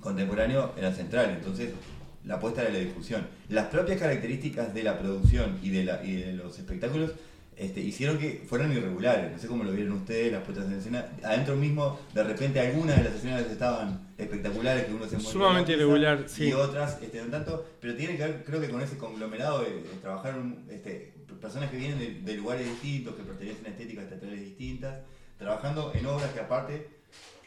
contemporáneo 0.00 0.72
eran 0.76 0.94
centrales. 0.94 1.36
Entonces, 1.38 1.70
la 2.24 2.34
apuesta 2.34 2.62
era 2.62 2.72
la 2.72 2.78
discusión. 2.78 3.26
Las 3.48 3.66
propias 3.66 4.00
características 4.00 4.74
de 4.74 4.82
la 4.82 4.98
producción 4.98 5.58
y 5.62 5.70
de, 5.70 5.84
la, 5.84 6.04
y 6.04 6.16
de 6.16 6.32
los 6.32 6.58
espectáculos 6.58 7.12
este, 7.56 7.80
hicieron 7.80 8.18
que 8.18 8.44
fueran 8.48 8.72
irregulares. 8.72 9.32
No 9.32 9.38
sé 9.38 9.46
cómo 9.46 9.64
lo 9.64 9.72
vieron 9.72 9.92
ustedes, 9.92 10.32
las 10.32 10.42
puestas 10.42 10.66
en 10.66 10.74
escena. 10.74 11.06
Adentro 11.22 11.56
mismo, 11.56 11.98
de 12.14 12.24
repente, 12.24 12.60
algunas 12.60 12.96
de 12.96 13.04
las 13.04 13.14
escenas 13.14 13.42
estaban 13.42 14.08
espectaculares, 14.18 14.84
que 14.84 14.94
uno 14.94 15.06
se 15.08 15.20
Sumamente 15.20 15.72
irregular, 15.72 16.24
sí. 16.26 16.48
Y 16.48 16.52
otras, 16.52 17.00
este, 17.02 17.22
no 17.22 17.28
tanto, 17.30 17.66
pero 17.80 17.94
tiene 17.94 18.16
que 18.16 18.22
ver, 18.22 18.44
creo 18.44 18.60
que 18.60 18.68
con 18.68 18.80
ese 18.80 18.96
conglomerado 18.96 19.62
de, 19.62 19.70
de 19.70 19.88
trabajar 20.00 20.34
este, 20.70 21.12
personas 21.40 21.70
que 21.70 21.76
vienen 21.76 21.98
de, 21.98 22.20
de 22.20 22.36
lugares 22.38 22.66
distintos, 22.66 23.16
que 23.16 23.22
pertenecen 23.22 23.66
a 23.66 23.70
estéticas 23.70 24.08
teatrales 24.08 24.40
distintas, 24.40 25.00
trabajando 25.38 25.92
en 25.94 26.06
obras 26.06 26.30
que 26.30 26.40
aparte 26.40 26.88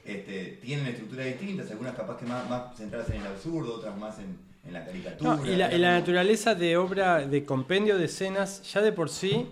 este, 0.03 0.59
tienen 0.61 0.87
estructuras 0.87 1.25
distintas, 1.27 1.71
algunas 1.71 1.95
capaz 1.95 2.17
que 2.17 2.25
más, 2.25 2.47
más 2.49 2.77
centradas 2.77 3.09
en 3.09 3.21
el 3.21 3.27
absurdo, 3.27 3.75
otras 3.75 3.97
más 3.97 4.19
en, 4.19 4.37
en 4.67 4.73
la 4.73 4.85
caricatura. 4.85 5.35
No, 5.35 5.45
y, 5.45 5.55
la, 5.55 5.73
y 5.73 5.77
la 5.77 5.97
naturaleza 5.97 6.55
de 6.55 6.75
obra, 6.75 7.25
de 7.25 7.45
compendio 7.45 7.97
de 7.97 8.05
escenas, 8.05 8.61
ya 8.73 8.81
de 8.81 8.91
por 8.91 9.09
sí 9.09 9.47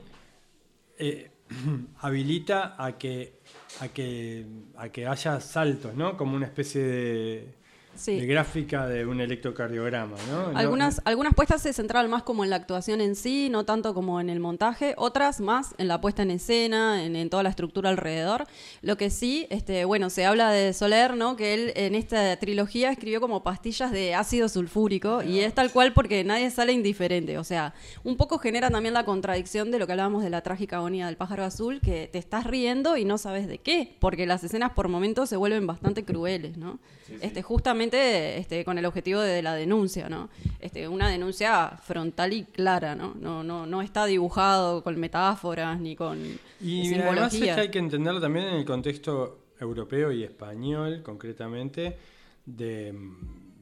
eh, 0.97 1.31
habilita 1.99 2.75
a 2.77 2.97
que, 2.97 3.39
a, 3.79 3.87
que, 3.89 4.45
a 4.77 4.89
que 4.89 5.07
haya 5.07 5.39
saltos, 5.39 5.95
¿no? 5.95 6.17
Como 6.17 6.35
una 6.35 6.45
especie 6.45 6.81
de, 6.81 7.53
Sí. 7.95 8.19
de 8.19 8.25
gráfica 8.25 8.87
de 8.87 9.05
un 9.05 9.21
electrocardiograma, 9.21 10.15
¿no? 10.29 10.51
No- 10.51 10.57
Algunas, 10.57 11.01
algunas 11.05 11.33
puestas 11.33 11.61
se 11.61 11.73
centraban 11.73 12.09
más 12.09 12.23
como 12.23 12.43
en 12.43 12.49
la 12.49 12.55
actuación 12.55 13.01
en 13.01 13.15
sí, 13.15 13.49
no 13.51 13.65
tanto 13.65 13.93
como 13.93 14.19
en 14.19 14.29
el 14.29 14.39
montaje, 14.39 14.95
otras 14.97 15.39
más 15.39 15.75
en 15.77 15.87
la 15.87 16.01
puesta 16.01 16.23
en 16.23 16.31
escena, 16.31 17.03
en, 17.03 17.15
en 17.15 17.29
toda 17.29 17.43
la 17.43 17.49
estructura 17.49 17.89
alrededor. 17.89 18.45
Lo 18.81 18.97
que 18.97 19.09
sí, 19.09 19.45
este, 19.51 19.85
bueno, 19.85 20.09
se 20.09 20.25
habla 20.25 20.49
de 20.51 20.73
Soler, 20.73 21.15
¿no? 21.15 21.35
Que 21.35 21.53
él 21.53 21.73
en 21.75 21.93
esta 21.95 22.35
trilogía 22.37 22.89
escribió 22.91 23.21
como 23.21 23.43
pastillas 23.43 23.91
de 23.91 24.15
ácido 24.15 24.49
sulfúrico 24.49 25.21
y 25.21 25.39
es 25.41 25.53
tal 25.53 25.71
cual 25.71 25.93
porque 25.93 26.23
nadie 26.23 26.49
sale 26.49 26.73
indiferente. 26.73 27.37
O 27.37 27.43
sea, 27.43 27.73
un 28.03 28.17
poco 28.17 28.39
genera 28.39 28.69
también 28.71 28.93
la 28.95 29.05
contradicción 29.05 29.69
de 29.69 29.77
lo 29.79 29.85
que 29.85 29.91
hablábamos 29.93 30.23
de 30.23 30.29
la 30.31 30.41
trágica 30.41 30.77
agonía 30.77 31.05
del 31.05 31.17
pájaro 31.17 31.43
azul, 31.43 31.79
que 31.79 32.09
te 32.11 32.17
estás 32.17 32.45
riendo 32.45 32.97
y 32.97 33.05
no 33.05 33.17
sabes 33.19 33.47
de 33.47 33.59
qué, 33.59 33.95
porque 33.99 34.25
las 34.25 34.43
escenas 34.43 34.71
por 34.71 34.87
momentos 34.87 35.29
se 35.29 35.37
vuelven 35.37 35.67
bastante 35.67 36.03
crueles, 36.03 36.57
¿no? 36.57 36.79
Sí, 37.05 37.13
sí. 37.13 37.19
Este, 37.21 37.41
justamente 37.41 37.82
este, 37.91 38.63
con 38.63 38.77
el 38.77 38.85
objetivo 38.85 39.19
de 39.19 39.41
la 39.41 39.55
denuncia, 39.55 40.07
¿no? 40.09 40.29
Este, 40.59 40.87
una 40.87 41.09
denuncia 41.09 41.69
frontal 41.83 42.31
y 42.33 42.43
clara, 42.45 42.95
¿no? 42.95 43.15
No, 43.19 43.43
no, 43.43 43.65
no 43.65 43.81
está 43.81 44.05
dibujado 44.05 44.83
con 44.83 44.99
metáforas 44.99 45.79
ni 45.79 45.95
con 45.95 46.19
Y 46.61 46.93
además 46.93 47.33
es 47.33 47.39
simbología. 47.39 47.55
que 47.55 47.61
hay 47.61 47.69
que 47.71 47.79
entenderlo 47.79 48.21
también 48.21 48.47
en 48.47 48.53
el 48.55 48.65
contexto 48.65 49.39
europeo 49.59 50.11
y 50.11 50.23
español, 50.23 51.01
concretamente, 51.03 51.97
de, 52.45 52.93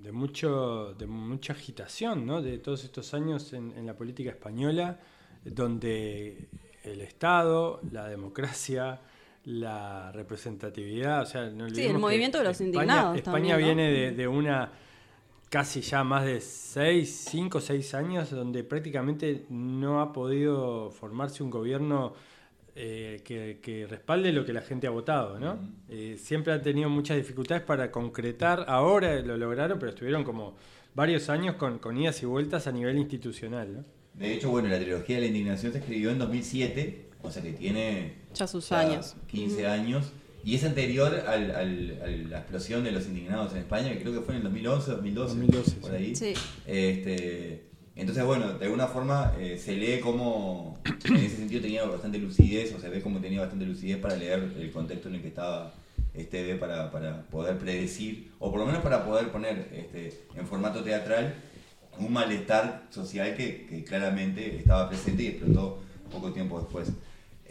de 0.02 0.12
mucho, 0.12 0.94
de 0.94 1.08
mucha 1.08 1.54
agitación, 1.54 2.26
¿no? 2.26 2.42
De 2.42 2.58
todos 2.58 2.84
estos 2.84 3.14
años 3.14 3.54
en, 3.54 3.74
en 3.78 3.86
la 3.86 3.96
política 3.96 4.32
española, 4.32 5.00
donde 5.44 6.50
el 6.84 7.02
Estado, 7.02 7.80
la 7.92 8.08
democracia, 8.08 9.00
la 9.46 10.12
representatividad, 10.12 11.22
o 11.24 11.26
sea, 11.26 11.50
no 11.50 11.70
Sí, 11.70 11.84
el 11.86 11.98
movimiento 11.98 12.38
de 12.38 12.44
los 12.46 12.60
España- 12.62 12.68
indignados 12.68 13.18
España 13.18 13.34
también, 13.56 13.60
¿no? 13.60 13.66
viene 13.66 13.92
de, 13.92 14.12
de 14.12 14.28
una 14.28 14.72
casi 15.50 15.82
ya 15.82 16.04
más 16.04 16.24
de 16.26 16.40
6, 16.40 17.28
5, 17.30 17.60
6 17.60 17.94
años 17.96 18.30
donde 18.32 18.64
prácticamente 18.64 19.46
no 19.50 20.00
ha 20.02 20.14
podido 20.14 20.92
formarse 20.92 21.44
un 21.44 21.50
gobierno 21.50 22.14
eh, 22.76 23.22
que, 23.26 23.60
que 23.62 23.86
respalde 23.86 24.32
lo 24.32 24.46
que 24.46 24.54
la 24.54 24.62
gente 24.62 24.88
ha 24.88 24.92
votado, 24.92 25.38
¿no? 25.40 25.60
Eh, 25.90 26.16
siempre 26.18 26.54
ha 26.54 26.62
tenido 26.62 26.90
muchas 26.90 27.18
dificultades 27.18 27.64
para 27.64 27.92
concretar, 27.92 28.64
ahora 28.70 29.20
lo 29.22 29.36
lograron, 29.38 29.78
pero 29.78 29.90
estuvieron 29.90 30.24
como 30.24 30.56
varios 30.96 31.28
años 31.30 31.56
con, 31.56 31.80
con 31.80 31.98
idas 31.98 32.22
y 32.24 32.26
vueltas 32.28 32.68
a 32.68 32.72
nivel 32.72 32.98
institucional, 32.98 33.74
¿no? 33.74 33.86
De 34.14 34.34
hecho, 34.34 34.50
bueno, 34.52 34.70
la 34.70 34.78
trilogía 34.80 35.16
de 35.18 35.22
la 35.24 35.28
indignación 35.28 35.74
se 35.74 35.80
escribió 35.80 36.12
en 36.12 36.20
2007, 36.20 37.10
o 37.24 37.32
sea 37.32 37.42
que 37.42 37.54
tiene 37.54 38.16
Ya 38.34 38.48
sus 38.48 38.72
años. 38.72 39.16
15 39.28 39.68
años, 39.68 40.12
y 40.44 40.56
es 40.56 40.64
anterior 40.64 41.14
al- 41.28 41.52
al- 41.52 42.00
a 42.04 42.08
la 42.08 42.40
explosión 42.40 42.84
de 42.84 42.92
los 42.92 43.06
indignados 43.06 43.52
en 43.54 43.60
España, 43.60 43.90
que 43.94 44.00
creo 44.02 44.14
que 44.14 44.22
fue 44.22 44.34
en 44.36 44.38
el 44.40 44.44
2011, 44.44 44.92
2012, 44.92 45.36
2012, 45.36 45.72
por 45.78 45.90
sí. 45.92 45.96
ahí. 45.96 46.16
Sí. 46.16 46.34
Este, 46.66 47.68
Entonces, 47.96 48.24
bueno, 48.24 48.54
de 48.58 48.66
alguna 48.66 48.88
forma 48.88 49.34
eh, 49.38 49.60
se 49.64 49.76
lee 49.76 50.00
como, 50.00 50.80
en 51.04 51.16
ese 51.18 51.36
sentido 51.38 51.62
tenía 51.62 51.84
bastante 51.86 52.18
lucidez, 52.18 52.74
o 52.74 52.80
se 52.80 52.90
ve 52.90 53.02
como 53.02 53.20
tenía 53.20 53.42
bastante 53.42 53.66
lucidez 53.66 53.98
para 53.98 54.16
leer 54.16 54.54
el 54.58 54.72
contexto 54.72 55.10
en 55.10 55.16
el 55.16 55.22
que 55.22 55.28
estaba 55.28 55.74
este 56.14 56.56
para, 56.56 56.90
para 56.90 57.24
poder 57.24 57.58
predecir, 57.58 58.32
o 58.40 58.50
por 58.50 58.62
lo 58.62 58.66
menos 58.66 58.82
para 58.82 59.06
poder 59.06 59.30
poner 59.32 59.68
este, 59.74 60.24
en 60.36 60.48
formato 60.48 60.84
teatral 60.84 61.36
un 62.00 62.12
malestar 62.14 62.88
social 62.90 63.36
que, 63.36 63.68
que 63.70 63.84
claramente 63.84 64.58
estaba 64.58 64.88
presente 64.90 65.24
y 65.24 65.28
explotó 65.28 65.84
poco 66.10 66.32
tiempo 66.32 66.60
después. 66.60 66.90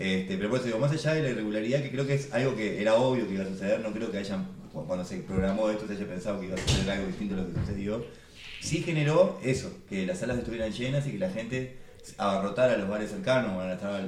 Este, 0.00 0.38
pero 0.38 0.48
pues 0.48 0.64
digo, 0.64 0.78
más 0.78 0.90
allá 0.92 1.12
de 1.12 1.22
la 1.22 1.28
irregularidad, 1.28 1.82
que 1.82 1.90
creo 1.90 2.06
que 2.06 2.14
es 2.14 2.32
algo 2.32 2.56
que 2.56 2.80
era 2.80 2.94
obvio 2.94 3.28
que 3.28 3.34
iba 3.34 3.44
a 3.44 3.48
suceder, 3.48 3.80
no 3.80 3.92
creo 3.92 4.10
que 4.10 4.16
hayan, 4.16 4.48
cuando 4.72 5.04
se 5.04 5.18
programó 5.18 5.68
esto, 5.68 5.86
se 5.86 5.92
haya 5.92 6.06
pensado 6.06 6.40
que 6.40 6.46
iba 6.46 6.54
a 6.54 6.58
suceder 6.58 6.90
algo 6.90 7.06
distinto 7.06 7.34
a 7.34 7.38
lo 7.38 7.52
que 7.52 7.60
sucedió. 7.60 8.02
Sí 8.62 8.82
generó 8.82 9.38
eso, 9.44 9.70
que 9.90 10.06
las 10.06 10.20
salas 10.20 10.38
estuvieran 10.38 10.72
llenas 10.72 11.06
y 11.06 11.12
que 11.12 11.18
la 11.18 11.28
gente 11.28 11.76
abarrotara 12.16 12.78
los 12.78 12.88
bares 12.88 13.10
cercanos. 13.10 13.52
Bueno, 13.52 13.74
estaba, 13.74 14.00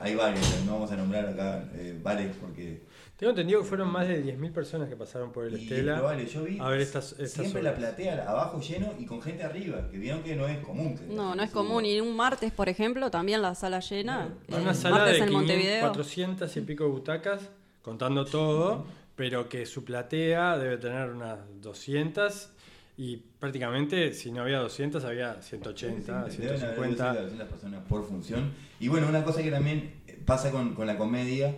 hay 0.00 0.14
bares, 0.14 0.42
no 0.64 0.74
vamos 0.74 0.92
a 0.92 0.96
nombrar 0.96 1.26
acá 1.26 1.64
eh, 1.74 1.98
bares 2.00 2.30
porque 2.40 2.82
tengo 3.22 3.30
entendido 3.30 3.60
que 3.60 3.68
fueron 3.68 3.88
más 3.88 4.08
de 4.08 4.20
10.000 4.20 4.52
personas 4.52 4.88
que 4.88 4.96
pasaron 4.96 5.30
por 5.30 5.46
el 5.46 5.54
Estela. 5.54 6.00
Vale, 6.00 6.26
yo 6.26 6.42
vi 6.42 6.58
a 6.58 6.66
ver 6.66 6.80
estas, 6.80 7.14
siempre 7.26 7.62
la 7.62 7.72
platea 7.72 8.28
abajo 8.28 8.60
lleno 8.60 8.94
y 8.98 9.06
con 9.06 9.22
gente 9.22 9.44
arriba, 9.44 9.88
que 9.92 9.96
vieron 9.96 10.24
que 10.24 10.34
no 10.34 10.48
es 10.48 10.58
común. 10.58 10.98
no, 11.08 11.36
no 11.36 11.40
es 11.44 11.50
común. 11.52 11.84
Y 11.84 12.00
un 12.00 12.16
martes, 12.16 12.50
por 12.50 12.68
ejemplo, 12.68 13.12
también 13.12 13.40
la 13.40 13.54
sala 13.54 13.78
llena. 13.78 14.34
una 14.48 14.74
sala 14.74 15.04
de 15.04 15.78
400 15.80 16.56
y 16.56 16.60
pico 16.62 16.88
butacas, 16.88 17.42
contando 17.80 18.24
todo, 18.24 18.86
pero 19.14 19.48
que 19.48 19.66
su 19.66 19.84
platea 19.84 20.58
debe 20.58 20.76
tener 20.78 21.10
unas 21.10 21.38
200 21.60 22.48
y 22.96 23.18
prácticamente 23.38 24.14
si 24.14 24.32
no 24.32 24.42
había 24.42 24.58
200 24.58 25.04
había 25.04 25.40
180, 25.40 26.28
150. 26.28 27.14
200 27.14 27.48
personas 27.48 27.82
por 27.88 28.04
función. 28.04 28.50
Y 28.80 28.88
bueno, 28.88 29.06
una 29.06 29.22
cosa 29.22 29.44
que 29.44 29.52
también 29.52 30.02
pasa 30.26 30.50
con, 30.50 30.74
con 30.74 30.88
la 30.88 30.98
comedia 30.98 31.54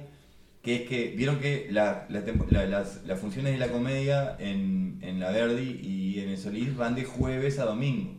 que 0.64 0.76
es 0.76 0.88
que 0.88 1.12
vieron 1.14 1.38
que 1.40 1.68
las, 1.70 2.08
funciones 3.20 3.52
de 3.52 3.58
la 3.58 3.68
comedia 3.68 4.34
en, 4.38 4.98
la 5.20 5.30
Verdi 5.30 5.78
y 5.82 6.20
en 6.20 6.30
el 6.30 6.38
Solís 6.38 6.74
van 6.74 6.94
de 6.94 7.04
jueves 7.04 7.58
a 7.58 7.66
domingo. 7.66 8.14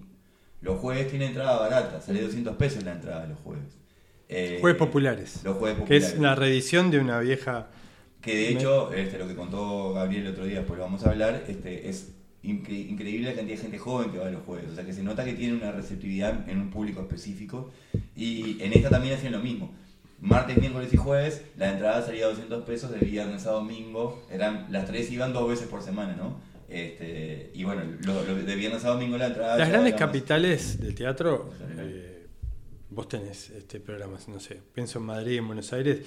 Los 0.61 0.79
jueves 0.79 1.09
tienen 1.09 1.29
entrada 1.29 1.57
barata, 1.57 1.99
sale 2.01 2.21
200 2.21 2.55
pesos 2.55 2.83
la 2.83 2.91
entrada 2.91 3.25
los 3.25 3.39
jueves. 3.39 3.79
Eh, 4.29 4.59
jueves 4.61 4.77
populares. 4.77 5.41
Los 5.43 5.57
jueves 5.57 5.79
populares. 5.79 6.11
Que 6.11 6.15
es 6.15 6.21
la 6.21 6.35
reedición 6.35 6.91
de 6.91 6.99
una 6.99 7.19
vieja... 7.19 7.67
Que 8.21 8.35
de 8.35 8.49
hecho, 8.49 8.93
este, 8.93 9.19
lo 9.19 9.27
que 9.27 9.35
contó 9.35 9.93
Gabriel 9.93 10.27
el 10.27 10.33
otro 10.33 10.45
día, 10.45 10.65
pues 10.65 10.77
lo 10.77 10.85
vamos 10.85 11.05
a 11.05 11.11
hablar, 11.11 11.43
este, 11.47 11.89
es 11.89 12.11
increíble 12.41 13.29
la 13.29 13.35
cantidad 13.35 13.57
de 13.57 13.61
gente 13.61 13.77
joven 13.77 14.11
que 14.11 14.17
va 14.17 14.27
a 14.27 14.31
los 14.31 14.43
jueves. 14.43 14.71
O 14.71 14.75
sea 14.75 14.83
que 14.83 14.93
se 14.93 15.03
nota 15.03 15.25
que 15.25 15.33
tiene 15.33 15.55
una 15.55 15.71
receptividad 15.71 16.47
en 16.47 16.59
un 16.59 16.69
público 16.69 17.01
específico. 17.01 17.71
Y 18.15 18.61
en 18.63 18.73
esta 18.73 18.89
también 18.89 19.15
hacen 19.15 19.31
lo 19.31 19.39
mismo 19.39 19.73
martes, 20.25 20.57
miércoles 20.57 20.93
y 20.93 20.97
jueves, 20.97 21.43
la 21.57 21.71
entrada 21.71 22.01
salía 22.01 22.27
200 22.27 22.63
pesos 22.63 22.91
de 22.91 22.99
viernes 22.99 23.45
a 23.45 23.51
domingo. 23.51 24.25
Eran, 24.31 24.67
las 24.69 24.85
tres 24.85 25.11
iban 25.11 25.33
dos 25.33 25.47
veces 25.47 25.67
por 25.67 25.81
semana, 25.81 26.15
¿no? 26.15 26.39
Este, 26.67 27.51
y 27.53 27.63
bueno, 27.63 27.83
lo, 28.01 28.23
de 28.23 28.55
viernes 28.55 28.83
a 28.85 28.89
domingo 28.89 29.17
la 29.17 29.27
entrada. 29.27 29.57
Las 29.57 29.69
grandes 29.69 29.93
capitales 29.93 30.79
del 30.81 30.95
teatro, 30.95 31.51
eh, 31.77 32.25
vos 32.89 33.07
tenés 33.07 33.51
este 33.51 33.79
programas, 33.79 34.27
no 34.27 34.39
sé, 34.39 34.59
pienso 34.73 34.97
en 34.97 35.05
Madrid, 35.05 35.37
en 35.37 35.47
Buenos 35.47 35.71
Aires. 35.73 35.99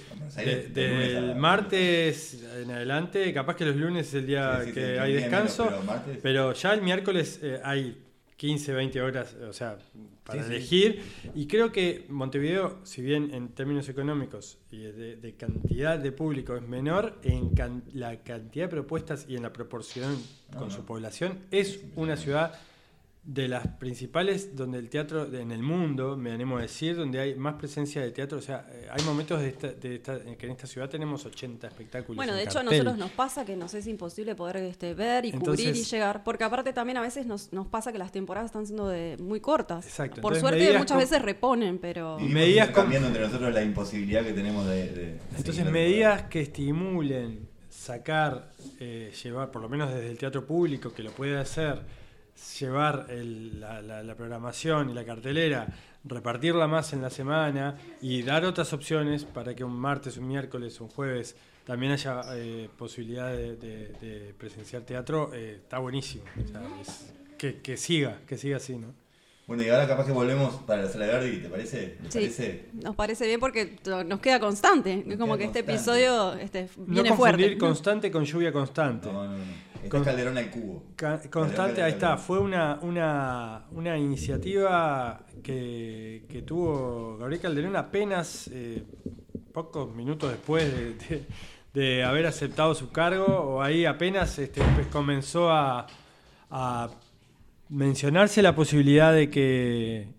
del 0.75 1.37
martes 1.37 2.43
en 2.61 2.73
adelante, 2.73 3.33
capaz 3.33 3.55
que 3.55 3.67
los 3.67 3.77
lunes 3.77 4.09
es 4.09 4.15
el 4.15 4.27
día 4.27 4.63
que 4.75 4.99
hay 4.99 5.13
descanso, 5.13 5.71
pero, 6.23 6.53
ya 6.55 6.75
el 6.75 6.83
miércoles 6.83 7.39
eh, 7.43 7.61
hay 7.63 7.97
15, 8.39 8.73
20 8.73 9.03
horas, 9.03 9.35
o 9.35 9.53
sea, 9.53 9.79
para 10.23 10.47
elegir. 10.47 11.03
Y 11.35 11.49
creo 11.49 11.73
que 11.73 12.07
Montevideo, 12.09 12.79
si 12.85 13.03
bien 13.03 13.35
en 13.35 13.49
términos 13.49 13.89
económicos 13.89 14.59
y 14.71 14.79
de, 14.79 15.35
cantidad 15.37 15.99
de 15.99 16.13
público 16.13 16.55
es 16.55 16.63
menor, 16.63 17.19
en 17.25 17.51
la 17.93 18.23
cantidad 18.23 18.67
de 18.67 18.69
propuestas 18.69 19.27
y 19.29 19.35
en 19.35 19.43
la 19.43 19.53
proporción 19.53 20.17
con 20.57 20.71
su 20.71 20.85
población, 20.85 21.41
es 21.51 21.81
una 21.97 22.17
ciudad 22.17 22.55
de 23.29 23.47
las 23.47 23.67
principales 23.67 24.57
donde 24.57 24.79
el 24.79 24.89
teatro 24.89 25.31
en 25.35 25.53
el 25.53 25.63
mundo, 25.63 26.17
me 26.17 26.33
animo 26.33 26.57
a 26.57 26.63
decir, 26.63 26.97
donde 26.97 27.21
hay 27.21 27.35
más 27.35 27.57
presencia 27.57 28.01
de 28.01 28.11
teatro. 28.11 28.39
O 28.39 28.41
sea, 28.41 28.67
eh, 28.73 28.89
hay 28.91 29.05
momentos 29.05 29.39
de, 29.43 29.53
que 29.53 30.47
en 30.47 30.51
esta 30.51 30.67
ciudad 30.67 30.89
tenemos 30.89 31.27
80 31.27 31.67
espectáculos. 31.67 32.17
Bueno, 32.17 32.35
de 32.35 32.45
hecho 32.45 32.61
a 32.61 32.63
nosotros 32.63 32.97
nos 32.97 33.11
pasa 33.11 33.45
que 33.45 33.55
nos 33.55 33.75
es 33.75 33.87
imposible 33.87 34.35
poder 34.35 34.57
este, 34.57 34.95
ver 34.95 35.27
y 35.27 35.33
cubrir 35.33 35.77
y 35.77 35.85
llegar, 35.85 36.25
porque 36.25 36.45
aparte 36.45 36.73
también 36.73 36.97
a 36.97 37.03
veces 37.03 37.27
nos, 37.27 37.53
nos 37.53 37.67
pasa 37.67 37.93
que 37.93 37.99
las 37.99 38.13
temporadas 38.13 38.47
están 38.47 38.65
siendo 38.65 38.89
de, 38.89 39.19
muy 39.21 39.41
cortas. 39.41 39.85
Exacto. 39.85 40.23
Por 40.23 40.35
suerte 40.35 40.79
muchas 40.79 40.97
veces 40.97 41.21
reponen, 41.21 41.77
pero... 41.77 42.19
Y 42.19 42.29
medidas 42.31 42.71
cambiando 42.71 43.09
entre 43.09 43.27
nosotros 43.27 43.53
la 43.53 43.63
imposibilidad 43.63 44.25
que 44.25 44.33
tenemos 44.33 44.67
de... 44.67 45.19
entonces 45.37 45.71
medidas 45.71 46.23
que 46.23 46.41
estimulen 46.41 47.47
sacar, 47.69 48.53
eh, 48.81 49.13
llevar, 49.23 49.51
por 49.51 49.61
lo 49.61 49.69
menos 49.69 49.93
desde 49.93 50.11
el 50.11 50.17
teatro 50.17 50.47
público, 50.47 50.95
que 50.95 51.03
lo 51.03 51.11
puede 51.11 51.37
hacer 51.37 51.83
llevar 52.61 53.07
la, 53.11 54.15
programación 54.17 54.91
y 54.91 54.95
la 54.95 55.05
cartelera, 55.05 55.67
repartirla 56.05 56.67
más 56.67 56.93
en 56.93 57.03
la 57.03 57.11
semana 57.11 57.77
y 58.01 58.23
dar 58.23 58.45
otras 58.45 58.73
opciones 58.73 59.25
para 59.25 59.55
que 59.55 59.65
un 59.65 59.79
martes, 59.79 60.17
un 60.17 60.29
miércoles, 60.29 60.81
un 60.81 60.89
jueves 60.89 61.37
también 61.65 61.93
haya 61.93 62.23
eh, 62.35 62.69
posibilidad 62.79 63.31
de, 63.31 64.35
presenciar 64.39 64.83
teatro, 64.83 65.35
eh, 65.35 65.61
está 65.63 65.79
buenísimo. 65.79 66.25
que, 67.37 67.77
siga, 67.77 68.21
que 68.27 68.39
siga 68.39 68.57
así, 68.57 68.77
¿no? 68.77 68.95
Bueno, 69.49 69.63
y 69.63 69.71
ahora 69.71 69.89
capaz 69.89 70.05
que 70.05 70.13
volvemos 70.13 70.57
para 70.67 70.83
la 70.83 70.89
sala 70.91 71.07
de 71.07 71.13
Verdi, 71.15 71.39
¿te 71.39 71.49
parece? 71.49 71.97
sí, 72.11 72.61
Nos 72.75 72.95
parece 72.95 73.27
bien 73.27 73.41
porque 73.41 73.77
nos 74.07 74.21
queda 74.21 74.39
constante. 74.39 75.07
es 75.09 75.17
como 75.17 75.39
que 75.39 75.45
este 75.45 75.61
episodio 75.61 76.35
este, 76.35 76.69
viene 76.77 77.09
no 77.09 77.17
confundir 77.17 77.57
constante 77.57 78.11
con 78.11 78.27
lluvia 78.27 78.53
constante. 78.53 79.11
No, 79.11 79.25
no, 79.25 79.39
no. 79.39 79.89
Con, 79.89 80.05
Calderón 80.05 80.37
al 80.37 80.51
cubo. 80.51 80.83
constante, 81.31 81.83
ahí 81.83 81.93
está. 81.93 82.19
Fue 82.19 82.39
una, 82.39 82.79
una, 82.83 83.65
una 83.73 83.97
iniciativa 83.97 85.25
que, 85.43 86.27
que, 86.29 86.43
tuvo 86.43 87.17
Gabriel 87.17 87.41
Calderón 87.41 87.77
apenas 87.77 88.51
eh, 88.53 88.83
pocos 89.55 89.95
minutos 89.95 90.31
después 90.31 90.71
de, 91.09 91.25
de, 91.73 92.05
haber 92.05 92.27
aceptado 92.27 92.75
su 92.75 92.91
cargo, 92.91 93.25
o 93.25 93.63
ahí 93.63 93.87
apenas 93.87 94.39
este, 94.39 94.61
pues, 94.75 94.89
comenzó 94.89 95.51
a, 95.51 95.87
a 96.51 96.91
mencionarse 97.69 98.43
la 98.43 98.55
posibilidad 98.55 99.13
de 99.13 99.31
que 99.31 100.19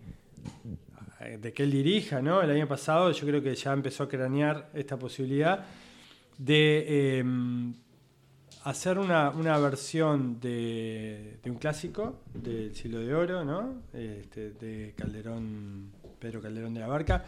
de 1.41 1.53
que 1.53 1.63
él 1.63 1.71
dirija, 1.71 2.21
¿no? 2.21 2.41
El 2.41 2.51
año 2.51 2.67
pasado 2.67 3.11
yo 3.11 3.25
creo 3.25 3.41
que 3.41 3.55
ya 3.55 3.71
empezó 3.73 4.03
a 4.03 4.09
cranear 4.09 4.69
esta 4.73 4.97
posibilidad 4.97 5.65
de 6.37 7.19
em, 7.19 7.73
hacer 8.63 8.97
una, 8.97 9.29
versión 9.59 10.39
de, 10.39 11.39
un 11.45 11.55
clásico 11.55 12.21
del 12.33 12.75
siglo 12.75 12.99
de 12.99 13.13
oro, 13.13 13.45
¿no? 13.45 13.83
Este, 13.93 14.51
de 14.51 14.93
Calderón, 14.97 15.91
Pedro 16.19 16.41
Calderón 16.41 16.73
de 16.73 16.79
la 16.79 16.87
Barca, 16.87 17.23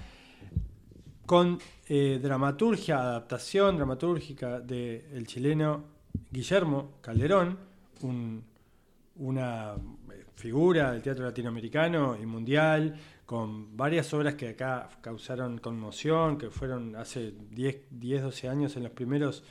con 1.25 1.59
eh, 1.87 2.19
dramaturgia, 2.21 2.99
adaptación 2.99 3.77
dramatúrgica 3.77 4.59
del 4.59 5.25
chileno 5.27 5.85
Guillermo 6.29 6.97
Calderón, 7.01 7.57
una 9.15 9.75
figura 10.35 10.91
del 10.91 11.01
teatro 11.01 11.25
latinoamericano 11.25 12.17
y 12.21 12.25
mundial, 12.25 12.95
con 13.25 13.77
varias 13.77 14.13
obras 14.13 14.35
que 14.35 14.49
acá 14.49 14.89
causaron 15.01 15.59
conmoción, 15.59 16.37
que 16.37 16.49
fueron 16.49 16.95
hace 16.95 17.33
10, 17.51 17.77
10 17.91 18.23
12 18.23 18.49
años 18.49 18.75
en 18.75 18.83
los 18.83 18.91
primeros 18.91 19.43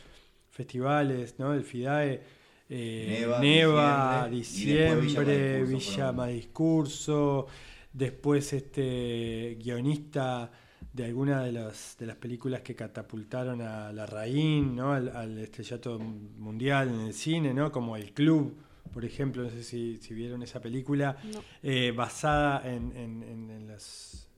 festivales, 0.51 1.37
¿no? 1.39 1.55
El 1.55 1.65
FIDAE, 1.65 2.23
eh, 2.69 3.27
Neva, 3.41 4.29
diciembre, 4.31 5.65
Villa 5.65 6.27
Discurso, 6.27 7.47
después 7.93 8.53
este 8.53 9.57
guionista 9.61 10.51
de 10.93 11.05
alguna 11.05 11.43
de 11.43 11.53
las, 11.53 11.97
de 11.99 12.07
las 12.07 12.17
películas 12.17 12.63
que 12.63 12.75
catapultaron 12.75 13.63
a 13.63 13.93
la 13.93 14.07
Raín, 14.07 14.75
¿no? 14.75 14.93
al, 14.93 15.39
estrellato 15.39 15.99
mundial 15.99 16.89
en 16.89 17.01
el 17.01 17.15
cine, 17.15 17.55
¿no? 17.55 17.71
como 17.71 17.97
El 17.97 18.13
Club, 18.13 18.57
por 18.93 19.05
ejemplo, 19.05 19.43
no 19.43 19.51
sé 19.51 19.63
si, 19.63 19.99
vieron 20.11 20.43
esa 20.43 20.61
película, 20.61 21.17
eh, 21.63 21.93
basada 21.95 22.69
en, 22.69 22.93
en, 22.97 23.23
en, 23.23 23.71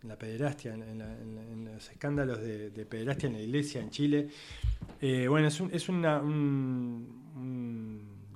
la 0.02 0.18
pederastia, 0.18 0.74
en, 0.74 1.64
los 1.72 1.90
escándalos 1.90 2.40
de, 2.40 2.70
de, 2.70 2.86
pederastia 2.86 3.28
en 3.28 3.34
la 3.34 3.40
iglesia 3.40 3.80
en 3.80 3.90
Chile. 3.90 4.28
Eh, 5.00 5.26
bueno, 5.28 5.48
es, 5.48 5.60
un, 5.60 5.70
es 5.72 5.88
una, 5.88 6.20
un, 6.20 7.20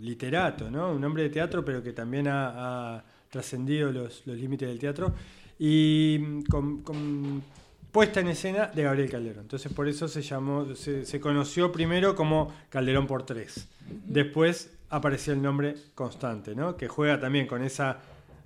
literato, 0.01 0.71
¿no? 0.71 0.93
un 0.93 1.03
hombre 1.05 1.25
de 1.25 1.31
teatro, 1.31 1.65
pero 1.65 1.83
que 1.83 1.93
también 1.93 2.27
ha, 2.29 3.03
trascendido 3.31 3.93
los, 3.93 4.27
límites 4.27 4.69
del 4.69 4.79
teatro. 4.79 5.15
Y 5.59 6.43
con, 6.45 7.43
puesta 7.91 8.21
en 8.21 8.29
escena 8.29 8.67
de 8.67 8.83
Gabriel 8.83 9.11
Calderón. 9.11 9.45
Entonces 9.45 9.73
por 9.73 9.89
eso 9.89 10.07
se 10.07 10.23
llamó, 10.23 10.75
se, 10.75 11.21
conoció 11.21 11.73
primero 11.73 12.15
como 12.15 12.53
Calderón 12.69 13.07
por 13.07 13.25
tres. 13.25 13.69
Después 14.07 14.76
apareció 14.91 15.33
el 15.33 15.43
nombre 15.43 15.75
Constante, 15.95 16.55
¿no? 16.55 16.77
que 16.77 16.89
juega 16.89 17.21
también 17.21 17.47
con 17.47 17.63
esa 17.63 17.99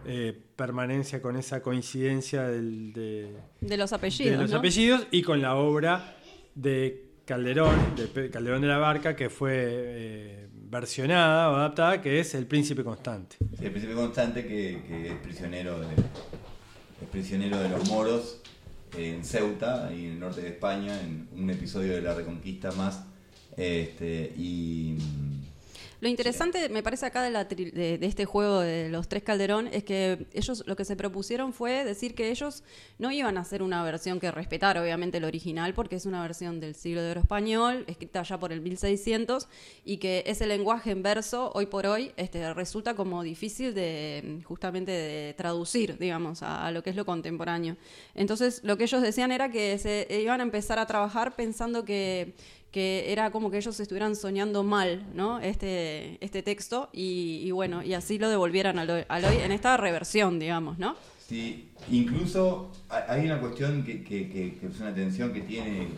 eh, 0.07 0.39
permanencia 0.57 1.21
con 1.21 1.37
esa 1.37 1.63
coincidencia 1.63 2.49
del, 2.49 2.93
de, 2.93 3.37
De 3.61 3.77
los 3.77 3.93
apellidos. 3.93 4.33
de 4.33 4.43
los 4.43 4.51
¿no? 4.51 4.59
apellidos 4.59 5.07
y 5.11 5.23
con 5.23 5.43
la 5.43 5.57
obra 5.57 6.17
de 6.55 7.11
Calderón, 7.27 7.95
de 7.97 8.31
Calderón 8.31 8.63
de 8.63 8.69
la 8.69 8.79
Barca, 8.79 9.15
que 9.15 9.29
fue 9.31 9.53
eh, 9.55 10.49
versionada 10.53 11.51
o 11.51 11.57
adaptada, 11.57 12.01
que 12.01 12.19
es 12.19 12.35
El 12.35 12.47
Príncipe 12.47 12.83
Constante. 12.83 13.37
Sí, 13.59 13.67
el 13.67 13.71
príncipe 13.71 13.95
constante 13.95 14.47
que, 14.47 14.83
que 14.87 15.09
es 15.09 15.15
prisionero 15.19 15.79
de 15.81 15.87
es 17.01 17.09
prisionero 17.11 17.59
de 17.59 17.69
los 17.69 17.89
moros 17.89 18.41
en 18.97 19.25
Ceuta, 19.25 19.87
ahí 19.87 20.07
en 20.07 20.13
el 20.13 20.21
norte 20.21 20.43
de 20.43 20.49
España, 20.49 21.01
en 21.01 21.29
un 21.37 21.49
episodio 21.51 21.95
de 21.95 22.03
la 22.03 22.15
Reconquista 22.15 22.73
más. 22.73 23.05
Este, 23.57 24.33
y 24.37 24.97
Lo 26.01 26.09
interesante, 26.09 26.71
me 26.71 26.83
parece 26.83 27.05
acá 27.05 27.23
de, 27.23 27.31
la 27.31 27.47
tri- 27.47 27.73
de, 27.73 27.99
este 28.07 28.25
juego 28.25 28.61
de 28.61 28.89
los 28.89 29.07
tres 29.07 29.23
Calderón 29.23 29.69
es 29.71 29.85
que 29.85 30.27
ellos 30.33 30.65
lo 30.67 30.75
que 30.75 30.87
se 30.87 30.97
propusieron 30.97 31.53
fue 31.53 31.85
decir 31.85 32.15
que 32.15 32.31
ellos 32.31 32.63
no 32.99 33.11
iban 33.13 33.37
a 33.37 33.43
hacer 33.43 33.63
una 33.63 33.85
versión 33.85 34.19
que 34.19 34.31
respetara 34.31 34.81
obviamente 34.81 35.19
el 35.19 35.25
original 35.25 35.75
porque 35.75 35.97
es 35.97 36.07
una 36.07 36.23
versión 36.23 36.59
del 36.59 36.75
siglo 36.75 37.03
de 37.03 37.11
oro 37.11 37.21
español 37.21 37.85
escrita 37.87 38.23
ya 38.23 38.41
por 38.41 38.51
el 38.51 38.63
1600 38.63 39.47
y 39.85 39.99
que 39.99 40.25
ese 40.27 40.47
lenguaje 40.47 40.91
en 40.93 41.03
verso 41.03 41.53
hoy 41.55 41.67
por 41.67 41.87
hoy 41.87 42.13
este, 42.17 42.55
resulta 42.55 42.95
como 42.95 43.23
difícil 43.23 43.75
de 43.75 44.41
justamente 44.45 44.93
de 44.93 45.35
traducir 45.35 45.99
digamos 45.99 46.43
a 46.43 46.71
lo 46.71 46.83
que 46.83 46.91
es 46.91 46.97
lo 46.97 47.05
contemporáneo. 47.05 47.77
Entonces 48.15 48.63
lo 48.65 48.79
que 48.79 48.85
ellos 48.85 49.03
decían 49.03 49.33
era 49.33 49.51
que 49.51 49.77
se 49.77 50.07
iban 50.23 50.41
a 50.41 50.45
empezar 50.45 50.79
a 50.79 50.87
trabajar 50.87 51.37
pensando 51.37 51.85
que 51.85 52.33
que 52.71 53.13
era 53.13 53.31
como 53.31 53.51
que 53.51 53.57
ellos 53.59 53.79
estuvieran 53.81 54.15
soñando 54.17 54.63
mal, 54.63 55.05
¿no? 55.15 55.41
Este, 55.41 56.25
este 56.25 56.43
texto, 56.43 56.89
y, 56.93 57.43
y 57.45 57.51
bueno, 57.51 57.83
y 57.83 57.95
así 57.95 58.19
lo 58.19 58.29
devolvieran 58.31 58.79
hoy, 58.79 59.05
al 59.09 59.25
hoy 59.25 59.37
en 59.43 59.53
esta 59.53 59.77
reversión, 59.77 60.39
digamos, 60.39 60.79
¿no? 60.79 60.95
Sí, 61.19 61.69
incluso 61.91 62.71
ha- 62.89 63.13
hay 63.13 63.25
una 63.27 63.41
cuestión 63.41 63.85
que, 63.85 64.03
que- 64.05 64.29
que- 64.29 64.55
que 64.57 64.67
es 64.67 64.81
una 64.81 64.95
tensión 64.95 65.33
que 65.33 65.41
tiene, 65.41 65.89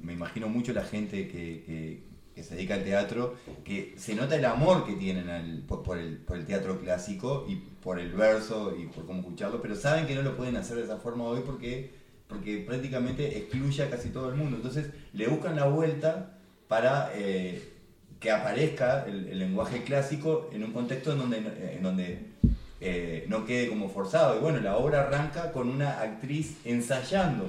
me 0.00 0.12
imagino 0.14 0.48
mucho 0.48 0.72
la 0.72 0.84
gente 0.84 1.28
que, 1.28 1.62
que- 1.64 2.08
se 2.42 2.54
dedica 2.54 2.74
al 2.74 2.84
teatro, 2.84 3.34
que 3.64 3.94
se 3.96 4.14
nota 4.14 4.36
el 4.36 4.44
amor 4.44 4.86
que 4.86 4.92
tienen 4.92 5.28
al- 5.28 5.62
por 5.66 5.98
el, 5.98 6.18
por 6.18 6.36
el 6.36 6.46
teatro 6.46 6.78
clásico 6.80 7.44
y 7.48 7.56
por 7.56 7.98
el 7.98 8.12
verso 8.12 8.76
y 8.80 8.86
por 8.86 9.06
cómo 9.06 9.20
escucharlo, 9.20 9.60
pero 9.60 9.74
saben 9.74 10.06
que 10.06 10.14
no 10.14 10.22
lo 10.22 10.36
pueden 10.36 10.54
hacer 10.56 10.76
de 10.76 10.84
esa 10.84 10.98
forma 10.98 11.24
hoy 11.24 11.40
porque, 11.44 11.90
porque 12.28 12.58
prácticamente 12.66 13.38
excluye 13.38 13.82
a 13.82 13.90
casi 13.90 14.10
todo 14.10 14.28
el 14.28 14.36
mundo. 14.36 14.56
Entonces 14.56 14.90
le 15.12 15.26
buscan 15.26 15.56
la 15.56 15.66
vuelta 15.66 16.38
para 16.68 17.10
eh, 17.14 17.72
que 18.20 18.30
aparezca 18.30 19.06
el, 19.06 19.38
lenguaje 19.38 19.82
clásico 19.82 20.50
en 20.52 20.64
un 20.64 20.72
contexto 20.72 21.12
en 21.12 21.18
donde, 21.18 21.38
en 21.38 21.82
donde 21.82 22.26
eh, 22.80 23.24
no 23.28 23.46
quede 23.46 23.68
como 23.68 23.88
forzado. 23.88 24.36
Y 24.36 24.40
bueno, 24.40 24.60
la 24.60 24.76
obra 24.76 25.02
arranca 25.02 25.52
con 25.52 25.68
una 25.68 26.00
actriz 26.00 26.58
ensayando. 26.64 27.48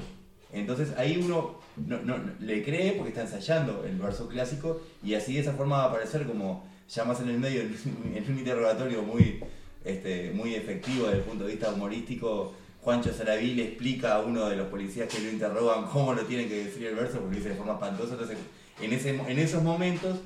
Entonces 0.54 0.94
ahí 0.98 1.22
uno 1.24 1.60
no, 1.76 2.00
no- 2.02 2.18
le 2.40 2.64
cree 2.64 2.94
porque 2.94 3.10
está 3.10 3.22
ensayando 3.22 3.84
el 3.86 3.98
verso 3.98 4.28
clásico 4.28 4.82
y 5.04 5.14
así 5.14 5.34
de 5.34 5.42
esa 5.42 5.54
forma 5.54 5.78
va 5.78 5.84
a 5.84 5.88
aparecer 5.90 6.26
como 6.26 6.68
ya 6.90 7.04
más 7.04 7.20
en 7.22 7.30
el 7.30 7.38
medio, 7.40 7.62
en 7.62 8.26
un 8.28 8.40
interrogatorio 8.40 9.04
muy, 9.04 9.40
este, 9.86 10.32
muy 10.34 10.56
efectivo 10.56 11.06
desde 11.06 11.20
el 11.20 11.24
punto 11.24 11.44
de 11.46 11.52
vista 11.52 11.72
humorístico. 11.72 12.54
Juancho 12.82 13.12
Saraví 13.14 13.54
le 13.56 13.64
explica 13.66 14.16
a 14.16 14.22
uno 14.22 14.48
de 14.50 14.56
los 14.56 14.68
policías 14.68 15.08
que 15.14 15.20
lo 15.22 15.30
interrogan 15.30 15.86
cómo 15.86 16.14
lo 16.14 16.24
tiene 16.24 16.48
que 16.48 16.66
decir 16.66 16.88
el 16.88 16.96
verso 16.96 17.20
porque 17.20 17.32
lo 17.32 17.38
dice 17.38 17.50
de 17.50 17.56
forma 17.56 17.74
espantosa. 17.74 18.14
Entonces, 18.14 18.38
en, 18.82 18.94
ese, 18.94 19.10
en 19.10 19.38
esos 19.40 19.62
momentos 19.64 20.18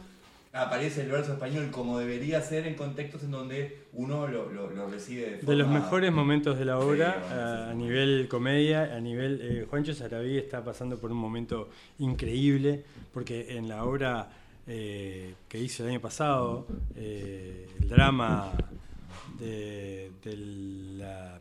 aparece 0.56 1.02
el 1.02 1.10
verso 1.10 1.34
español 1.34 1.70
como 1.72 1.98
debería 1.98 2.40
ser 2.42 2.68
en 2.68 2.76
contextos 2.76 3.24
en 3.24 3.32
donde 3.32 3.86
uno 3.94 4.28
lo, 4.28 4.52
lo- 4.52 4.70
lo 4.70 4.88
recibe 4.88 5.22
de 5.24 5.38
forma... 5.38 5.50
De 5.50 5.56
los 5.56 5.68
mejores 5.68 6.12
momentos 6.14 6.60
de 6.60 6.66
la 6.66 6.80
Sí, 6.80 6.86
obra 6.86 7.18
bueno, 7.28 7.42
a, 7.42 7.66
sí. 7.66 7.72
a 7.72 7.74
nivel 7.74 8.28
comedia, 8.30 8.96
a 8.96 9.00
nivel... 9.00 9.40
eh, 9.42 9.66
Juancho 9.68 9.96
Saraví 9.96 10.38
está 10.38 10.64
pasando 10.64 11.00
por 11.00 11.12
un 11.12 11.18
momento 11.18 11.70
increíble, 11.98 12.84
porque 13.12 13.58
en 13.58 13.68
la 13.68 13.84
obra 13.84 14.30
eh, 14.68 15.34
que 15.50 15.58
hizo 15.60 15.84
el 15.84 15.90
año 15.90 16.02
pasado, 16.02 16.68
eh, 16.96 17.68
el 17.82 17.90
drama 17.90 18.52
de, 19.40 20.12
de 20.24 20.38
la- 20.38 21.40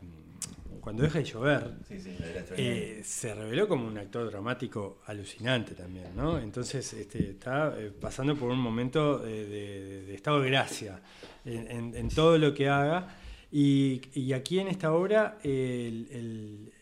Cuando 0.83 1.03
deja 1.03 1.19
de 1.19 1.25
llover, 1.25 1.71
Sí, 1.87 1.97
sí, 1.99 2.17
eh, 2.57 3.01
se 3.05 3.33
reveló 3.33 3.69
como 3.69 3.87
un 3.87 3.97
actor 3.97 4.29
dramático 4.29 5.01
alucinante 5.05 5.75
también, 5.75 6.13
¿no? 6.13 6.37
Entonces 6.39 6.91
este, 6.93 7.29
está 7.31 7.73
eh, 7.79 7.89
pasando 7.89 8.35
por 8.35 8.51
un 8.51 8.59
momento 8.59 9.25
eh, 9.25 9.45
de, 9.45 10.03
de 10.03 10.13
estado 10.13 10.41
de 10.41 10.49
gracia 10.49 10.99
en, 11.45 11.71
en- 11.71 11.95
en 11.95 12.09
todo 12.09 12.37
lo 12.37 12.53
que 12.53 12.67
haga. 12.67 13.15
Y, 13.49 14.01
y 14.13 14.33
aquí 14.33 14.59
en 14.59 14.67
esta 14.67 14.91
obra 14.93 15.37
el, 15.43 16.07
el- 16.11 16.73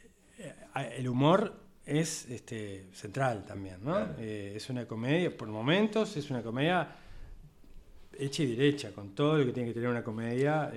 el 0.98 1.08
humor 1.08 1.54
es 1.86 2.28
este, 2.32 2.86
central 2.94 3.46
también, 3.46 3.84
¿no? 3.84 3.94
Claro. 3.94 4.16
Es 4.20 4.68
una 4.72 4.88
comedia, 4.88 5.36
por 5.38 5.48
momentos 5.50 6.18
es 6.18 6.30
una 6.32 6.42
comedia 6.42 6.96
hecha 8.18 8.44
y 8.44 8.56
derecha, 8.56 8.92
con 8.94 9.14
todo 9.16 9.38
lo 9.38 9.46
que 9.46 9.52
tiene 9.52 9.70
que 9.70 9.74
tener 9.74 9.90
una 9.90 10.04
comedia, 10.04 10.72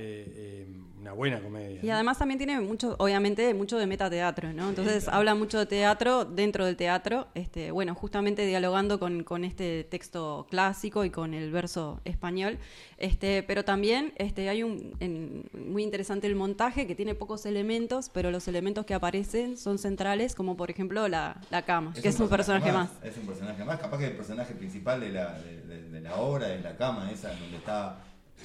una 1.04 1.12
buena 1.12 1.38
comedia. 1.40 1.80
Y 1.82 1.86
¿no? 1.86 1.92
además 1.94 2.16
también 2.18 2.38
tiene 2.38 2.58
mucho, 2.60 2.96
obviamente, 2.98 3.52
mucho 3.52 3.76
de 3.78 3.86
metateatro, 3.86 4.54
¿no? 4.54 4.70
Entonces 4.70 5.04
claro. 5.04 5.18
habla 5.18 5.34
mucho 5.34 5.58
de 5.58 5.66
teatro 5.66 6.24
dentro 6.24 6.64
del 6.64 6.76
teatro, 6.76 7.28
este, 7.34 7.70
bueno, 7.72 7.94
justamente 7.94 8.46
dialogando 8.46 8.98
con, 8.98 9.22
con 9.22 9.44
este 9.44 9.84
texto 9.84 10.46
clásico 10.48 11.04
y 11.04 11.10
con 11.10 11.34
el 11.34 11.50
verso 11.52 12.00
español. 12.06 12.58
Este, 12.96 13.42
pero 13.42 13.64
también 13.66 14.14
este, 14.16 14.48
hay 14.48 14.62
un 14.62 14.94
en- 15.00 15.44
muy 15.52 15.82
interesante 15.82 16.26
el 16.26 16.36
montaje 16.36 16.86
que 16.86 16.94
tiene 16.94 17.14
pocos 17.14 17.44
elementos, 17.44 18.08
pero 18.08 18.30
los 18.30 18.48
elementos 18.48 18.86
que 18.86 18.94
aparecen 18.94 19.58
son 19.58 19.76
centrales, 19.78 20.34
como 20.34 20.56
por 20.56 20.70
ejemplo 20.70 21.06
la, 21.08 21.38
la 21.50 21.62
cama, 21.62 21.92
que 21.92 22.08
es 22.08 22.18
un 22.18 22.30
personaje 22.30 22.72
más. 22.72 22.88
Es 23.02 23.16
un 23.18 23.26
personaje 23.26 23.62
más. 23.62 23.78
Capaz 23.78 23.98
que 23.98 24.06
el 24.06 24.16
personaje 24.16 24.54
principal 24.54 25.00
de 25.00 25.10
la, 25.10 25.38
de, 25.38 25.60
de- 25.60 25.84
de 25.90 26.00
la 26.00 26.16
obra 26.16 26.52
es 26.54 26.62
la 26.62 26.76
cama, 26.76 27.10
esa 27.12 27.28
donde 27.28 27.56
está 27.58 27.98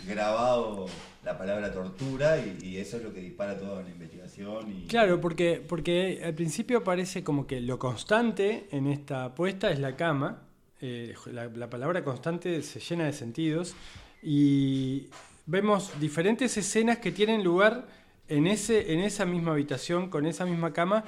grabado 0.07 0.85
la 1.23 1.37
palabra 1.37 1.71
tortura 1.71 2.37
y, 2.37 2.77
eso 2.77 2.97
es 2.97 3.03
lo 3.03 3.13
que 3.13 3.19
dispara 3.21 3.57
toda 3.57 3.81
la 3.83 3.89
investigación. 3.89 4.71
Y, 4.71 4.87
Claro, 4.87 5.19
porque, 5.19 5.61
porque 5.67 6.21
al 6.23 6.33
principio 6.33 6.83
parece 6.83 7.23
como 7.23 7.45
que 7.45 7.59
lo 7.61 7.77
constante 7.77 8.67
en 8.71 8.87
esta 8.87 9.25
apuesta 9.25 9.69
es 9.71 9.79
la 9.79 9.95
cama. 9.95 10.43
eh, 10.81 11.13
la, 11.33 11.47
la 11.47 11.69
palabra 11.69 12.03
constante 12.03 12.61
se 12.61 12.79
llena 12.79 13.05
de 13.05 13.13
sentidos 13.13 13.75
y 14.23 15.07
vemos 15.45 15.91
diferentes 15.99 16.55
escenas 16.57 16.99
que 16.99 17.11
tienen 17.11 17.43
lugar 17.43 17.87
en, 18.29 18.47
ese, 18.47 18.93
en 18.93 18.99
esa 19.01 19.25
misma 19.25 19.51
habitación, 19.51 20.09
con 20.09 20.25
esa 20.25 20.45
misma 20.45 20.71
cama, 20.71 21.03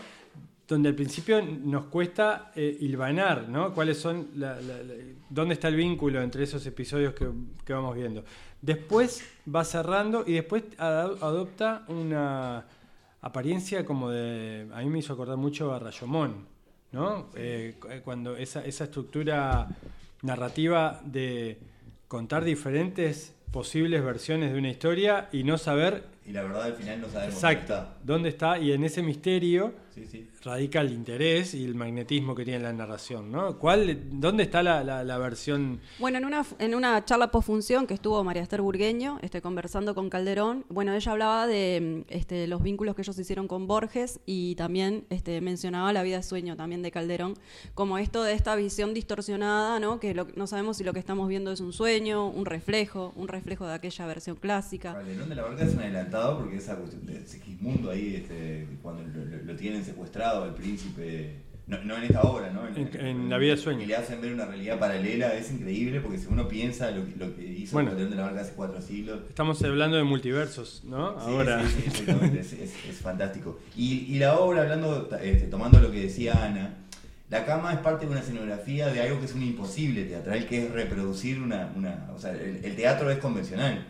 donde 0.68 0.90
al 0.90 0.96
principio 0.96 1.42
nos 1.42 1.86
cuesta 1.86 2.52
eh, 2.56 2.78
hilvanar, 2.80 3.48
¿no? 3.50 3.74
¿Cuáles 3.74 3.98
son 3.98 4.30
la- 4.36 4.60
la- 4.62 4.80
dónde 5.30 5.54
está 5.54 5.68
el 5.68 5.76
vínculo 5.76 6.22
entre 6.22 6.44
esos 6.44 6.66
episodios 6.66 7.14
que, 7.14 7.28
que 7.66 7.74
vamos 7.74 7.96
viendo? 7.96 8.24
Después 8.62 9.24
va 9.54 9.64
cerrando 9.64 10.24
y 10.26 10.34
después 10.34 10.64
adopta 10.78 11.84
una 11.88 12.66
apariencia 13.22 13.86
como 13.86 14.10
de... 14.10 14.68
A 14.74 14.82
mí 14.82 14.90
me 14.90 15.00
hizo 15.00 15.14
acordar 15.14 15.38
mucho 15.38 15.74
a 15.74 15.80
Rayomón, 15.80 16.46
¿no? 16.92 17.30
Eh, 17.36 17.76
eh, 17.90 18.02
cuando 18.04 18.36
esa, 18.36 18.64
esa 18.66 18.84
estructura 18.84 19.68
narrativa 20.22 21.02
de 21.04 21.60
contar 22.08 22.44
diferentes 22.44 23.34
posibles 23.52 24.04
versiones 24.04 24.54
de 24.54 24.60
una 24.60 24.70
historia 24.70 25.30
y 25.32 25.44
no 25.44 25.58
saber 25.58 26.12
y 26.26 26.32
la 26.32 26.44
verdad 26.44 26.64
al 26.64 26.74
final 26.74 27.02
no 27.02 27.10
sabemos 27.10 27.36
exacto 27.36 27.74
dónde 27.74 27.90
dónde 28.04 28.30
está 28.30 28.60
y 28.60 28.72
en 28.72 28.84
ese 28.84 29.02
misterio. 29.02 29.74
Sí, 29.94 30.06
sí. 30.10 30.28
radica 30.44 30.82
el 30.82 30.92
interés 30.94 31.54
y 31.54 31.66
el 31.66 31.76
magnetismo 31.76 32.34
que 32.34 32.46
tiene 32.46 32.60
la 32.64 32.72
narración, 32.74 33.32
¿no? 33.32 33.58
¿Cuál, 33.60 33.98
¿Dónde 34.12 34.44
está 34.44 34.64
la, 34.64 34.84
la- 34.84 35.04
la 35.04 35.18
versión? 35.18 35.80
Bueno, 36.00 36.18
en 36.18 36.26
una, 36.26 36.46
en 36.60 36.76
una 36.76 37.04
charla 37.06 37.30
posfunción 37.32 37.88
que 37.88 37.94
estuvo 37.94 38.24
María 38.24 38.42
Esther 38.42 38.62
Burgueño 38.62 39.20
este, 39.22 39.42
conversando 39.42 39.94
con 39.94 40.10
Calderón, 40.10 40.66
bueno, 40.70 40.94
ella 40.94 41.12
hablaba 41.12 41.46
de 41.48 42.06
este, 42.08 42.48
los 42.48 42.64
vínculos 42.64 42.96
que 42.96 43.02
ellos 43.02 43.18
hicieron 43.20 43.48
con 43.48 43.68
Borges 43.68 44.20
y 44.26 44.56
también 44.56 45.04
este, 45.10 45.42
mencionaba 45.42 45.92
la 45.94 46.04
vida 46.04 46.18
de 46.18 46.24
sueño 46.24 46.56
también 46.56 46.82
de 46.82 46.92
Calderón, 46.92 47.34
como 47.74 47.98
esto 47.98 48.24
de 48.24 48.34
esta 48.34 48.56
visión 48.56 48.94
distorsionada, 48.94 49.80
¿no? 49.80 50.00
que 50.00 50.14
lo- 50.14 50.28
no 50.36 50.48
sabemos 50.48 50.78
si 50.78 50.84
lo 50.84 50.94
que 50.94 51.00
estamos 51.00 51.28
viendo 51.28 51.52
es 51.52 51.60
un 51.60 51.74
sueño, 51.74 52.28
un 52.30 52.46
reflejo, 52.46 53.14
un 53.16 53.28
reflejo 53.28 53.68
de 53.68 53.74
aquella 53.74 54.06
versión 54.06 54.38
clásica. 54.38 54.94
Calderón 54.94 55.30
de 55.30 55.36
la 55.36 55.44
Barca 55.44 55.64
es 55.66 55.74
un 55.74 55.80
adelantado 55.82 56.38
porque 56.40 56.58
esa 56.58 56.76
cuestión 56.78 57.06
de 57.06 57.26
Segismundo 57.28 57.92
ahí, 57.92 58.16
este, 58.16 58.68
cuando 58.82 59.04
lo, 59.04 59.26
lo- 59.26 59.44
lo 59.44 59.56
tienen 59.56 59.81
secuestrado 59.84 60.44
al 60.44 60.54
príncipe, 60.56 61.36
no, 61.68 61.78
no 61.84 61.96
en 61.98 62.04
esta 62.04 62.22
obra, 62.24 62.50
¿no? 62.52 62.68
En- 62.68 62.90
en 63.06 63.30
La 63.30 63.38
vida 63.38 63.56
sueño. 63.56 63.82
Y 63.84 63.86
le 63.86 63.96
hacen 63.96 64.20
ver 64.22 64.34
una 64.34 64.46
realidad 64.46 64.78
paralela, 64.80 65.34
es 65.36 65.52
increíble 65.52 66.02
porque 66.02 66.18
si 66.18 66.28
uno 66.28 66.48
piensa 66.48 66.92
lo, 66.92 67.06
que- 67.06 67.16
lo 67.18 67.36
que 67.36 67.44
hizo 67.46 67.74
Bueno. 67.74 67.90
Calderón 67.92 68.12
de 68.12 68.18
la 68.18 68.24
Barca 68.24 68.42
hace 68.42 68.54
cuatro 68.54 68.82
siglos, 68.82 69.20
Estamos 69.30 69.62
hablando 69.64 69.96
de 69.98 70.04
multiversos, 70.04 70.84
¿no? 70.86 71.12
Sí, 71.20 71.26
Ahora. 71.28 71.64
sí, 71.68 71.76
sí, 71.82 71.84
exactamente, 71.88 72.40
es, 72.42 72.54
es- 72.54 72.86
es 72.90 72.98
fantástico. 72.98 73.60
Y, 73.78 74.06
y 74.14 74.20
la 74.20 74.38
obra, 74.40 74.64
hablando, 74.64 75.10
este, 75.22 75.48
tomando 75.48 75.80
lo 75.80 75.92
que 75.92 76.02
decía 76.02 76.44
Ana, 76.44 76.78
la 77.32 77.46
cama 77.46 77.72
es 77.72 77.80
parte 77.80 78.06
de 78.06 78.12
una 78.12 78.20
escenografía 78.20 78.88
de 78.90 79.00
algo 79.02 79.20
que 79.20 79.26
es 79.26 79.34
un 79.34 79.42
imposible 79.42 80.04
teatral, 80.04 80.46
que 80.46 80.66
es 80.66 80.72
reproducir 80.72 81.42
una... 81.42 81.72
o 82.14 82.20
sea, 82.20 82.32
el, 82.34 82.76
teatro 82.76 83.10
es 83.10 83.20
convencional 83.20 83.88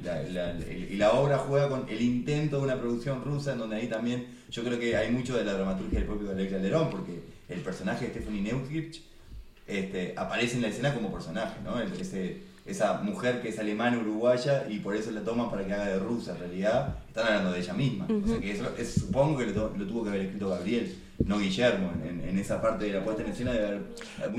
y 0.70 0.96
la 0.96 1.14
obra 1.14 1.40
juega 1.40 1.68
con 1.68 1.90
el 1.90 2.02
intento 2.02 2.58
de 2.58 2.64
una 2.66 2.80
producción 2.80 3.24
rusa, 3.24 3.54
en 3.54 3.58
donde 3.58 3.78
ahí 3.78 3.88
también 3.88 4.28
yo 4.52 4.64
creo 4.64 4.80
que 4.80 4.96
hay 4.96 5.10
mucho 5.10 5.36
de 5.36 5.44
la 5.44 5.54
dramaturgia 5.54 6.00
del 6.00 6.08
propio 6.08 6.30
Alex 6.30 6.52
Calderón, 6.52 6.92
porque 6.92 7.20
el 7.50 7.62
personaje 7.62 8.06
de 8.06 8.12
Stephanie 8.12 8.44
Neukirch 8.44 9.02
este, 9.66 10.14
aparece 10.16 10.58
en 10.58 10.62
la 10.62 10.68
escena 10.68 10.94
como 10.94 11.12
personaje, 11.12 11.62
¿no? 11.64 11.82
Ese, 11.82 12.44
esa 12.66 13.02
mujer 13.02 13.42
que 13.42 13.50
es 13.50 13.60
alemana 13.60 13.98
uruguaya 13.98 14.66
y 14.70 14.80
por 14.80 14.96
eso 14.96 15.12
la 15.12 15.22
toma 15.22 15.50
para 15.50 15.66
que 15.66 15.74
haga 15.74 15.88
de 15.88 16.00
rusa. 16.00 16.34
En 16.34 16.40
realidad 16.40 16.96
están 17.08 17.28
hablando 17.28 17.52
de 17.52 17.60
ella 17.60 17.74
misma. 17.74 18.08
O 18.24 18.28
sea 18.28 18.40
que 18.40 18.52
eso 18.52 18.66
supongo 18.86 19.40
que 19.40 19.48
lo, 19.48 19.70
tuvo 19.70 20.04
que 20.04 20.10
haber 20.10 20.22
escrito 20.22 20.50
Gabriel, 20.50 20.96
no 21.26 21.40
Guillermo. 21.40 21.92
En, 22.04 22.22
esa 22.38 22.62
parte 22.62 22.86
de 22.86 22.94
la 22.94 23.04
puesta 23.04 23.24
en 23.24 23.30
escena 23.30 23.52
de 23.52 23.68
haber 23.68 23.82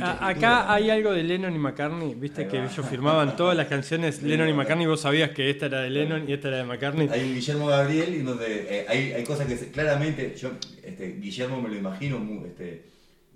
Acá 0.02 0.72
hay 0.72 0.90
algo 0.90 1.12
de 1.12 1.22
Lennon 1.22 1.54
y 1.54 1.58
McCartney. 1.58 2.14
Viste 2.14 2.48
que 2.48 2.58
ellos 2.58 2.86
firmaban 2.88 3.36
todas 3.36 3.56
las 3.56 3.66
canciones 3.66 4.22
Lennon 4.22 4.48
y 4.48 4.52
McCartney. 4.52 4.86
Vos 4.86 5.00
sabías 5.00 5.30
que 5.30 5.50
esta 5.50 5.66
era 5.66 5.82
de 5.82 5.90
Lennon 5.90 6.28
y 6.28 6.32
esta 6.32 6.48
era 6.48 6.58
de 6.58 6.64
McCartney. 6.64 7.08
Hay 7.10 7.22
un 7.22 7.34
Guillermo 7.34 7.66
Gabriel 7.66 8.14
y 8.14 8.18
donde 8.22 8.66
eh, 8.68 8.86
hay, 8.88 9.12
hay, 9.12 9.24
cosas 9.24 9.46
que 9.46 9.56
claramente, 9.70 10.34
yo 10.36 10.50
este, 10.82 11.18
Guillermo 11.20 11.60
me 11.60 11.68
lo 11.68 11.76
imagino 11.76 12.18
muy, 12.18 12.46
este, 12.46 12.91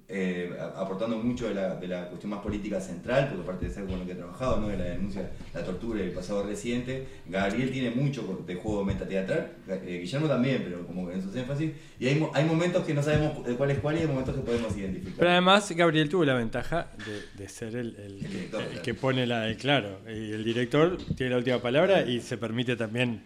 eh, 0.09 0.57
aportando 0.77 1.17
mucho 1.19 1.49
de 1.49 1.55
la, 1.55 1.75
de 1.75 1.89
la, 1.89 2.09
cuestión 2.09 2.31
más 2.31 2.41
política 2.41 2.81
central, 2.81 3.27
porque 3.29 3.43
aparte 3.43 3.67
de 3.67 3.75
ser 3.75 3.87
con 3.87 3.99
lo 3.99 4.07
que 4.07 4.13
ha 4.13 4.17
trabajado, 4.17 4.61
¿no? 4.61 4.69
de 4.69 4.77
la 4.77 4.85
denuncia, 4.85 5.31
la 5.53 5.65
tortura 5.65 6.01
y 6.01 6.05
el 6.05 6.13
pasado 6.13 6.45
reciente, 6.45 7.09
Gabriel 7.27 7.73
tiene 7.73 7.91
mucho 7.91 8.45
de 8.47 8.55
juego 8.55 8.85
metateatral, 8.85 9.55
eh, 9.69 9.99
Guillermo 10.03 10.29
también, 10.29 10.63
pero 10.63 10.87
como 10.87 11.11
en 11.11 11.21
sus 11.21 11.35
énfasis, 11.35 11.73
y 11.99 12.07
hay, 12.07 12.25
hay 12.35 12.45
momentos 12.45 12.85
que 12.85 12.95
no 12.95 13.03
sabemos 13.03 13.45
de 13.45 13.57
cuál 13.57 13.73
es 13.73 13.81
cuál 13.81 13.97
y 13.97 14.03
hay 14.03 14.07
momentos 14.07 14.37
que 14.37 14.43
podemos 14.43 14.77
identificar. 14.77 15.19
Pero 15.19 15.31
además 15.31 15.73
Gabriel 15.73 16.09
tuvo 16.09 16.25
la 16.25 16.35
ventaja 16.35 16.89
de, 17.05 17.43
de 17.43 17.49
ser 17.49 17.75
el, 17.75 17.97
el, 17.97 18.83
que 18.83 18.95
pone 18.95 19.27
la, 19.27 19.53
claro, 19.57 20.03
y 20.07 20.31
el 20.31 20.45
director 20.45 20.99
tiene 21.17 21.31
la 21.31 21.39
última 21.39 21.61
palabra 21.61 22.03
y 22.03 22.21
se 22.21 22.37
permite 22.37 22.77
también... 22.77 23.23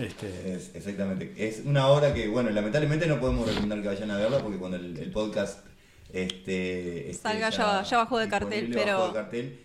Este... 0.00 0.54
exactamente. 0.74 1.34
Es 1.36 1.62
una 1.66 1.86
obra 1.88 2.14
que, 2.14 2.26
bueno, 2.28 2.48
lamentablemente 2.48 3.06
no 3.06 3.20
podemos 3.20 3.46
recomendar 3.46 3.82
que 3.82 3.88
vayan 3.88 4.10
a 4.10 4.16
verla 4.16 4.38
porque 4.38 4.56
cuando 4.56 4.78
el, 4.78 4.96
el 4.96 5.10
podcast 5.10 5.60
este, 6.14 7.10
este, 7.10 7.22
Salga 7.22 7.50
ya, 7.50 7.82
ya, 7.82 7.96
bajó 7.96 8.20
de 8.20 8.28
cartel, 8.28 8.70
pero. 8.72 9.12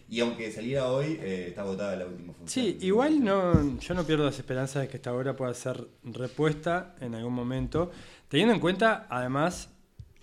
y 0.10 0.20
aunque 0.20 0.52
saliera 0.52 0.88
hoy, 0.88 1.20
eh, 1.22 1.46
está 1.50 1.62
agotada 1.62 1.96
la 1.96 2.08
última 2.08 2.34
función. 2.34 2.50
Sí, 2.50 2.78
igual 2.82 3.24
no, 3.24 3.78
yo 3.78 3.94
no 3.94 4.04
pierdo 4.04 4.26
las 4.26 4.40
esperanzas 4.40 4.82
de 4.82 4.88
que 4.88 4.98
esta 4.98 5.14
obra 5.14 5.36
pueda 5.36 5.54
ser 5.54 5.88
repuesta 6.04 6.96
en 7.02 7.14
algún 7.14 7.36
momento, 7.36 7.92
teniendo 8.30 8.56
en 8.56 8.60
cuenta, 8.60 9.06
además, 9.12 9.70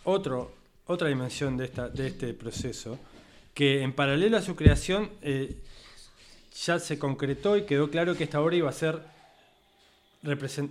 otro, 0.02 0.50
otra 0.86 1.06
dimensión 1.06 1.56
de, 1.56 1.66
esta, 1.66 1.88
de 1.88 2.08
este 2.08 2.34
proceso, 2.34 2.98
que 3.54 3.82
en 3.82 3.92
paralelo 3.92 4.36
a 4.36 4.42
su 4.42 4.56
creación 4.56 5.10
eh, 5.22 5.62
ya 6.64 6.80
se 6.80 6.98
concretó 6.98 7.56
y 7.56 7.66
quedó 7.66 7.88
claro 7.88 8.16
que 8.16 8.24
esta 8.24 8.40
obra 8.40 8.56
iba 8.56 8.68
a 8.68 8.72
ser 8.72 9.00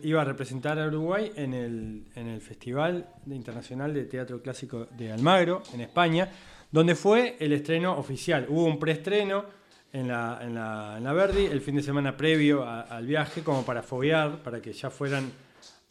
iba 0.03 0.21
a 0.21 0.25
representar 0.25 0.79
a 0.79 0.87
Uruguay 0.87 1.31
en 1.35 1.53
el, 1.53 2.05
en 2.15 2.27
el 2.27 2.41
Festival 2.41 3.07
Internacional 3.27 3.93
de 3.93 4.05
Teatro 4.05 4.41
Clásico 4.41 4.87
de 4.97 5.11
Almagro, 5.11 5.63
en 5.73 5.81
España, 5.81 6.29
donde 6.71 6.95
fue 6.95 7.37
el 7.39 7.53
estreno 7.53 7.97
oficial. 7.97 8.45
Hubo 8.49 8.65
un 8.65 8.79
preestreno 8.79 9.45
en 9.93 10.09
la, 10.09 10.39
en 10.41 10.55
la, 10.55 10.95
en 10.97 11.03
la 11.03 11.13
Verdi 11.13 11.45
el 11.45 11.61
fin 11.61 11.75
de 11.75 11.83
semana 11.83 12.17
previo 12.17 12.67
al 12.67 13.05
viaje, 13.05 13.43
como 13.43 13.63
para 13.63 13.81
foguear, 13.81 14.43
para 14.43 14.61
que 14.61 14.73
ya 14.73 14.89
fueran 14.89 15.31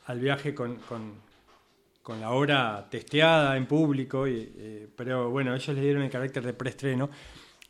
al 0.07 0.21
viaje 0.21 0.55
con, 0.55 0.77
con, 0.77 2.21
la 2.21 2.33
obra 2.33 2.87
testeada 2.91 3.57
en 3.57 3.65
público, 3.65 4.27
eh, 4.27 4.89
pero 4.95 5.31
bueno, 5.31 5.55
ellos 5.55 5.75
le 5.75 5.81
dieron 5.81 6.03
el 6.03 6.11
carácter 6.11 6.45
de 6.45 6.53
preestreno. 6.53 7.09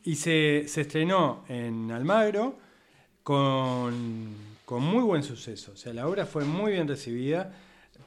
Y 0.03 0.17
se, 0.17 0.65
se 0.67 0.81
estrenó 0.81 1.45
en 1.49 1.93
Almagro 1.93 2.59
con 3.23 4.54
con 4.65 4.83
muy 4.83 5.03
buen 5.03 5.23
suceso. 5.23 5.73
O 5.73 5.77
sea, 5.77 5.93
la 5.93 6.09
obra 6.09 6.27
fue 6.27 6.45
muy 6.45 6.73
bien 6.73 6.89
recibida 6.89 7.53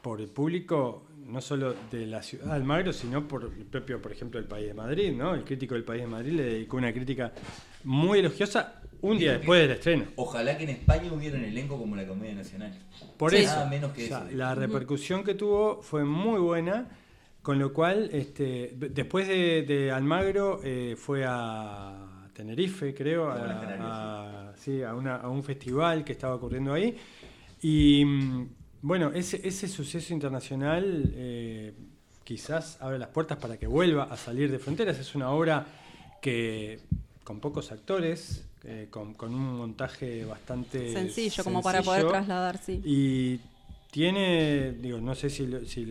por 0.02 0.22
el 0.22 0.28
público, 0.28 1.06
no 1.26 1.42
solo 1.42 1.76
de 1.92 2.06
la 2.06 2.22
ciudad 2.22 2.46
de 2.46 2.54
Almagro, 2.54 2.94
sino 2.94 3.28
por 3.28 3.44
el 3.44 3.66
propio, 3.66 4.02
por 4.02 4.12
ejemplo, 4.12 4.40
el 4.40 4.46
País 4.46 4.68
de 4.68 4.74
Madrid, 4.74 5.14
¿no? 5.14 5.34
El 5.34 5.44
crítico 5.44 5.76
del 5.76 5.84
País 5.84 6.02
de 6.02 6.08
Madrid 6.08 6.34
le 6.34 6.44
dedicó 6.44 6.78
una 6.78 6.94
crítica 6.94 7.34
muy 7.84 8.20
elogiosa 8.20 8.82
un 9.02 9.18
día 9.18 9.34
después 9.34 9.62
del 9.62 9.72
estreno. 9.72 10.06
Ojalá 10.16 10.58
que 10.58 10.64
en 10.64 10.72
España 10.72 11.12
hubiera 11.12 11.38
un 11.38 11.44
elenco 11.44 11.78
como 11.78 11.96
la 11.96 12.08
Comedia 12.08 12.36
Nacional. 12.36 12.74
Por 13.18 13.34
eso, 13.36 13.66
menos 13.68 13.92
que 13.92 14.10
la 14.34 14.56
repercusión 14.56 15.24
que 15.24 15.36
tuvo 15.36 15.82
fue 15.82 16.04
muy 16.04 16.40
buena, 16.40 16.90
con 17.42 17.60
lo 17.60 17.74
cual, 17.74 18.10
este, 18.12 18.74
después 18.76 19.28
de, 19.28 19.92
Almagro, 19.92 20.62
eh, 20.64 20.96
fue 20.98 21.24
a 21.26 22.17
Tenerife, 22.38 22.94
creo, 22.94 23.32
a 23.32 24.54
a, 24.86 25.30
un 25.30 25.44
festival 25.44 26.04
que 26.04 26.12
estaba 26.12 26.36
ocurriendo 26.36 26.72
ahí. 26.72 26.96
Y 27.64 28.06
mm, 28.06 28.50
bueno, 28.84 29.12
ese, 29.12 29.42
ese 29.44 29.68
suceso 29.68 30.14
internacional 30.14 31.12
eh, 31.16 31.74
quizás 32.24 32.80
abre 32.80 33.00
las 33.00 33.10
puertas 33.10 33.40
para 33.40 33.58
que 33.58 33.66
vuelva 33.66 34.04
a 34.04 34.18
salir 34.18 34.52
de 34.52 34.60
fronteras. 34.60 35.00
Es 35.00 35.16
una 35.16 35.32
obra 35.32 35.66
que 36.22 36.80
con 37.24 37.40
pocos 37.40 37.72
actores, 37.72 38.46
eh, 38.64 38.88
con, 38.92 39.16
un 39.20 39.58
montaje 39.58 40.24
bastante 40.24 40.94
sencillo, 40.94 41.44
como 41.44 41.64
para 41.64 41.82
poder 41.82 42.08
trasladar, 42.08 42.60
sí. 42.60 42.82
Y 42.86 43.40
tiene, 43.90 44.74
digo, 44.74 45.00
no 45.00 45.16
sé 45.16 45.32
si, 45.32 45.50
si 45.66 45.88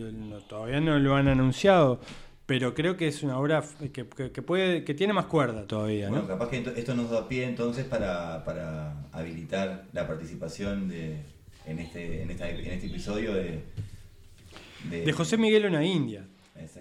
todavía 0.47 0.79
no 0.79 0.97
lo 0.97 1.13
han 1.13 1.27
anunciado, 1.27 1.99
pero 2.47 2.73
creo 2.73 2.95
que 2.95 3.09
es 3.09 3.23
una 3.23 3.37
obra 3.37 3.61
que, 3.91 4.05
puede 4.05 4.85
que 4.85 4.93
tiene 4.93 5.11
más 5.11 5.25
cuerda 5.25 5.67
todavía. 5.67 6.09
Bueno, 6.09 6.25
capaz 6.25 6.49
que 6.49 6.63
esto 6.77 6.95
nos 6.95 7.11
da 7.11 7.27
pie 7.27 7.43
entonces 7.43 7.85
para, 7.85 8.43
para 8.45 9.03
habilitar 9.11 9.85
la 9.91 10.07
participación 10.07 10.87
de, 10.87 11.17
en, 11.65 11.79
este, 11.79 12.23
en, 12.23 12.31
esta, 12.31 12.49
en 12.49 12.71
este 12.71 12.87
episodio 12.87 13.33
de, 13.33 13.63
de, 14.89 15.11
José 15.11 15.37
Miguel 15.37 15.65
Una 15.65 15.83
India, 15.83 16.25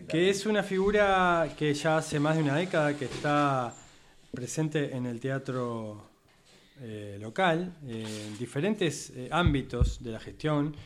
que 0.08 0.30
es 0.30 0.46
una 0.46 0.62
figura 0.62 1.48
que 1.58 1.74
ya 1.74 1.98
hace 1.98 2.20
más 2.20 2.36
de 2.36 2.44
una 2.44 2.54
década 2.54 2.96
que 2.96 3.06
está 3.06 3.74
presente 4.30 4.94
en 4.96 5.04
el 5.04 5.18
teatro 5.18 6.08
eh, 6.80 7.18
local, 7.20 7.74
en 7.88 8.38
diferentes 8.38 9.10
eh, 9.16 9.28
ámbitos 9.32 10.00
de 10.00 10.12
la 10.12 10.20
gestión 10.20 10.76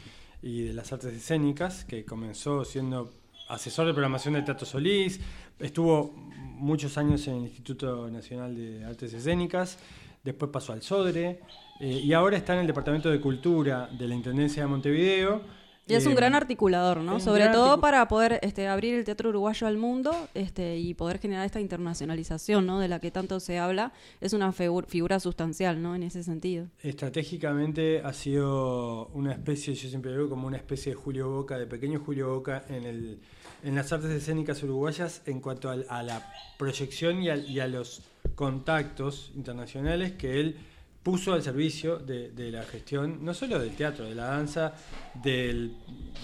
y 0.41 0.63
de 0.63 0.73
las 0.73 0.91
artes 0.91 1.13
escénicas, 1.13 1.85
que 1.85 2.07
comenzó 2.07 2.65
siendo 2.65 3.20
asesor 3.51 3.87
de 3.87 3.93
programación 3.93 4.35
del 4.35 4.45
Teatro 4.45 4.67
Solís, 4.67 5.21
estuvo 5.59 6.13
muchos 6.15 6.97
años 6.99 7.27
en 7.27 7.37
el 7.37 7.43
Instituto 7.43 8.11
Nacional 8.11 8.55
de 8.55 8.85
Artes 8.85 9.13
Escénicas, 9.13 9.79
después 10.23 10.51
pasó 10.51 10.73
al 10.73 10.83
Sodre 10.83 11.41
eh, 11.81 11.87
y 11.87 12.13
ahora 12.13 12.37
está 12.37 12.55
en 12.55 12.61
el 12.61 12.67
Departamento 12.67 13.11
de 13.11 13.21
Cultura 13.21 13.89
de 13.89 14.07
la 14.07 14.15
Intendencia 14.15 14.63
de 14.63 14.69
Montevideo 14.69 15.61
y 15.91 15.95
es 15.95 16.07
un 16.07 16.15
gran 16.15 16.35
articulador, 16.35 16.99
¿no? 16.99 17.21
Sobre 17.21 17.49
todo 17.49 17.81
para 17.81 18.07
poder 18.09 18.39
este, 18.43 18.69
abrir 18.69 18.95
el 18.95 19.05
teatro 19.05 19.31
uruguayo 19.31 19.67
al 19.67 19.77
mundo 19.77 20.29
este, 20.35 20.79
y 20.79 20.95
poder 20.95 21.19
generar 21.19 21.45
esta 21.45 21.61
internacionalización, 21.61 22.67
¿no? 22.67 22.79
De 22.79 22.89
la 22.89 23.01
que 23.01 23.11
tanto 23.11 23.41
se 23.41 23.59
habla. 23.59 23.93
Es 24.21 24.33
una 24.33 24.53
figura 24.53 25.21
sustancial, 25.21 25.83
¿no? 25.83 25.95
En 25.95 26.03
ese 26.03 26.23
sentido. 26.23 26.67
Estratégicamente 26.83 28.03
ha 28.05 28.13
sido 28.13 29.09
una 29.09 29.33
especie, 29.33 29.75
yo 29.75 29.89
siempre 29.89 30.13
digo, 30.13 30.29
como 30.29 30.47
una 30.47 30.57
especie 30.57 30.93
de 30.93 30.97
Julio 30.97 31.29
Boca, 31.29 31.59
de 31.59 31.67
pequeño 31.67 32.01
Julio 32.01 32.29
Boca 32.29 32.65
en, 32.69 32.85
el, 32.85 33.21
en 33.63 33.75
las 33.75 33.93
artes 33.93 34.11
escénicas 34.11 34.63
uruguayas 34.63 35.23
en 35.27 35.41
cuanto 35.41 35.71
a, 35.71 36.03
la 36.03 36.33
proyección 36.59 37.23
y 37.23 37.31
y 37.31 37.61
a 37.61 37.69
los 37.69 38.03
contactos 38.35 39.33
internacionales 39.35 40.13
que 40.13 40.41
él 40.41 40.57
puso 41.03 41.33
al 41.33 41.43
servicio 41.43 41.99
de, 41.99 42.51
la 42.51 42.63
gestión, 42.65 43.25
no 43.25 43.33
solo 43.33 43.59
del 43.59 43.75
teatro, 43.75 44.05
de 44.05 44.15
la 44.15 44.27
danza, 44.27 44.75
de 45.15 45.73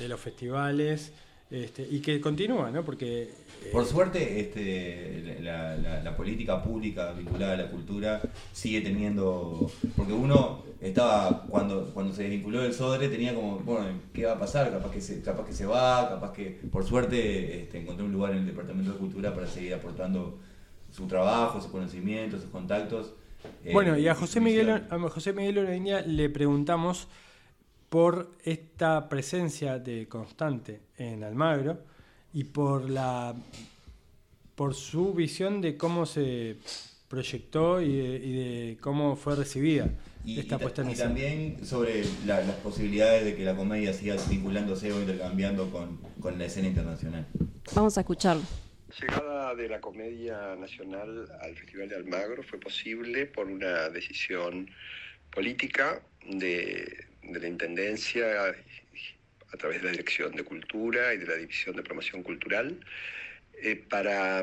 los 0.08 0.20
festivales, 0.20 1.12
este, 1.50 1.86
y 1.88 2.00
que 2.00 2.20
continúa, 2.20 2.70
¿no? 2.70 2.84
Porque... 2.84 3.22
Eh, 3.22 3.70
Por 3.72 3.84
suerte, 3.84 4.40
este, 4.40 5.38
la, 5.40 6.16
política 6.16 6.62
pública 6.62 7.12
vinculada 7.12 7.54
a 7.54 7.56
la 7.56 7.70
cultura 7.70 8.20
sigue 8.52 8.80
teniendo... 8.80 9.70
Porque 9.96 10.12
uno 10.12 10.64
estaba, 10.80 11.44
cuando, 11.48 11.92
cuando 11.94 12.12
se 12.12 12.28
vinculó 12.28 12.64
el 12.64 12.72
SODRE, 12.72 13.08
tenía 13.08 13.34
como, 13.34 13.58
bueno, 13.60 13.86
¿qué 14.12 14.26
va 14.26 14.32
a 14.32 14.38
pasar? 14.38 14.70
Capaz 14.70 14.90
que 14.90 15.00
se, 15.00 15.22
capaz 15.22 15.46
que 15.46 15.52
se 15.52 15.66
va, 15.66 16.08
capaz 16.08 16.32
que... 16.32 16.58
Por 16.70 16.84
suerte, 16.84 17.62
este, 17.62 17.80
encontró 17.80 18.06
un 18.06 18.12
lugar 18.12 18.32
en 18.32 18.38
el 18.38 18.46
Departamento 18.46 18.92
de 18.92 18.98
Cultura 18.98 19.32
para 19.32 19.46
seguir 19.46 19.74
aportando 19.74 20.38
su 20.90 21.06
trabajo, 21.06 21.60
sus 21.60 21.70
conocimientos, 21.70 22.42
sus 22.42 22.50
contactos. 22.50 23.12
Eh, 23.64 23.72
bueno, 23.72 23.96
y 23.96 24.08
a 24.08 24.16
José 24.16 24.40
Miguel, 24.40 24.70
a 24.70 24.98
José 25.10 25.32
Miguel 25.32 26.06
le 26.06 26.28
preguntamos 26.30 27.06
por 27.96 28.28
esta 28.44 29.08
presencia 29.08 29.78
de 29.78 30.06
constante 30.06 30.82
en 30.98 31.24
Almagro 31.24 31.78
y 32.34 32.44
por 32.44 32.90
la 32.90 33.34
por 34.54 34.74
su 34.74 35.14
visión 35.14 35.62
de 35.62 35.78
cómo 35.78 36.04
se 36.04 36.58
proyectó 37.08 37.80
y 37.80 37.96
de, 37.96 38.76
cómo 38.82 39.16
fue 39.16 39.34
recibida 39.34 39.88
esta 40.26 40.58
puesta 40.58 40.82
en 40.82 40.90
Y 40.90 40.94
también 40.94 41.64
sobre 41.64 42.04
las 42.26 42.44
posibilidades 42.56 43.24
de 43.24 43.34
que 43.34 43.46
la 43.46 43.56
comedia 43.56 43.94
siga 43.94 44.16
vinculándose 44.28 44.92
o 44.92 45.00
intercambiando 45.00 45.70
con, 45.70 45.96
con 46.20 46.38
la 46.38 46.44
escena 46.44 46.68
internacional. 46.68 47.26
Vamos 47.74 47.96
a 47.96 48.02
escucharlo. 48.02 48.42
llegada 49.00 49.54
de 49.54 49.70
la 49.70 49.80
Comedia 49.80 50.54
Nacional 50.56 51.32
al 51.40 51.56
Festival 51.56 51.88
de 51.88 51.96
Almagro 51.96 52.42
fue 52.42 52.60
posible 52.60 53.24
por 53.24 53.46
una 53.46 53.88
decisión 53.88 54.68
política 55.30 56.02
de, 56.28 57.06
la 57.32 57.48
Intendencia 57.48 58.54
a 59.52 59.56
través 59.56 59.78
de 59.78 59.84
la 59.84 59.90
Dirección 59.92 60.34
de 60.34 60.44
Cultura 60.44 61.14
y 61.14 61.18
de 61.18 61.26
la 61.26 61.36
División 61.36 61.76
de 61.76 61.82
Promoción 61.82 62.22
Cultural 62.22 62.80
eh, 63.62 63.76
para 63.76 64.42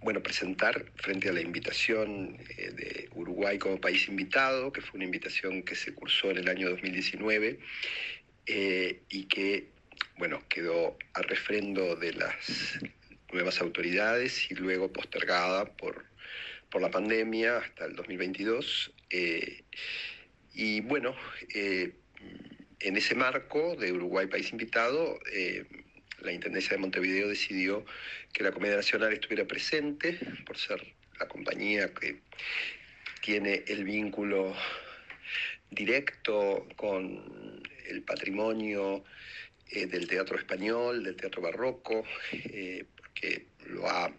bueno, 0.00 0.22
presentar 0.22 0.84
frente 0.96 1.30
a 1.30 1.32
la 1.32 1.40
invitación 1.40 2.36
eh, 2.58 2.70
de 2.72 3.08
Uruguay 3.14 3.58
como 3.58 3.80
país 3.80 4.06
invitado, 4.08 4.70
que 4.70 4.82
fue 4.82 4.98
una 4.98 5.06
invitación 5.06 5.62
que 5.62 5.74
se 5.74 5.94
cursó 5.94 6.30
en 6.30 6.38
el 6.38 6.48
año 6.48 6.68
2019 6.68 7.58
eh, 8.46 9.00
y 9.08 9.24
que 9.24 9.68
bueno, 10.18 10.42
quedó 10.48 10.96
a 11.14 11.22
refrendo 11.22 11.96
de 11.96 12.12
las 12.12 12.78
nuevas 13.32 13.60
autoridades 13.60 14.50
y 14.50 14.54
luego 14.54 14.92
postergada 14.92 15.64
por, 15.64 16.04
por 16.70 16.82
la 16.82 16.90
pandemia 16.90 17.58
hasta 17.58 17.86
el 17.86 17.96
2022. 17.96 18.92
Eh, 19.10 19.64
y 20.54 20.80
bueno, 20.82 21.16
eh, 21.52 21.92
en 22.78 22.96
ese 22.96 23.16
marco 23.16 23.74
de 23.76 23.92
Uruguay 23.92 24.28
País 24.28 24.52
Invitado, 24.52 25.18
eh, 25.32 25.64
la 26.20 26.32
Intendencia 26.32 26.70
de 26.70 26.78
Montevideo 26.78 27.28
decidió 27.28 27.84
que 28.32 28.44
la 28.44 28.52
Comedia 28.52 28.76
Nacional 28.76 29.12
estuviera 29.12 29.46
presente 29.46 30.18
por 30.46 30.56
ser 30.56 30.94
la 31.18 31.26
compañía 31.26 31.92
que 31.92 32.20
tiene 33.20 33.64
el 33.66 33.84
vínculo 33.84 34.54
directo 35.70 36.68
con 36.76 37.62
el 37.86 38.02
patrimonio 38.02 39.04
eh, 39.70 39.86
del 39.86 40.06
teatro 40.06 40.38
español, 40.38 41.02
del 41.02 41.16
teatro 41.16 41.42
barroco, 41.42 42.04
porque 42.96 43.46
lo 43.66 43.88
ha 43.88 44.12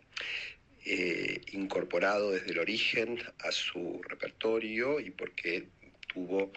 incorporado 1.53 2.31
desde 2.31 2.51
el 2.51 2.59
origen 2.59 3.17
a 3.39 3.51
su 3.51 4.01
repertorio 4.03 4.99
y 4.99 5.09
porque 5.09 5.65
tuvo 6.16 6.51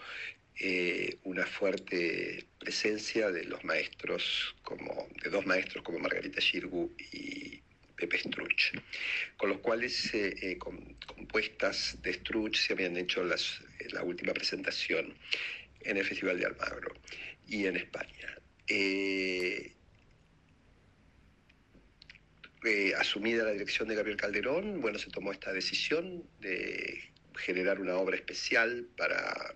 una 1.24 1.46
fuerte 1.46 2.46
presencia 2.58 3.30
de 3.30 3.44
los 3.44 3.62
maestros, 3.64 4.56
como, 4.62 5.08
de 5.22 5.30
dos 5.30 5.46
maestros 5.46 5.84
como 5.84 5.98
Margarita 5.98 6.40
Girgu 6.40 6.92
y 7.12 7.60
Pepe 7.96 8.18
Struch, 8.18 8.72
con 9.36 9.50
los 9.50 9.58
cuales 9.58 10.12
compuestas 11.08 11.98
de 12.02 12.14
Struch 12.14 12.56
se 12.56 12.72
habían 12.72 12.96
hecho 12.96 13.22
las, 13.22 13.60
la 13.92 14.02
última 14.02 14.32
presentación 14.32 15.14
en 15.82 15.96
el 15.96 16.04
Festival 16.04 16.38
de 16.38 16.46
Almagro 16.46 16.94
y 17.46 17.66
en 17.66 17.76
España. 17.76 18.38
Eh, 18.66 19.72
eh, 22.64 22.92
asumida 22.98 23.44
la 23.44 23.52
dirección 23.52 23.88
de 23.88 23.94
Gabriel 23.94 24.18
Calderón, 24.18 24.80
bueno, 24.80 24.98
se 24.98 25.10
tomó 25.10 25.32
esta 25.32 25.52
decisión 25.52 26.24
de 26.40 26.97
generar 27.38 27.80
una 27.80 27.96
obra 27.96 28.16
especial 28.16 28.86
para, 28.96 29.54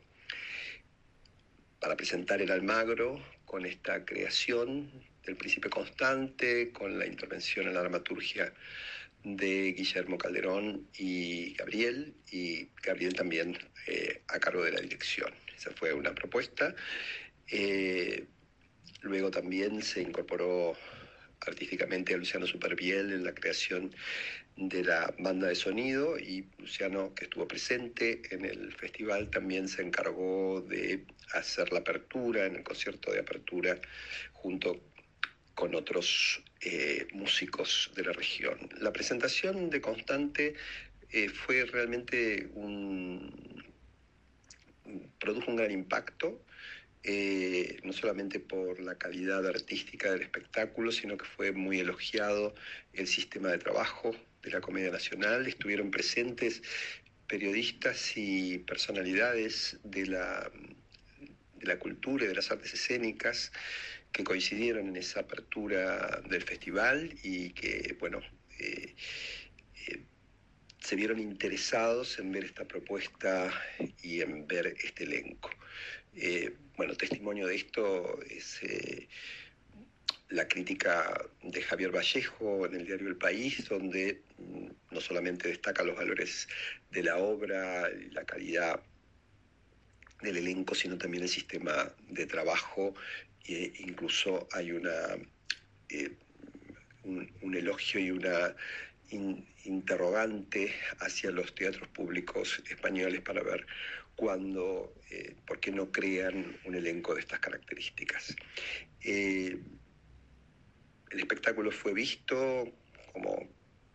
para 1.81 1.97
presentar 1.97 2.41
el 2.41 2.51
Almagro 2.51 3.23
con 3.45 3.67
esta 3.67 4.05
creación 4.05 4.91
del 5.25 5.37
Príncipe 5.37 5.69
Constante, 5.69 6.73
con 6.73 6.99
la 6.99 7.07
intervención 7.07 7.67
en 7.69 7.75
la 7.75 7.81
dramaturgia 7.81 8.53
de 9.25 9.73
Guillermo 9.73 10.19
Calderón 10.19 10.89
y 10.99 11.55
Gabriel, 11.55 12.15
y 12.31 12.69
Gabriel 12.83 13.15
también 13.15 13.57
eh, 13.87 14.23
a 14.29 14.41
cargo 14.41 14.65
de 14.65 14.73
la 14.73 14.81
dirección. 14.81 15.33
Esa 15.57 15.71
fue 15.73 15.93
una 15.93 16.15
propuesta. 16.15 16.75
Luego 19.03 19.31
también 19.31 19.83
se 19.83 20.01
incorporó 20.01 20.77
artísticamente 21.41 22.15
a 22.15 22.17
Luciano 22.17 22.47
Superbiel 22.47 23.13
en 23.13 23.25
la 23.25 23.35
creación 23.35 23.93
de 24.57 24.85
la 24.85 25.15
banda 25.19 25.49
de 25.49 25.55
sonido 25.55 26.19
y 26.19 26.47
Luciano, 26.59 27.15
que 27.15 27.25
estuvo 27.25 27.49
presente 27.49 28.23
en 28.31 28.45
el 28.45 28.73
festival, 28.75 29.31
también 29.31 29.69
se 29.69 29.83
encargó 29.83 30.61
de 30.61 31.05
hacer 31.35 31.73
la 31.73 31.81
apertura, 31.81 32.47
en 32.47 32.57
el 32.57 32.63
concierto 32.63 33.13
de 33.13 33.21
apertura, 33.21 33.81
junto 34.33 34.81
con 35.55 35.75
otros 35.75 36.43
eh, 36.61 37.07
músicos 37.13 37.91
de 37.95 38.05
la 38.05 38.13
región. 38.13 38.59
La 38.81 38.93
presentación 38.93 39.71
de 39.71 39.81
Constante 39.81 40.55
eh, 41.11 41.29
fue 41.29 41.65
realmente 41.65 42.49
un... 42.55 43.65
produjo 45.19 45.51
un 45.51 45.57
gran 45.57 45.71
impacto 45.71 46.45
eh, 47.05 47.81
no 47.83 47.93
solamente 47.93 48.39
por 48.39 48.79
la 48.81 48.97
calidad 48.97 49.45
artística 49.45 50.13
del 50.13 50.23
espectáculo, 50.23 50.93
sino 50.93 51.17
que 51.17 51.25
fue 51.25 51.51
muy 51.51 51.81
elogiado 51.81 52.55
el 52.93 53.09
sistema 53.09 53.49
de 53.49 53.59
trabajo 53.59 54.15
de 54.43 54.51
la 54.51 54.61
Comedia 54.61 54.91
Nacional. 54.91 55.47
Estuvieron 55.47 55.91
presentes 55.91 56.63
periodistas 57.27 58.17
y 58.17 58.59
personalidades 58.59 59.79
de 59.85 60.07
la, 60.07 60.51
de 61.57 61.67
la 61.67 61.79
cultura 61.79 62.25
y 62.25 62.29
de 62.29 62.35
las 62.35 62.51
artes 62.51 62.75
escénicas 62.75 63.53
que 64.13 64.25
coincidieron 64.25 64.89
en 64.89 64.97
esa 64.97 65.21
apertura 65.21 66.21
del 66.29 66.43
festival 66.43 67.15
y 67.23 67.51
que, 67.51 67.97
bueno, 67.99 68.21
eh, 68.59 68.95
eh, 69.89 70.03
se 70.79 70.97
vieron 70.97 71.19
interesados 71.19 72.19
en 72.19 72.31
ver 72.33 72.45
esta 72.45 72.67
propuesta 72.67 73.51
y 74.03 74.21
en 74.21 74.47
ver 74.47 74.77
este 74.85 75.05
elenco. 75.05 75.51
Eh, 76.15 76.55
bueno, 76.77 76.95
testimonio 76.95 77.47
de 77.47 77.57
esto 77.57 78.21
es 78.29 78.61
la 80.33 80.49
crítica 80.49 81.29
de 81.43 81.63
Javier 81.63 81.95
Vallejo 81.95 82.67
en 82.67 82.75
el 82.75 82.87
diario 82.87 83.09
El 83.09 83.17
País, 83.17 83.69
donde 83.69 84.23
mm, 84.39 84.67
no 84.91 85.01
solamente 85.01 85.49
destaca 85.49 85.85
los 85.85 85.97
valores 85.97 86.49
de 86.91 87.03
la 87.03 87.19
obra, 87.19 87.91
y 87.91 88.11
la 88.11 88.25
calidad 88.25 88.81
del 90.23 90.39
elenco, 90.39 90.75
sino 90.75 90.97
también 90.97 91.25
el 91.25 91.29
sistema 91.29 91.93
de 92.09 92.27
trabajo. 92.27 92.95
E 93.45 93.73
incluso 93.81 94.49
hay 94.53 94.73
una, 94.73 95.17
eh, 95.89 96.17
un, 97.05 97.55
elogio 97.55 98.01
y 98.01 98.11
una 98.11 98.55
interrogante 99.65 100.75
hacia 101.01 101.31
los 101.31 101.55
teatros 101.55 101.89
públicos 101.89 102.63
españoles 102.71 103.21
para 103.21 103.43
ver 103.43 103.67
cuando, 104.17 104.95
eh, 105.11 105.35
¿por 105.47 105.61
qué 105.61 105.71
no 105.71 105.91
crean 105.91 106.57
un 106.65 106.75
elenco 106.75 107.15
de 107.15 107.21
estas 107.21 107.41
características? 107.41 108.35
Eh, 109.03 109.59
el 111.13 111.21
espectáculo 111.21 111.71
fue 111.71 111.95
visto, 111.95 112.73
como 113.13 113.49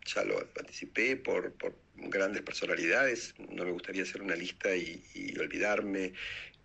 ya 0.05 0.23
lo 0.23 0.39
anticipé, 0.57 1.17
por, 1.17 1.53
grandes 1.95 2.43
personalidades. 2.43 3.33
No 3.49 3.65
me 3.65 3.71
gustaría 3.71 4.03
hacer 4.03 4.21
una 4.21 4.35
lista 4.35 4.75
y, 4.75 5.33
olvidarme 5.39 6.13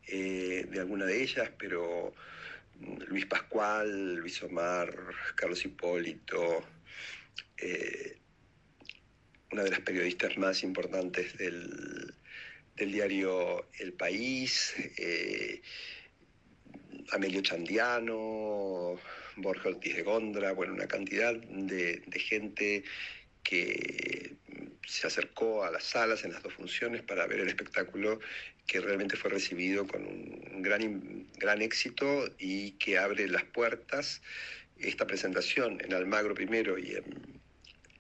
eh, 0.06 0.66
de 0.68 0.80
alguna 0.80 1.06
de 1.06 1.22
ellas, 1.22 1.50
pero 1.58 2.14
Luis 3.08 3.26
Pascual, 3.26 4.16
Luis 4.16 4.42
Omar, 4.42 4.94
Carlos 5.34 5.64
Hipólito, 5.64 6.64
una 9.52 9.64
de 9.64 9.70
las 9.70 9.80
periodistas 9.80 10.36
más 10.38 10.62
importantes 10.62 11.36
del, 11.36 12.14
del 12.76 12.92
diario 12.92 13.66
El 13.78 13.92
País, 13.92 14.74
eh, 14.96 15.60
Amelio 17.10 17.42
Chandiano, 17.42 18.98
Borja 19.36 19.68
Ortiz 19.68 19.96
de 19.96 20.02
Gondra, 20.02 20.52
bueno, 20.52 20.74
una 20.74 20.86
cantidad 20.86 21.34
de, 21.34 22.02
gente 22.18 22.84
que 23.42 24.36
se 24.86 25.06
acercó 25.06 25.64
a 25.64 25.70
las 25.70 25.84
salas 25.84 26.24
en 26.24 26.32
las 26.32 26.42
dos 26.42 26.54
funciones 26.54 27.02
para 27.02 27.26
ver 27.26 27.40
el 27.40 27.48
espectáculo 27.48 28.20
que 28.66 28.80
realmente 28.80 29.16
fue 29.16 29.30
recibido 29.30 29.86
con 29.86 30.06
un 30.06 30.62
gran, 30.62 31.26
gran 31.38 31.62
éxito 31.62 32.32
y 32.38 32.72
que 32.72 32.98
abre 32.98 33.26
las 33.28 33.44
puertas. 33.44 34.22
Esta 34.78 35.06
presentación 35.06 35.80
en 35.80 35.92
Almagro 35.94 36.34
primero 36.34 36.78
y 36.78 36.94
en 36.94 37.04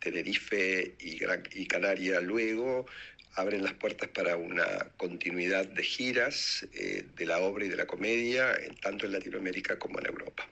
Tenerife 0.00 0.94
y, 0.98 1.18
Gran, 1.18 1.42
y 1.52 1.66
Canaria 1.66 2.20
luego 2.20 2.86
abren 3.34 3.62
las 3.62 3.74
puertas 3.74 4.08
para 4.10 4.36
una 4.36 4.90
continuidad 4.96 5.66
de 5.66 5.82
giras 5.82 6.66
eh, 6.74 7.04
de 7.16 7.26
la 7.26 7.38
obra 7.38 7.64
y 7.64 7.68
de 7.68 7.76
la 7.76 7.86
comedia, 7.86 8.54
tanto 8.80 9.06
en 9.06 9.12
Latinoamérica 9.12 9.78
como 9.78 9.98
en 10.00 10.06
Europa. 10.06 10.48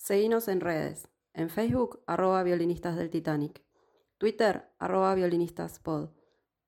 Seguinos 0.00 0.48
en 0.48 0.60
redes. 0.60 1.08
En 1.34 1.50
Facebook, 1.50 2.00
arroba 2.06 2.42
violinistas 2.42 2.96
del 2.96 3.10
Titanic. 3.10 3.62
Twitter, 4.16 4.64
arroba 4.78 5.14
violinistas 5.14 5.78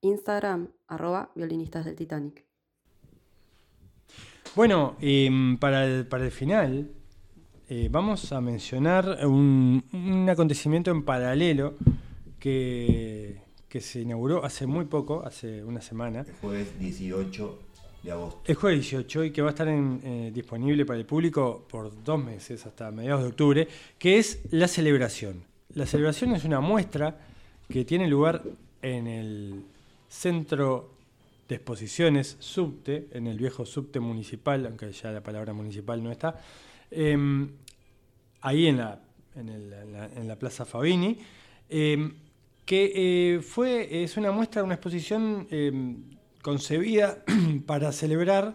Instagram, 0.03 0.69
arroba 0.87 1.33
violinistas 1.35 1.87
del 1.87 1.97
Titanic. 1.97 2.45
Bueno, 4.55 4.97
em, 5.01 5.57
para, 5.57 5.87
el, 5.87 6.07
para 6.07 6.27
el 6.27 6.31
final, 6.31 6.91
eh, 7.71 7.89
vamos 7.91 8.33
a 8.33 8.43
mencionar 8.43 9.27
un, 9.27 9.83
un 9.95 10.29
acontecimiento 10.29 10.91
en 10.91 11.03
paralelo 11.03 11.79
que 12.39 13.41
que 13.73 13.81
se 13.81 14.03
inauguró 14.03 14.45
hace 14.45 14.67
muy 14.67 14.85
poco, 14.85 15.25
hace 15.25 15.65
una 15.65 15.81
semana. 15.81 16.27
El 16.29 16.35
jueves 16.43 16.79
18 16.79 17.59
El 18.05 18.57
jueves 18.57 18.81
18 18.81 19.25
y 19.25 19.31
que 19.31 19.43
va 19.43 19.49
a 19.49 19.51
estar 19.51 19.69
eh, 19.69 20.31
disponible 20.35 20.85
para 20.85 20.99
el 20.99 21.07
público 21.07 21.65
por 21.71 22.03
dos 22.03 22.23
meses, 22.23 22.67
hasta 22.67 22.91
mediados 22.91 23.23
de 23.23 23.29
octubre, 23.29 23.69
que 23.97 24.19
es 24.19 24.41
la 24.51 24.67
celebración. 24.67 25.45
la 25.75 25.87
celebración 25.87 26.35
es 26.35 26.45
una 26.45 26.61
muestra 26.61 27.17
que 27.69 27.85
tiene 27.85 28.09
lugar 28.09 28.43
en 28.83 29.07
el 29.07 29.65
centro 30.09 30.91
de 31.49 31.55
exposiciones 31.55 32.37
subte, 32.41 33.09
en 33.13 33.29
el 33.29 33.39
viejo 33.39 33.65
subte 33.65 34.01
municipal, 34.01 34.67
aunque 34.67 34.91
ya 34.91 35.13
la 35.13 35.23
palabra 35.23 35.53
municipal 35.53 36.03
no 36.03 36.11
está, 36.11 36.41
em, 36.91 37.51
ahí 38.41 38.67
en 38.67 38.79
la, 38.79 39.01
en, 39.37 40.29
la, 40.29 40.37
Plaza 40.37 40.65
Fabini, 40.65 41.19
em, 41.69 42.15
que 42.67 42.93
eh, 42.95 43.41
fue, 43.43 44.03
es 44.03 44.17
una 44.17 44.33
muestra, 44.33 44.65
una 44.65 44.75
exposición 44.75 45.47
em, 45.51 46.03
concebida 46.43 47.25
para 47.67 47.93
celebrar 47.93 48.55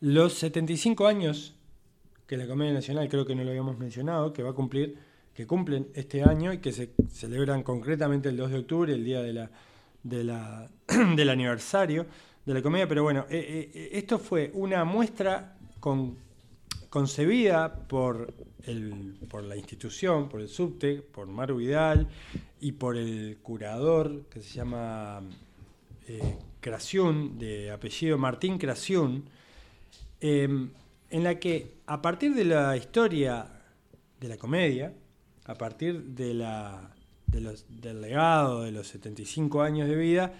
los 0.00 0.34
75 0.34 1.06
años 1.06 1.54
que 2.26 2.36
la 2.36 2.46
Comedia 2.46 2.72
Nacional, 2.72 3.08
creo 3.08 3.26
que 3.26 3.34
no 3.34 3.42
lo 3.42 3.50
habíamos 3.50 3.78
mencionado, 3.78 4.32
que 4.32 4.42
va 4.42 4.50
a 4.50 4.54
cumplir, 4.54 4.96
que 5.34 5.46
cumplen 5.46 5.88
este 5.94 6.22
año 6.22 6.52
y 6.52 6.58
que 6.58 6.72
se 6.72 6.90
celebran 7.10 7.62
concretamente 7.62 8.28
el 8.28 8.36
2 8.36 8.50
de 8.50 8.58
octubre, 8.58 8.92
el 8.92 9.04
día 9.04 9.22
de 9.22 9.32
la, 9.32 9.50
de 10.02 10.24
la, 10.24 10.70
del 11.16 11.30
aniversario 11.30 12.06
de 12.44 12.54
la 12.54 12.62
comedia. 12.62 12.86
Pero 12.86 13.02
bueno, 13.02 13.26
eh, 13.30 13.70
eh, 13.74 13.88
esto 13.92 14.18
fue 14.18 14.50
una 14.54 14.84
muestra 14.84 15.56
con, 15.80 16.16
concebida 16.90 17.74
por, 17.88 18.34
el, 18.64 19.16
por 19.28 19.42
la 19.42 19.56
institución, 19.56 20.28
por 20.28 20.40
el 20.40 20.48
subte, 20.48 20.96
por 20.96 21.26
Maru 21.26 21.56
Vidal 21.56 22.08
y 22.60 22.72
por 22.72 22.96
el 22.96 23.38
curador 23.42 24.24
que 24.28 24.42
se 24.42 24.54
llama 24.54 25.22
eh, 26.06 26.36
de 26.60 27.70
apellido 27.70 28.18
Martín 28.18 28.58
Craciún, 28.58 29.24
em, 30.20 30.70
en 31.10 31.24
la 31.24 31.38
que 31.38 31.78
a 31.86 32.02
partir 32.02 32.34
de 32.34 32.44
la 32.44 32.76
historia 32.76 33.46
de 34.20 34.28
la 34.28 34.36
comedia, 34.36 34.92
a 35.44 35.54
partir 35.54 36.02
de 36.02 36.34
la, 36.34 36.94
del 37.26 38.00
legado 38.00 38.62
de 38.62 38.72
los 38.72 38.88
75 38.88 39.62
años 39.62 39.88
de 39.88 39.96
vida, 39.96 40.32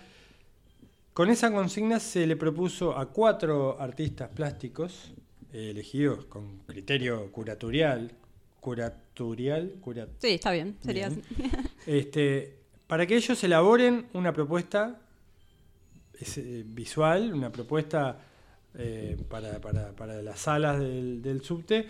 con 1.15 1.31
esa 1.31 1.53
consigna 1.53 1.99
se 1.99 2.27
le 2.27 2.37
propuso 2.37 2.97
a 2.97 3.07
cuatro 3.07 3.81
artistas 3.81 4.29
plásticos, 4.29 5.13
eh, 5.53 5.71
elegidos 5.71 6.27
con 6.27 6.59
criterio 6.67 7.33
curatorial, 7.33 8.13
curatorial, 8.61 9.75
sí, 10.19 10.29
está 10.29 10.53
bien, 10.53 10.77
sería 10.85 11.11
Este, 11.87 12.59
para 12.87 13.07
que 13.07 13.17
ellos 13.17 13.43
elaboren 13.43 14.07
una 14.13 14.33
propuesta 14.33 15.01
eh, 16.21 16.65
visual, 16.67 17.33
una 17.33 17.51
propuesta 17.51 18.19
eh, 18.77 19.17
para, 19.29 19.61
para, 19.61 19.93
para, 19.93 20.21
las 20.21 20.41
salas 20.41 20.81
del, 20.81 21.23
del 21.23 21.43
subte, 21.43 21.87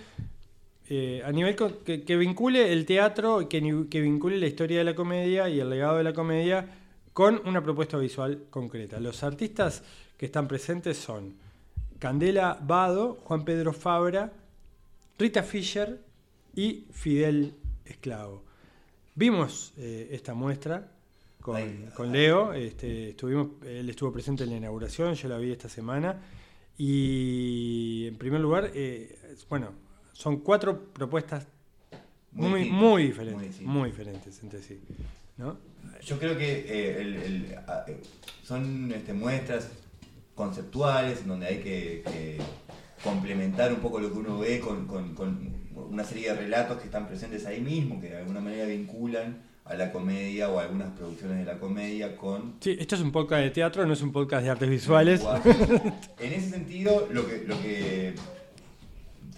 eh, 0.91 1.22
a 1.24 1.33
nivel 1.33 1.57
que, 1.57 2.16
vincule 2.16 2.70
el 2.72 2.85
teatro, 2.85 3.49
que, 3.49 3.87
que 3.91 4.01
vincule 4.03 4.39
la 4.39 4.47
historia 4.47 4.79
de 4.79 4.85
la 4.85 4.95
comedia 4.95 5.49
y 5.49 5.61
el 5.61 5.70
legado 5.70 5.97
de 5.97 6.05
la 6.05 6.12
comedia 6.12 6.66
con 7.14 7.41
una 7.47 7.62
propuesta 7.62 7.97
visual 7.97 8.45
concreta. 8.51 9.01
Los 9.01 9.22
artistas 9.22 9.83
que 10.18 10.26
están 10.26 10.47
presentes 10.47 10.99
son 10.99 11.35
Candela 11.99 12.59
Vado, 12.61 13.18
Juan 13.24 13.45
Pedro 13.45 13.72
Fabra, 13.72 14.31
Rita 15.18 15.43
Fischer 15.43 16.01
y 16.55 16.87
Fidel 16.93 17.55
Esclavo. 17.87 18.45
Vimos 19.14 19.72
esta 19.76 20.35
muestra 20.35 20.87
con, 21.95 22.13
Leo. 22.13 22.53
Este, 22.53 23.11
estuvimos, 23.11 23.49
él 23.67 23.89
estuvo 23.89 24.13
presente 24.13 24.45
en 24.45 24.51
la 24.51 24.57
inauguración, 24.57 25.15
yo 25.15 25.29
la 25.29 25.39
vi 25.39 25.51
esta 25.51 25.69
semana. 25.69 26.21
Y 26.77 28.07
en 28.07 28.17
primer 28.17 28.41
lugar, 28.41 28.71
eh, 28.75 29.19
bueno, 29.49 29.73
son 30.13 30.39
cuatro 30.39 30.93
propuestas 30.93 31.47
muy, 32.33 32.71
muy, 32.71 33.05
diferentes, 33.05 33.61
muy, 33.63 33.91
diferentes 33.91 34.43
entre 34.43 34.63
sí. 34.63 34.81
Yo 36.05 36.19
creo 36.19 36.37
que 36.37 36.59
eh, 36.59 37.57
eh, 37.89 38.01
son 38.45 38.93
este, 38.93 39.13
muestras 39.13 39.71
conceptuales 40.35 41.27
donde 41.27 41.47
hay 41.47 41.59
que, 41.59 42.39
complementar 43.03 43.73
un 43.73 43.79
poco 43.79 44.01
lo 44.01 44.13
que 44.13 44.19
uno 44.19 44.41
ve 44.41 44.61
con, 44.61 44.87
con, 44.87 45.15
una 45.73 46.03
serie 46.03 46.31
de 46.31 46.37
relatos 46.37 46.79
que 46.79 46.87
están 46.87 47.07
presentes 47.07 47.47
ahí 47.47 47.61
mismo, 47.61 48.01
que 48.01 48.09
de 48.09 48.19
alguna 48.19 48.41
manera 48.41 48.67
vinculan 48.67 49.48
a 49.69 49.75
la 49.75 49.93
comedia 49.93 50.49
o 50.49 50.59
algunas 50.59 50.91
producciones 50.93 51.39
de 51.39 51.45
la 51.45 51.59
comedia 51.59 52.16
con... 52.16 52.55
Sí, 52.61 52.77
esto 52.81 52.95
es 52.95 53.03
un 53.03 53.12
podcast 53.12 53.43
de 53.43 53.51
teatro, 53.51 53.85
no 53.85 53.93
es 53.93 54.01
un 54.01 54.12
podcast 54.12 54.45
de 54.45 54.51
artes 54.51 54.69
visuales. 54.69 55.23
en 56.19 56.33
ese 56.33 56.51
sentido, 56.51 57.07
lo 57.12 57.27
que, 57.27 57.45
lo 57.47 57.61
que 57.61 58.14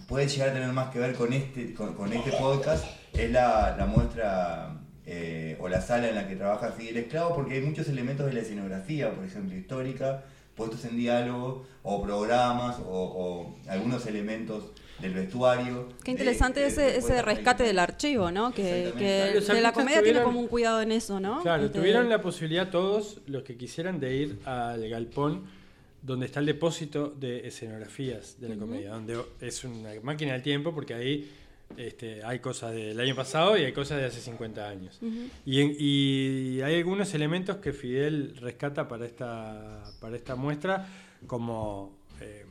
puede 0.09 0.29
llegar 0.29 0.51
a 0.51 0.53
tener 0.53 0.73
más 0.73 0.91
que 0.91 1.01
ver 1.01 1.15
con 1.15 1.33
este, 1.33 1.75
con, 1.75 2.13
este 2.13 2.31
podcast 2.33 2.85
es 3.13 3.31
la, 3.31 3.75
la 3.77 3.87
muestra 3.87 4.81
eh, 5.05 5.59
o 5.61 5.69
la 5.69 5.81
sala 5.81 6.09
en 6.09 6.15
la 6.15 6.29
que 6.29 6.37
trabaja 6.37 6.71
Fidel 6.73 6.99
Esclavo, 6.99 7.35
porque 7.35 7.55
hay 7.55 7.63
muchos 7.63 7.89
elementos 7.89 8.27
de 8.27 8.33
la 8.33 8.41
escenografía, 8.41 9.13
por 9.13 9.25
ejemplo, 9.25 9.57
histórica, 9.57 10.23
puestos 10.55 10.85
en 10.85 10.97
diálogo, 10.97 11.67
o 11.83 12.03
programas, 12.03 12.79
o, 12.79 12.85
o 12.87 13.57
algunos 13.69 14.07
elementos 14.07 14.73
del 15.01 15.15
vestuario. 15.15 15.89
Qué 16.05 16.11
interesante 16.11 16.67
ese, 16.67 16.97
ese 16.97 17.23
rescate 17.23 17.63
del 17.63 17.79
archivo, 17.79 18.31
¿no? 18.31 18.53
Que, 18.53 18.93
de 18.93 19.61
la 19.61 19.73
comedia 19.73 20.03
tiene 20.03 20.23
como 20.23 20.41
un 20.41 20.49
cuidado 20.49 20.81
en 20.83 20.93
eso, 20.93 21.21
¿no? 21.21 21.43
Claro, 21.43 21.67
este, 21.67 21.79
tuvieron 21.79 22.09
la 22.09 22.21
posibilidad 22.21 22.71
todos 22.71 23.21
los 23.27 23.43
que 23.43 23.57
quisieran 23.57 24.01
de 24.01 24.17
ir 24.17 24.39
al 24.45 24.89
galpón 24.89 25.45
donde 26.03 26.27
está 26.27 26.41
el 26.41 26.47
depósito 26.47 27.11
de 27.11 27.47
escenografías 27.47 28.41
de 28.41 28.49
la 28.49 28.57
comedia, 28.57 28.91
donde 28.91 29.23
es 29.41 29.65
una 29.65 29.91
máquina 30.03 30.33
del 30.33 30.43
tiempo 30.43 30.75
porque 30.75 30.95
ahí 30.95 31.31
este, 31.77 32.25
hay 32.25 32.41
cosas 32.41 32.73
del 32.73 32.99
año 32.99 33.15
pasado 33.15 33.57
y 33.57 33.65
hay 33.65 33.73
cosas 33.73 33.99
de 33.99 34.07
hace 34.07 34.21
50 34.21 34.69
años. 34.69 34.99
y, 35.45 35.61
y, 35.61 36.63
hay 36.63 36.77
algunos 36.77 37.13
elementos 37.15 37.59
que 37.59 37.73
Fidel 37.73 38.37
rescata 38.41 38.89
para 38.89 39.07
esta, 39.07 39.85
para 40.01 40.17
esta 40.17 40.37
muestra 40.37 40.89
como... 41.27 41.99
Eh, 42.21 42.45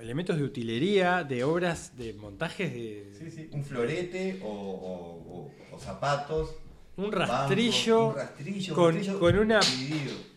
elementos 0.00 0.36
de 0.36 0.44
utilería, 0.44 1.24
de 1.24 1.44
obras, 1.44 1.96
de 1.96 2.14
montajes 2.14 2.72
de... 2.72 3.12
Sí, 3.18 3.30
sí, 3.30 3.48
un 3.52 3.64
florete 3.64 4.40
o, 4.42 5.50
zapatos. 5.78 6.56
Un 6.96 7.12
rastrillo, 7.12 8.08
un 8.08 8.14
rastrillo, 8.16 8.74
con, 8.74 8.98
con, 9.18 9.38
una... 9.38 9.60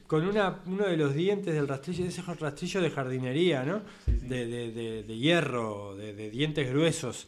Con 0.08 0.28
una, 0.28 0.62
uno 0.66 0.86
de 0.86 0.96
los 0.96 1.16
dientes 1.16 1.54
del 1.54 1.68
rastrillo, 1.68 2.06
ese 2.06 2.22
rastrillo 2.22 2.82
de 2.82 2.92
jardinería, 2.92 3.64
¿no? 3.64 3.82
De, 4.06 4.46
de, 4.46 5.04
de, 5.04 5.18
hierro, 5.18 5.96
de, 5.96 6.30
dientes 6.30 6.70
gruesos 6.70 7.28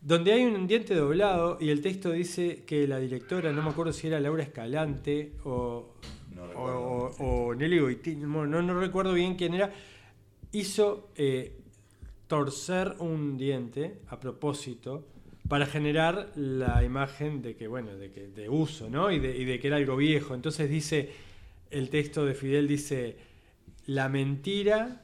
donde 0.00 0.32
hay 0.32 0.44
un 0.44 0.68
diente 0.68 0.94
doblado 0.94 1.58
y 1.60 1.70
el 1.70 1.80
texto 1.80 2.12
dice 2.12 2.62
que 2.64 2.86
la 2.86 2.98
directora, 3.00 3.50
no 3.50 3.62
me 3.62 3.70
acuerdo 3.70 3.92
si 3.92 4.06
era 4.06 4.20
Laura 4.20 4.44
Escalante 4.44 5.32
o, 5.44 5.94
o, 6.54 7.54
Nelly 7.54 7.78
Goitín, 7.78 8.30
no, 8.30 8.46
no, 8.46 8.80
recuerdo 8.80 9.14
bien 9.14 9.34
quién 9.34 9.54
era, 9.54 9.72
hizo 10.58 11.10
eh, 11.16 11.56
torcer 12.26 12.96
un 12.98 13.36
diente 13.36 13.98
a 14.08 14.18
propósito 14.18 15.06
para 15.48 15.66
generar 15.66 16.32
la 16.34 16.82
imagen 16.82 17.42
de 17.42 17.54
que, 17.54 17.68
bueno, 17.68 17.96
de 17.96 18.10
que 18.10 18.28
de 18.28 18.48
uso, 18.48 18.90
¿no? 18.90 19.10
Y 19.12 19.18
de, 19.20 19.36
y 19.36 19.44
de 19.44 19.60
que 19.60 19.68
era 19.68 19.76
algo 19.76 19.96
viejo. 19.96 20.34
Entonces 20.34 20.68
dice, 20.68 21.10
el 21.70 21.88
texto 21.88 22.24
de 22.24 22.34
Fidel 22.34 22.66
dice, 22.66 23.16
la 23.86 24.08
mentira 24.08 25.02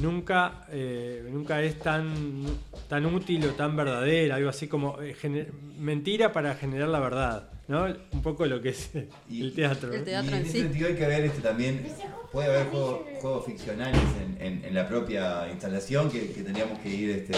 nunca, 0.00 0.66
eh, 0.70 1.26
nunca 1.30 1.62
es 1.62 1.78
tan, 1.78 2.44
tan 2.88 3.06
útil 3.06 3.46
o 3.46 3.50
tan 3.52 3.76
verdadera, 3.76 4.36
algo 4.36 4.50
así 4.50 4.68
como 4.68 5.00
eh, 5.00 5.50
mentira 5.78 6.32
para 6.32 6.54
generar 6.54 6.88
la 6.88 7.00
verdad, 7.00 7.50
¿no? 7.68 7.86
Un 8.12 8.22
poco 8.22 8.46
lo 8.46 8.60
que 8.60 8.70
es 8.70 8.90
el 9.30 9.54
teatro. 9.54 9.92
y 9.94 9.98
en 9.98 10.34
ese 10.34 10.60
sentido 10.60 10.88
hay 10.88 10.94
que 10.94 11.06
ver 11.06 11.24
este 11.24 11.40
también 11.40 11.86
puede 12.32 12.48
haber 12.48 12.66
juegos, 12.68 13.44
ficcionales 13.44 14.00
en, 14.38 14.74
la 14.74 14.88
propia 14.88 15.48
instalación 15.50 16.10
que, 16.10 16.32
que 16.32 16.42
teníamos 16.42 16.78
que 16.80 16.88
ir 16.88 17.10
este 17.10 17.34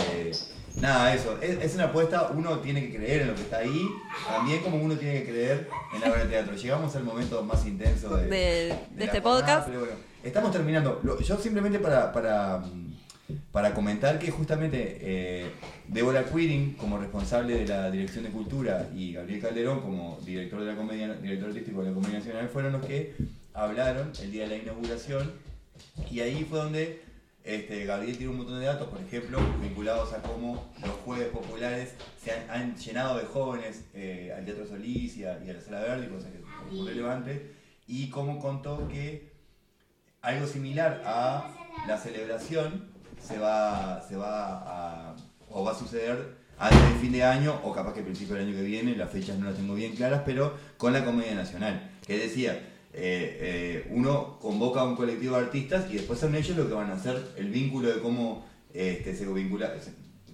nada 0.81 1.14
eso. 1.14 1.39
Es, 1.41 1.74
una 1.74 1.85
apuesta 1.85 2.31
uno 2.35 2.59
tiene 2.61 2.87
que 2.87 2.97
creer 2.97 3.22
en 3.22 3.29
lo 3.29 3.35
que 3.35 3.43
está 3.43 3.59
ahí 3.59 3.89
también 4.26 4.62
como 4.62 4.76
uno 4.83 4.97
tiene 4.97 5.22
que 5.22 5.31
creer 5.31 5.68
en 5.95 6.01
la 6.01 6.09
obra 6.09 6.24
de 6.24 6.29
teatro. 6.29 6.55
Llegamos 6.55 6.95
al 6.97 7.05
momento 7.05 7.43
más 7.43 7.66
intenso 7.66 8.16
de, 8.16 8.74
este 8.99 9.20
podcast. 9.20 9.66
pero 9.66 9.81
bueno, 9.81 9.95
estamos 10.22 10.53
terminando. 10.53 11.01
Yo 11.20 11.37
simplemente 11.39 11.79
para, 11.79 12.12
para, 12.12 12.62
para 13.53 13.74
comentar 13.74 14.18
que 14.18 14.31
justamente 14.31 14.99
eh, 15.01 15.53
Débora 15.89 16.24
Quirin 16.24 16.74
como 16.74 16.99
responsable 16.99 17.55
de 17.55 17.66
la 17.66 17.91
dirección 17.91 18.24
de 18.24 18.30
cultura 18.30 18.89
y 18.95 19.14
Gabriel 19.14 19.41
Calderón 19.41 19.80
como 19.80 20.18
director 20.24 20.61
de 20.61 20.66
la 20.66 20.76
comedia 20.76 21.14
director 21.14 21.49
artístico 21.49 21.82
de 21.82 21.89
la 21.89 21.95
comedia 21.95 22.18
nacional 22.18 22.49
fueron 22.49 22.72
los 22.72 22.84
que 22.84 23.14
hablaron 23.55 24.12
el 24.22 24.30
día 24.30 24.45
de 24.45 24.49
la 24.51 24.62
inauguración. 24.62 25.32
Y 26.11 26.20
ahí 26.20 26.47
fue 26.49 26.59
donde 26.59 27.03
este, 27.45 27.86
Gabriel 27.86 28.16
tiene 28.16 28.32
un 28.32 28.39
montón 28.39 28.61
de 28.61 28.66
datos, 28.66 28.89
por 28.89 29.01
ejemplo, 29.01 29.39
vinculados 29.62 30.12
a 30.12 30.20
cómo 30.20 30.70
los 30.82 30.91
jueves 31.05 31.28
populares 31.28 31.95
se 32.22 32.32
han, 32.32 32.76
llenado 32.76 33.16
de 33.16 33.24
jóvenes 33.24 33.84
eh, 33.95 34.34
al 34.36 34.45
Teatro 34.45 34.66
Solís 34.66 35.16
y 35.16 35.24
a, 35.24 35.39
la 35.39 35.61
Sala 35.61 35.80
Verde, 35.80 36.09
cosa 36.09 36.28
que 36.30 37.59
y 37.86 38.11
cómo 38.11 38.39
contó 38.39 38.86
que 38.89 39.32
algo 40.20 40.47
similar 40.47 41.03
a 41.07 41.55
la 41.86 41.97
celebración 41.97 42.91
se 43.18 43.39
va, 43.39 44.05
se 44.07 44.16
va 44.16 45.12
a, 45.12 45.16
o 45.51 45.65
va 45.65 45.73
a 45.73 45.75
suceder 45.75 46.39
antes 46.59 46.83
del 46.83 46.99
fin 46.99 47.13
de 47.13 47.23
año 47.23 47.61
o 47.65 47.73
capaz 47.73 47.93
que 47.93 48.01
al 48.01 48.07
principio 48.07 48.35
del 48.35 48.49
año 48.49 48.57
que 48.57 48.65
viene, 48.65 48.97
las 48.97 49.11
fechas 49.11 49.39
no 49.39 49.47
las 49.47 49.57
tengo 49.57 49.75
bien 49.75 49.95
claras, 49.95 50.23
pero 50.27 50.55
con 50.77 50.93
la 50.93 51.05
Comedia 51.05 51.35
Nacional. 51.35 51.91
Que 52.07 52.19
decía, 52.19 52.53
eh, 52.93 53.39
eh, 53.41 53.87
uno 53.91 54.39
convoca 54.41 54.81
a 54.81 54.85
un 54.85 54.97
colectivo 54.97 55.37
de 55.37 55.43
artistas 55.45 55.87
y 55.91 55.95
después 55.95 56.19
son 56.19 56.35
ellos 56.35 56.57
los 56.57 56.67
que 56.67 56.75
van 56.75 56.91
a 56.91 56.95
hacer 56.95 57.23
el 57.37 57.51
vínculo 57.51 57.89
de 57.89 58.01
cómo 58.01 58.45
este, 58.75 59.15
se 59.15 59.27
vincula, 59.27 59.73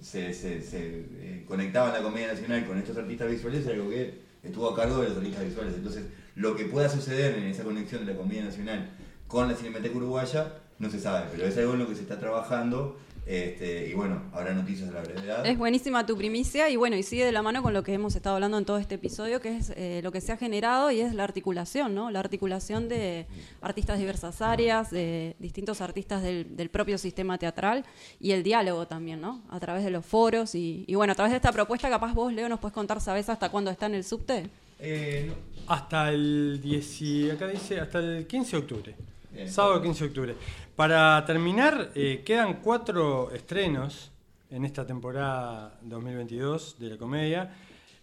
se, 0.01 0.33
se, 0.33 0.61
se 0.61 0.79
eh, 0.79 1.45
conectaba 1.47 1.91
la 1.91 2.01
Comedia 2.01 2.27
Nacional 2.27 2.65
con 2.65 2.77
estos 2.77 2.97
artistas 2.97 3.29
visuales, 3.29 3.67
algo 3.67 3.89
que 3.89 4.19
estuvo 4.41 4.69
a 4.69 4.75
cargo 4.75 5.01
de 5.01 5.09
los 5.09 5.17
artistas 5.17 5.45
visuales. 5.45 5.75
Entonces, 5.75 6.05
lo 6.35 6.55
que 6.55 6.65
pueda 6.65 6.89
suceder 6.89 7.37
en 7.37 7.45
esa 7.45 7.63
conexión 7.63 8.05
de 8.05 8.13
la 8.13 8.17
Comedia 8.17 8.43
Nacional 8.43 8.89
con 9.27 9.47
la 9.47 9.55
Cinemateca 9.55 9.95
Uruguaya 9.95 10.53
no 10.79 10.89
se 10.89 10.99
sabe, 10.99 11.27
pero 11.31 11.47
es 11.47 11.57
algo 11.57 11.73
en 11.73 11.79
lo 11.79 11.87
que 11.87 11.95
se 11.95 12.01
está 12.01 12.19
trabajando 12.19 12.97
este, 13.25 13.89
y 13.89 13.93
bueno, 13.93 14.21
habrá 14.33 14.53
noticias 14.53 14.87
de 14.89 14.93
la 14.93 15.01
brevedad. 15.01 15.45
Es 15.45 15.57
buenísima 15.57 16.05
tu 16.05 16.15
primicia 16.15 16.69
y 16.69 16.75
bueno, 16.75 16.95
y 16.95 17.03
sigue 17.03 17.25
de 17.25 17.31
la 17.31 17.41
mano 17.41 17.63
con 17.63 17.73
lo 17.73 17.81
que 17.83 17.93
hemos 17.93 18.15
estado 18.15 18.35
hablando 18.35 18.57
en 18.57 18.65
todo 18.65 18.77
este 18.77 18.95
episodio, 18.95 19.41
que 19.41 19.57
es 19.57 19.73
eh, 19.75 20.01
lo 20.03 20.11
que 20.11 20.21
se 20.21 20.31
ha 20.31 20.37
generado 20.37 20.91
y 20.91 20.99
es 21.01 21.13
la 21.15 21.23
articulación, 21.23 21.95
¿no? 21.95 22.11
La 22.11 22.19
articulación 22.19 22.87
de 22.87 23.25
artistas 23.61 23.97
de 23.97 24.01
diversas 24.03 24.41
áreas, 24.41 24.91
de 24.91 25.35
distintos 25.39 25.81
artistas 25.81 26.21
del, 26.21 26.55
del 26.55 26.69
propio 26.69 26.97
sistema 26.97 27.37
teatral 27.37 27.83
y 28.19 28.31
el 28.31 28.43
diálogo 28.43 28.85
también, 28.87 29.21
¿no? 29.21 29.41
A 29.49 29.59
través 29.59 29.83
de 29.83 29.89
los 29.89 30.05
foros 30.05 30.53
y, 30.53 30.83
y 30.87 30.95
bueno, 30.95 31.13
a 31.13 31.15
través 31.15 31.31
de 31.31 31.37
esta 31.37 31.51
propuesta, 31.51 31.89
capaz 31.89 32.13
vos, 32.13 32.31
Leo, 32.31 32.47
nos 32.47 32.59
puedes 32.59 32.73
contar, 32.73 33.01
¿sabes 33.01 33.27
hasta 33.29 33.49
cuándo 33.49 33.71
está 33.71 33.87
en 33.87 33.95
el 33.95 34.03
subte? 34.03 34.47
Eh, 34.79 35.31
hasta 35.67 36.09
el 36.11 36.59
10, 36.61 37.01
y- 37.01 37.29
acá 37.31 37.47
dice 37.47 37.79
hasta 37.79 37.99
el 37.99 38.27
15 38.27 38.51
de 38.57 38.61
octubre. 38.61 38.95
Bien. 39.31 39.49
Sábado 39.51 39.81
15 39.81 40.03
de 40.03 40.09
octubre. 40.09 40.35
Para 40.75 41.23
terminar, 41.25 41.91
eh, 41.95 42.21
quedan 42.25 42.55
cuatro 42.55 43.31
estrenos 43.31 44.11
en 44.51 44.65
esta 44.65 44.85
temporada 44.85 45.79
2022 45.81 46.75
de 46.77 46.89
la 46.89 46.97
comedia. 46.97 47.55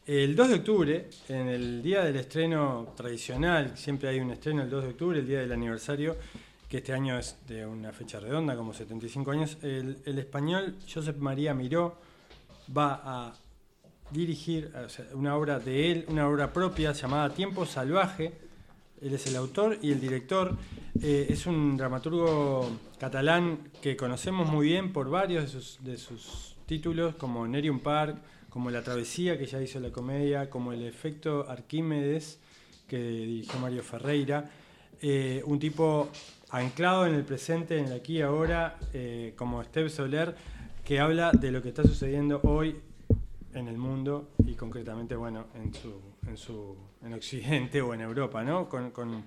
El 0.06 0.34
2 0.34 0.48
de 0.48 0.54
octubre, 0.54 1.10
en 1.28 1.48
el 1.48 1.82
día 1.82 2.02
del 2.02 2.16
estreno 2.16 2.94
tradicional, 2.96 3.76
siempre 3.76 4.08
hay 4.08 4.20
un 4.20 4.30
estreno 4.30 4.62
el 4.62 4.70
2 4.70 4.84
de 4.84 4.88
octubre, 4.88 5.18
el 5.18 5.26
día 5.26 5.40
del 5.40 5.52
aniversario, 5.52 6.16
que 6.66 6.78
este 6.78 6.94
año 6.94 7.18
es 7.18 7.36
de 7.46 7.66
una 7.66 7.92
fecha 7.92 8.18
redonda, 8.18 8.56
como 8.56 8.72
75 8.72 9.30
años, 9.30 9.58
el, 9.60 10.00
español 10.06 10.76
Josep 10.90 11.18
María 11.18 11.52
Miró 11.52 11.98
va 12.74 13.02
a 13.04 13.34
dirigir 14.10 14.72
una 15.12 15.36
obra 15.36 15.58
de 15.58 15.92
él, 15.92 16.06
una 16.08 16.26
obra 16.26 16.50
propia 16.50 16.92
llamada 16.92 17.28
Tiempo 17.34 17.66
Salvaje. 17.66 18.32
Él 19.02 19.14
es 19.14 19.26
el 19.26 19.36
autor 19.36 19.78
y 19.82 19.90
el 19.90 20.00
director. 20.00 20.56
Eh, 21.00 21.26
es 21.28 21.46
un 21.46 21.76
dramaturgo 21.76 22.70
catalán 22.98 23.70
que 23.80 23.96
conocemos 23.96 24.48
muy 24.48 24.68
bien 24.68 24.92
por 24.92 25.10
varios 25.10 25.78
de 25.82 25.98
sus, 25.98 26.56
títulos, 26.66 27.16
como 27.16 27.46
Nerium 27.46 27.80
Park, 27.80 28.16
como 28.48 28.70
La 28.70 28.82
Travesía, 28.82 29.36
que 29.36 29.46
ya 29.46 29.60
hizo 29.60 29.80
la 29.80 29.90
comedia, 29.90 30.48
como 30.48 30.72
El 30.72 30.84
Efecto 30.84 31.46
Arquímedes, 31.50 32.38
que 32.86 32.98
dirigió 32.98 33.58
Mario 33.58 33.82
Ferreira. 33.82 34.48
Eh, 35.02 35.42
un 35.44 35.58
tipo 35.58 36.08
anclado 36.50 37.04
en 37.06 37.14
el 37.14 37.24
presente, 37.24 37.78
en 37.78 37.86
el 37.86 37.92
aquí 37.94 38.18
y 38.18 38.22
ahora, 38.22 38.78
eh, 38.94 39.34
como 39.36 39.62
Steve 39.64 39.90
Soler, 39.90 40.36
que 40.84 41.00
habla 41.00 41.32
de 41.32 41.50
lo 41.50 41.60
que 41.60 41.70
está 41.70 41.82
sucediendo 41.82 42.40
hoy 42.44 42.76
en 43.54 43.68
el 43.68 43.78
mundo 43.78 44.30
y 44.46 44.54
concretamente, 44.54 45.14
bueno, 45.16 45.46
en 45.54 45.72
su, 45.74 46.00
en 46.26 46.36
su, 46.36 46.76
en 47.02 47.12
Occidente 47.14 47.80
o 47.82 47.94
en 47.94 48.00
Europa, 48.00 48.42
¿no? 48.42 48.68
Con, 48.68 48.90
con- 48.90 49.24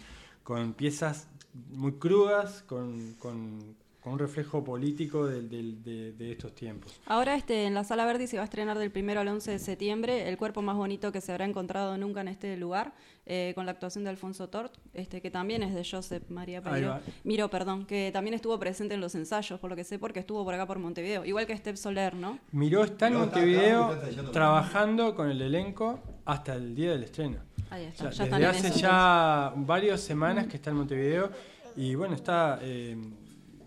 piezas 0.74 1.28
muy 1.72 1.94
crudas, 1.94 2.64
con, 2.64 3.14
con- 3.16 3.76
con 4.06 4.14
un 4.14 4.20
reflejo 4.20 4.64
político 4.64 5.26
del- 5.26 5.50
del- 5.50 5.82
de, 5.82 6.12
de 6.12 6.32
estos 6.32 6.54
tiempos. 6.54 7.02
Ahora 7.08 7.34
este, 7.36 7.66
en 7.66 7.74
la 7.74 7.84
Sala 7.84 8.06
Verdi 8.06 8.28
se 8.28 8.38
va 8.38 8.44
a 8.44 8.46
estrenar 8.46 8.78
del 8.78 8.92
1 8.96 9.20
al 9.20 9.28
11 9.28 9.50
de 9.50 9.58
septiembre 9.58 10.30
El 10.30 10.38
cuerpo 10.38 10.62
más 10.62 10.76
bonito 10.78 11.12
que 11.12 11.22
se 11.22 11.32
habrá 11.32 11.44
encontrado 11.46 11.98
nunca 11.98 12.22
en 12.22 12.28
este 12.28 12.56
lugar, 12.56 12.94
eh, 13.26 13.54
con 13.56 13.66
la 13.66 13.72
actuación 13.72 14.04
de 14.04 14.12
Alfonso 14.12 14.48
Tort, 14.48 14.76
este, 14.94 15.22
que 15.24 15.32
también 15.32 15.64
es 15.64 15.74
de 15.74 15.84
Josep 15.84 16.30
María 16.30 16.62
Ahí 16.66 16.86
Miro, 17.24 17.50
perdón, 17.50 17.88
que 17.88 18.12
también 18.14 18.36
estuvo 18.36 18.60
presente 18.60 18.94
en 18.94 19.02
los 19.02 19.16
ensayos, 19.16 19.60
por 19.60 19.72
lo 19.72 19.76
que 19.76 19.84
sé, 19.84 19.98
porque 19.98 20.20
estuvo 20.20 20.44
por 20.46 20.54
acá 20.54 20.68
por 20.68 20.78
Montevideo, 20.78 21.26
igual 21.26 21.48
que 21.48 21.58
Step 21.58 21.76
Soler, 21.76 22.14
¿no? 22.14 22.38
Miró 22.52 22.84
está 22.84 23.08
en 23.08 23.14
Miró 23.14 23.26
Montevideo 23.26 23.96
está 24.04 24.32
trabajando 24.32 25.16
con 25.16 25.32
el 25.32 25.42
elenco 25.42 26.00
hasta 26.26 26.54
el 26.54 26.76
día 26.76 26.92
del 26.92 27.06
estreno. 27.06 27.40
Ahí 27.72 27.86
O 27.86 27.88
está, 27.88 28.12
sea, 28.12 28.28
ya 28.28 28.38
desde 28.38 28.46
hace 28.50 28.68
eso. 28.68 28.80
ya 28.82 29.52
varias 29.56 30.00
semanas 30.02 30.46
que 30.46 30.58
está 30.58 30.70
en 30.70 30.76
Montevideo 30.76 31.32
y 31.76 31.96
bueno, 31.96 32.14
está 32.14 32.60
eh, 32.62 32.96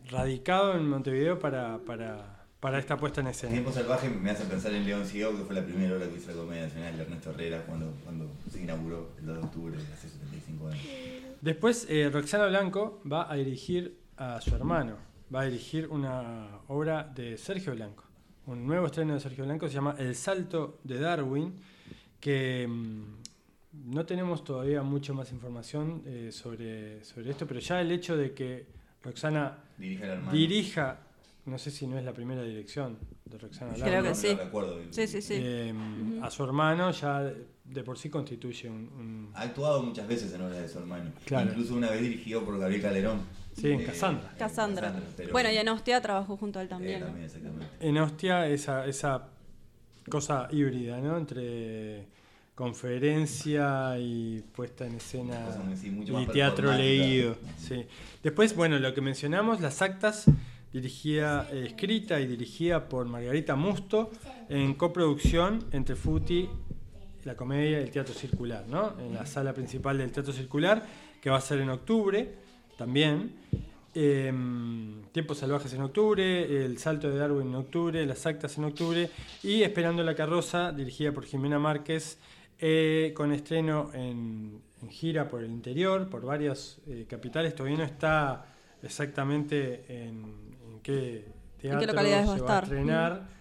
radicado 0.09 0.75
en 0.75 0.89
Montevideo 0.89 1.39
para, 1.39 1.79
para, 1.79 2.47
para 2.61 2.79
esta 2.79 2.97
puesta 2.97 3.21
en 3.21 3.29
escena. 3.29 3.53
Tiempo 3.53 3.73
Salvaje 3.73 4.09
me 4.09 4.31
hace 4.31 4.45
pensar 4.45 4.73
en 4.73 4.85
León 4.85 5.07
Ciego, 5.07 5.37
que 5.37 5.45
fue 5.45 5.55
la 5.55 5.65
primera 5.65 5.95
obra 5.95 6.09
que 6.09 6.17
hizo 6.17 6.31
la 6.31 6.37
Comedia 6.37 6.65
Nacional 6.65 6.97
de 6.97 7.03
Ernesto 7.03 7.31
Herrera 7.31 7.63
cuando, 7.67 7.93
cuando 8.05 8.31
se 8.51 8.63
inauguró 8.63 9.11
el 9.19 9.27
2 9.27 9.37
de 9.37 9.43
octubre 9.43 9.77
hace 9.95 10.09
75 10.09 10.69
años. 10.69 10.83
Después, 11.41 11.87
eh, 11.89 12.11
Roxana 12.13 12.47
Blanco 12.47 13.01
va 13.11 13.31
a 13.31 13.37
dirigir 13.37 13.99
a 14.17 14.41
su 14.41 14.55
hermano. 14.55 14.97
Va 15.35 15.43
a 15.43 15.45
dirigir 15.45 15.89
una 15.89 16.61
obra 16.69 17.05
de 17.05 17.37
Sergio 17.37 17.75
Blanco. 17.75 18.05
Un 18.47 18.67
nuevo 18.67 18.87
estreno 18.87 19.15
de 19.15 19.21
Sergio 19.21 19.45
Blanco 19.45 19.69
se 19.69 19.75
llama 19.75 19.95
El 19.99 20.15
Salto 20.15 20.79
de 20.83 20.99
Darwin, 20.99 21.55
que 22.19 22.67
mm, 22.67 23.93
no 23.93 24.07
tenemos 24.07 24.43
todavía 24.43 24.83
mucho 24.83 25.15
más 25.15 25.31
información 25.33 26.03
eh, 26.07 26.31
sobre, 26.33 27.05
sobre 27.05 27.31
esto, 27.31 27.47
pero 27.47 27.61
ya 27.61 27.81
el 27.81 27.93
hecho 27.93 28.17
de 28.17 28.33
que 28.33 28.78
Roxana 29.03 29.57
dirija, 30.33 30.99
no 31.47 31.59
sé 31.59 31.71
si 31.71 31.87
no 31.87 31.99
es 31.99 32.05
la 32.05 32.13
primera 32.13 32.43
dirección 32.43 32.99
de 33.25 33.39
Roxana 33.39 33.73
Creo 33.75 34.03
que 34.03 34.09
no 34.11 34.15
sí. 34.15 34.35
recuerdo. 34.35 34.79
Sí, 34.91 35.07
sí, 35.07 35.23
sí. 35.23 35.35
eh, 35.37 35.75
a 36.23 36.31
su 36.31 36.45
hermano 36.45 36.91
ya 36.91 37.21
de 37.65 37.83
por 37.85 37.99
sí 37.99 38.09
constituye 38.11 38.69
un- 38.69 38.89
un, 38.99 39.31
Ha 39.35 39.43
actuado 39.43 39.83
muchas 39.83 40.07
veces 40.09 40.33
en 40.33 40.41
obras 40.43 40.59
de 40.61 40.69
su 40.69 40.79
hermano. 40.79 41.11
Claro. 41.25 41.51
Incluso 41.51 41.75
una 41.75 41.91
vez 41.91 42.01
dirigido 42.01 42.43
por 42.45 42.59
Gabriel 42.59 42.83
Calderón. 42.83 43.21
Sí, 43.55 43.71
en 43.71 43.85
Cassandra. 43.85 44.35
Cassandra. 44.39 44.95
pero- 45.17 45.33
Bueno, 45.33 45.51
y 45.51 45.57
en 45.57 45.69
Ostia 45.69 46.01
trabajó 46.01 46.37
junto 46.37 46.59
a 46.59 46.63
él 46.63 46.67
Eh, 46.67 46.71
también. 46.71 47.01
¿no? 47.01 47.07
también, 47.07 47.27
exactamente. 47.27 47.67
en 47.81 47.99
Ostia 47.99 48.47
esa, 48.47 48.87
esa 48.87 49.29
cosa 50.09 50.49
híbrida, 50.51 50.99
¿no? 51.01 51.19
Entre 51.19 52.07
conferencia 52.59 53.97
y 54.01 54.43
puesta 54.57 54.85
en 54.85 54.97
escena 54.97 55.47
sí, 55.77 55.97
y 56.05 56.27
teatro 56.27 56.73
leído. 56.73 57.37
Sí. 57.57 57.87
Después, 58.21 58.57
bueno, 58.57 58.81
lo 58.81 58.93
que 58.95 59.01
mencionamos, 59.01 59.61
las 59.61 59.81
actas 59.81 60.25
dirigida, 60.73 61.49
eh, 61.53 61.67
escrita 61.69 62.19
y 62.19 62.27
dirigida 62.27 62.89
por 62.89 63.07
Margarita 63.07 63.55
Musto 63.55 64.11
en 64.49 64.75
coproducción 64.75 65.67
entre 65.71 65.95
Futi, 65.95 66.49
la 67.23 67.37
comedia 67.37 67.79
y 67.79 67.85
el 67.85 67.93
teatro 67.93 68.13
circular, 68.13 68.65
¿no? 68.69 68.99
En 68.99 69.15
la 69.15 69.25
sala 69.25 69.53
principal 69.53 69.99
del 69.99 70.11
teatro 70.11 70.33
circular, 70.33 70.85
que 71.23 71.31
va 71.31 71.37
a 71.39 71.41
ser 71.41 71.61
en 71.61 71.71
octubre 71.71 72.35
también. 72.77 73.37
Eh, 73.95 74.33
Tiempos 75.13 75.39
salvajes 75.39 75.73
en 75.75 75.83
octubre, 75.83 76.65
El 76.65 76.77
salto 76.79 77.09
de 77.09 77.19
Darwin 77.19 77.47
en 77.47 77.55
octubre, 77.55 78.05
Las 78.05 78.27
actas 78.27 78.59
en 78.59 78.65
octubre 78.65 79.11
y 79.45 79.63
Esperando 79.63 80.03
la 80.03 80.17
carroza, 80.17 80.73
dirigida 80.73 81.13
por 81.13 81.25
Jimena 81.25 81.61
Márquez, 81.61 82.19
eh, 82.61 83.13
con 83.17 83.33
estreno 83.33 83.91
en, 83.95 84.61
en 84.83 84.89
gira 84.91 85.29
por 85.29 85.43
el 85.43 85.51
interior, 85.51 86.09
por 86.09 86.25
varias 86.25 86.79
eh, 86.87 87.07
capitales. 87.09 87.55
Todavía 87.55 87.79
no 87.79 87.85
está 87.85 88.47
exactamente 88.83 89.85
en, 89.89 90.25
en 90.69 90.81
qué 90.83 91.25
teatro 91.61 91.87
localidades 91.87 92.29
va 92.29 92.33
a 92.33 92.35
se 92.37 92.41
estar. 92.41 92.63
estrenar, 92.65 93.39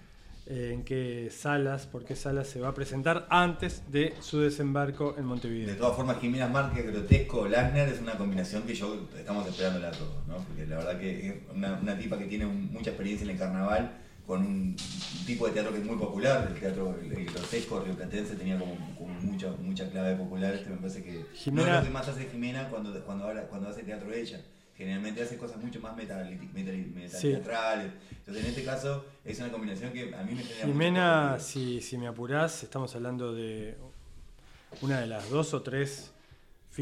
eh, 0.47 0.71
en 0.73 0.83
qué 0.83 1.29
salas, 1.31 1.85
por 1.87 2.05
qué 2.05 2.15
salas 2.15 2.47
se 2.47 2.59
va 2.61 2.69
a 2.69 2.73
presentar 2.73 3.27
antes 3.29 3.83
de 3.91 4.13
su 4.21 4.39
desembarco 4.39 5.09
en 5.11 5.15
De 5.17 5.21
Montevideo. 5.23 5.75
todas 5.75 5.95
formas, 5.95 6.19
Jimena 6.21 6.47
Márquez, 6.47 6.85
Grotesco, 6.87 7.47
Lasner 7.47 7.89
es 7.89 7.99
una 7.99 8.17
combinación 8.17 8.63
que 8.63 8.73
yo 8.73 9.07
estamos 9.17 9.45
esperándola 9.47 9.89
a 9.89 9.91
todos, 9.91 10.25
¿no? 10.27 10.37
Porque 10.37 10.65
la 10.65 10.77
verdad 10.77 10.99
que 10.99 11.27
es 11.27 11.35
una, 11.53 11.73
una 11.81 11.97
tipa 11.97 12.17
que 12.17 12.25
tiene 12.25 12.45
un- 12.45 12.71
mucha 12.71 12.91
experiencia 12.91 13.25
en 13.25 13.31
el 13.31 13.37
carnaval, 13.37 13.91
con 14.27 14.41
un, 14.45 14.75
tipo 15.25 15.47
de 15.47 15.53
teatro 15.53 15.71
que 15.71 15.79
es 15.79 15.85
muy 15.85 15.95
popular, 15.97 16.47
el 16.53 16.59
teatro 16.59 16.95
el, 17.01 17.11
el 17.11 17.25
grotesco 17.25 17.79
rioplatense 17.79 18.35
tenía 18.35 18.59
como, 18.59 18.75
como 18.97 19.13
mucha, 19.21 19.49
mucha 19.51 19.89
clave 19.89 20.15
popular, 20.15 20.53
este 20.53 20.69
me 20.69 20.77
parece 20.77 21.01
que 21.03 21.25
no 21.51 21.61
es 21.61 21.67
lo 21.79 21.83
que 21.85 21.89
más 21.89 22.07
hace 22.07 22.29
Jimena 22.29 22.69
cuando, 22.69 23.03
cuando, 23.05 23.25
habla- 23.25 23.47
cuando 23.47 23.69
hace 23.69 23.83
teatro 23.83 24.13
ella. 24.13 24.41
Generalmente 24.75 25.23
hace 25.23 25.37
cosas 25.37 25.57
mucho 25.57 25.79
más 25.81 25.95
metalíti- 25.97 26.51
metal- 26.53 27.09
Sí. 27.19 27.33
Entonces, 27.33 28.43
en 28.43 28.49
este 28.51 28.63
caso, 28.63 29.05
es 29.25 29.39
una 29.39 29.49
combinación 29.51 29.91
que 29.91 30.13
a 30.13 30.21
mí 30.23 30.35
me 30.35 30.43
genera 30.43 30.65
mucho 30.67 30.67
Jimena, 30.67 31.23
orgullo. 31.31 31.43
si, 31.43 31.81
si 31.81 31.97
me 31.97 32.07
apurás, 32.07 32.61
estamos 32.63 32.93
hablando 32.95 33.33
de 33.33 33.75
una 34.81 34.99
de 34.99 35.07
las 35.07 35.29
dos 35.31 35.53
o 35.55 35.61
tres 35.63 36.11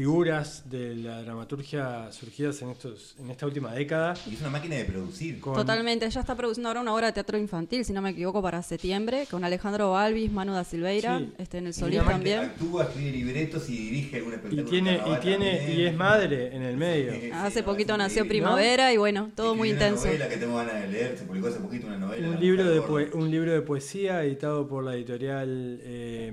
figuras 0.00 0.68
de 0.68 0.94
la 0.94 1.22
dramaturgia 1.22 2.12
surgidas 2.12 2.60
en 2.60 2.68
estos 2.68 3.16
en 3.18 3.30
esta 3.30 3.46
última 3.46 3.72
década. 3.72 4.12
Y 4.30 4.34
es 4.34 4.40
una 4.42 4.50
máquina 4.50 4.76
de 4.76 4.84
producir. 4.84 5.40
con- 5.40 5.54
Totalmente, 5.54 6.04
ella 6.04 6.20
está 6.20 6.36
produciendo 6.36 6.68
ahora 6.68 6.82
una 6.82 6.92
obra 6.94 7.06
de 7.06 7.14
teatro 7.14 7.38
infantil, 7.38 7.82
si 7.82 7.94
no 7.94 8.02
me 8.02 8.10
equivoco, 8.10 8.42
para 8.42 8.62
septiembre, 8.62 9.26
con 9.30 9.42
Alejandro 9.42 9.92
Balvis, 9.92 10.30
Manu 10.30 10.52
da 10.52 10.64
Silveira, 10.64 11.18
Sí. 11.18 11.32
este, 11.38 11.58
en 11.58 11.64
el 11.64 11.70
Y 11.70 11.72
Solís 11.72 12.04
también. 12.04 12.40
Actúa, 12.40 12.84
escribe 12.84 13.10
libretos 13.10 13.70
y 13.70 13.72
dirige 13.78 14.16
algún 14.18 14.32
Y 14.32 14.34
espectáculo. 14.36 14.70
tiene, 14.70 14.92
y 14.96 15.20
tiene, 15.22 15.56
también. 15.56 15.80
y 15.80 15.84
es 15.86 15.96
madre 15.96 16.54
en 16.54 16.62
el 16.62 16.76
medio. 16.76 17.12
Sí, 17.14 17.30
Hace 17.32 17.60
no, 17.60 17.66
poquito 17.66 17.96
nació 17.96 18.24
increíble. 18.24 18.46
Primavera 18.46 18.92
y 18.92 18.98
bueno, 18.98 19.30
todo 19.34 19.54
muy 19.54 19.70
intenso. 19.70 20.02
Una 20.02 20.10
novela 20.12 20.28
que 20.28 20.36
tengo 20.36 20.56
ganas 20.58 20.74
de 20.82 20.88
leer, 20.88 21.16
se 21.16 21.24
publicó 21.24 21.46
hace 21.48 21.58
poquito 21.60 21.86
una 21.86 21.96
novela. 21.96 22.28
Un 22.28 22.38
libro, 22.38 22.64
de 22.68 22.80
poe- 22.82 23.10
un 23.14 23.30
libro 23.30 23.50
de 23.50 23.62
poesía 23.62 24.22
editado 24.24 24.68
por 24.68 24.84
la 24.84 24.94
editorial 24.94 25.80
eh, 25.82 26.32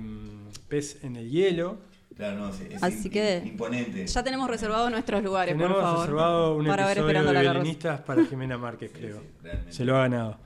Pez 0.68 1.02
en 1.02 1.16
el 1.16 1.30
Hielo. 1.30 1.78
Claro, 2.16 2.38
no, 2.38 2.48
es, 2.50 2.60
es 2.60 2.82
Así 2.82 3.10
que 3.10 3.42
imponente. 3.44 4.06
Ya 4.06 4.22
tenemos 4.22 4.48
reservados 4.48 4.90
nuestros 4.90 5.22
lugares, 5.22 5.54
Tenemos 5.54 5.74
por 5.74 5.82
favor. 5.82 6.00
reservado 6.00 6.56
un 6.56 6.66
para 6.66 6.86
ver 6.86 6.98
episodio 6.98 7.08
esperando 7.18 7.28
de 7.40 7.44
la 7.44 7.52
violinistas 7.52 8.00
para 8.02 8.24
Jimena 8.24 8.56
Márquez, 8.58 8.92
Sí, 8.94 8.98
creo. 9.00 9.20
sí. 9.42 9.48
Se 9.72 9.84
lo 9.84 9.96
ha 9.96 10.02
ganado. 10.02 10.38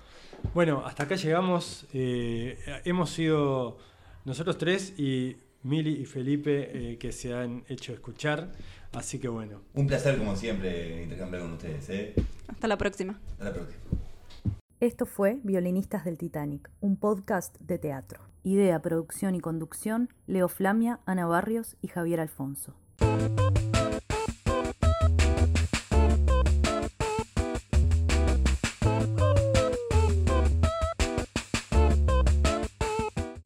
Bueno, 0.55 0.83
hasta 0.87 1.03
acá 1.03 1.17
llegamos. 1.17 1.87
eh, 1.93 2.59
hemos 2.85 3.11
sido 3.11 3.77
nosotros 4.25 4.57
tres 4.57 4.95
y 4.99 5.37
Mili 5.63 6.01
y 6.01 6.07
Felipe 6.07 6.93
eh, 6.93 6.97
que 6.99 7.13
se 7.13 7.35
han 7.35 7.65
hecho 7.69 7.93
escuchar. 7.93 8.53
Así 8.93 9.19
que 9.19 9.29
bueno. 9.29 9.61
Un 9.75 9.87
placer, 9.87 10.17
como 10.17 10.35
siempre, 10.37 11.03
intercambiar 11.03 11.43
con 11.43 11.53
ustedes. 11.53 11.91
¿eh? 11.91 12.15
Hasta 12.47 12.67
la 12.69 12.79
próxima. 12.79 13.21
Hasta 13.33 13.45
la 13.45 13.53
próxima. 13.53 13.81
Esto 14.81 15.05
fue 15.07 15.39
Violinistas 15.43 16.05
del 16.05 16.17
Titanic, 16.17 16.71
un 16.81 16.97
podcast 16.97 17.59
de 17.59 17.79
teatro. 17.79 18.21
Idea, 18.49 18.81
producción 18.81 19.35
y 19.35 19.41
conducción, 19.41 20.09
Leo 20.27 20.49
Flamia, 20.49 21.01
Ana 21.05 21.27
Barrios 21.27 21.77
y 21.83 21.89
Javier 21.89 22.19
Alfonso. 22.19 22.75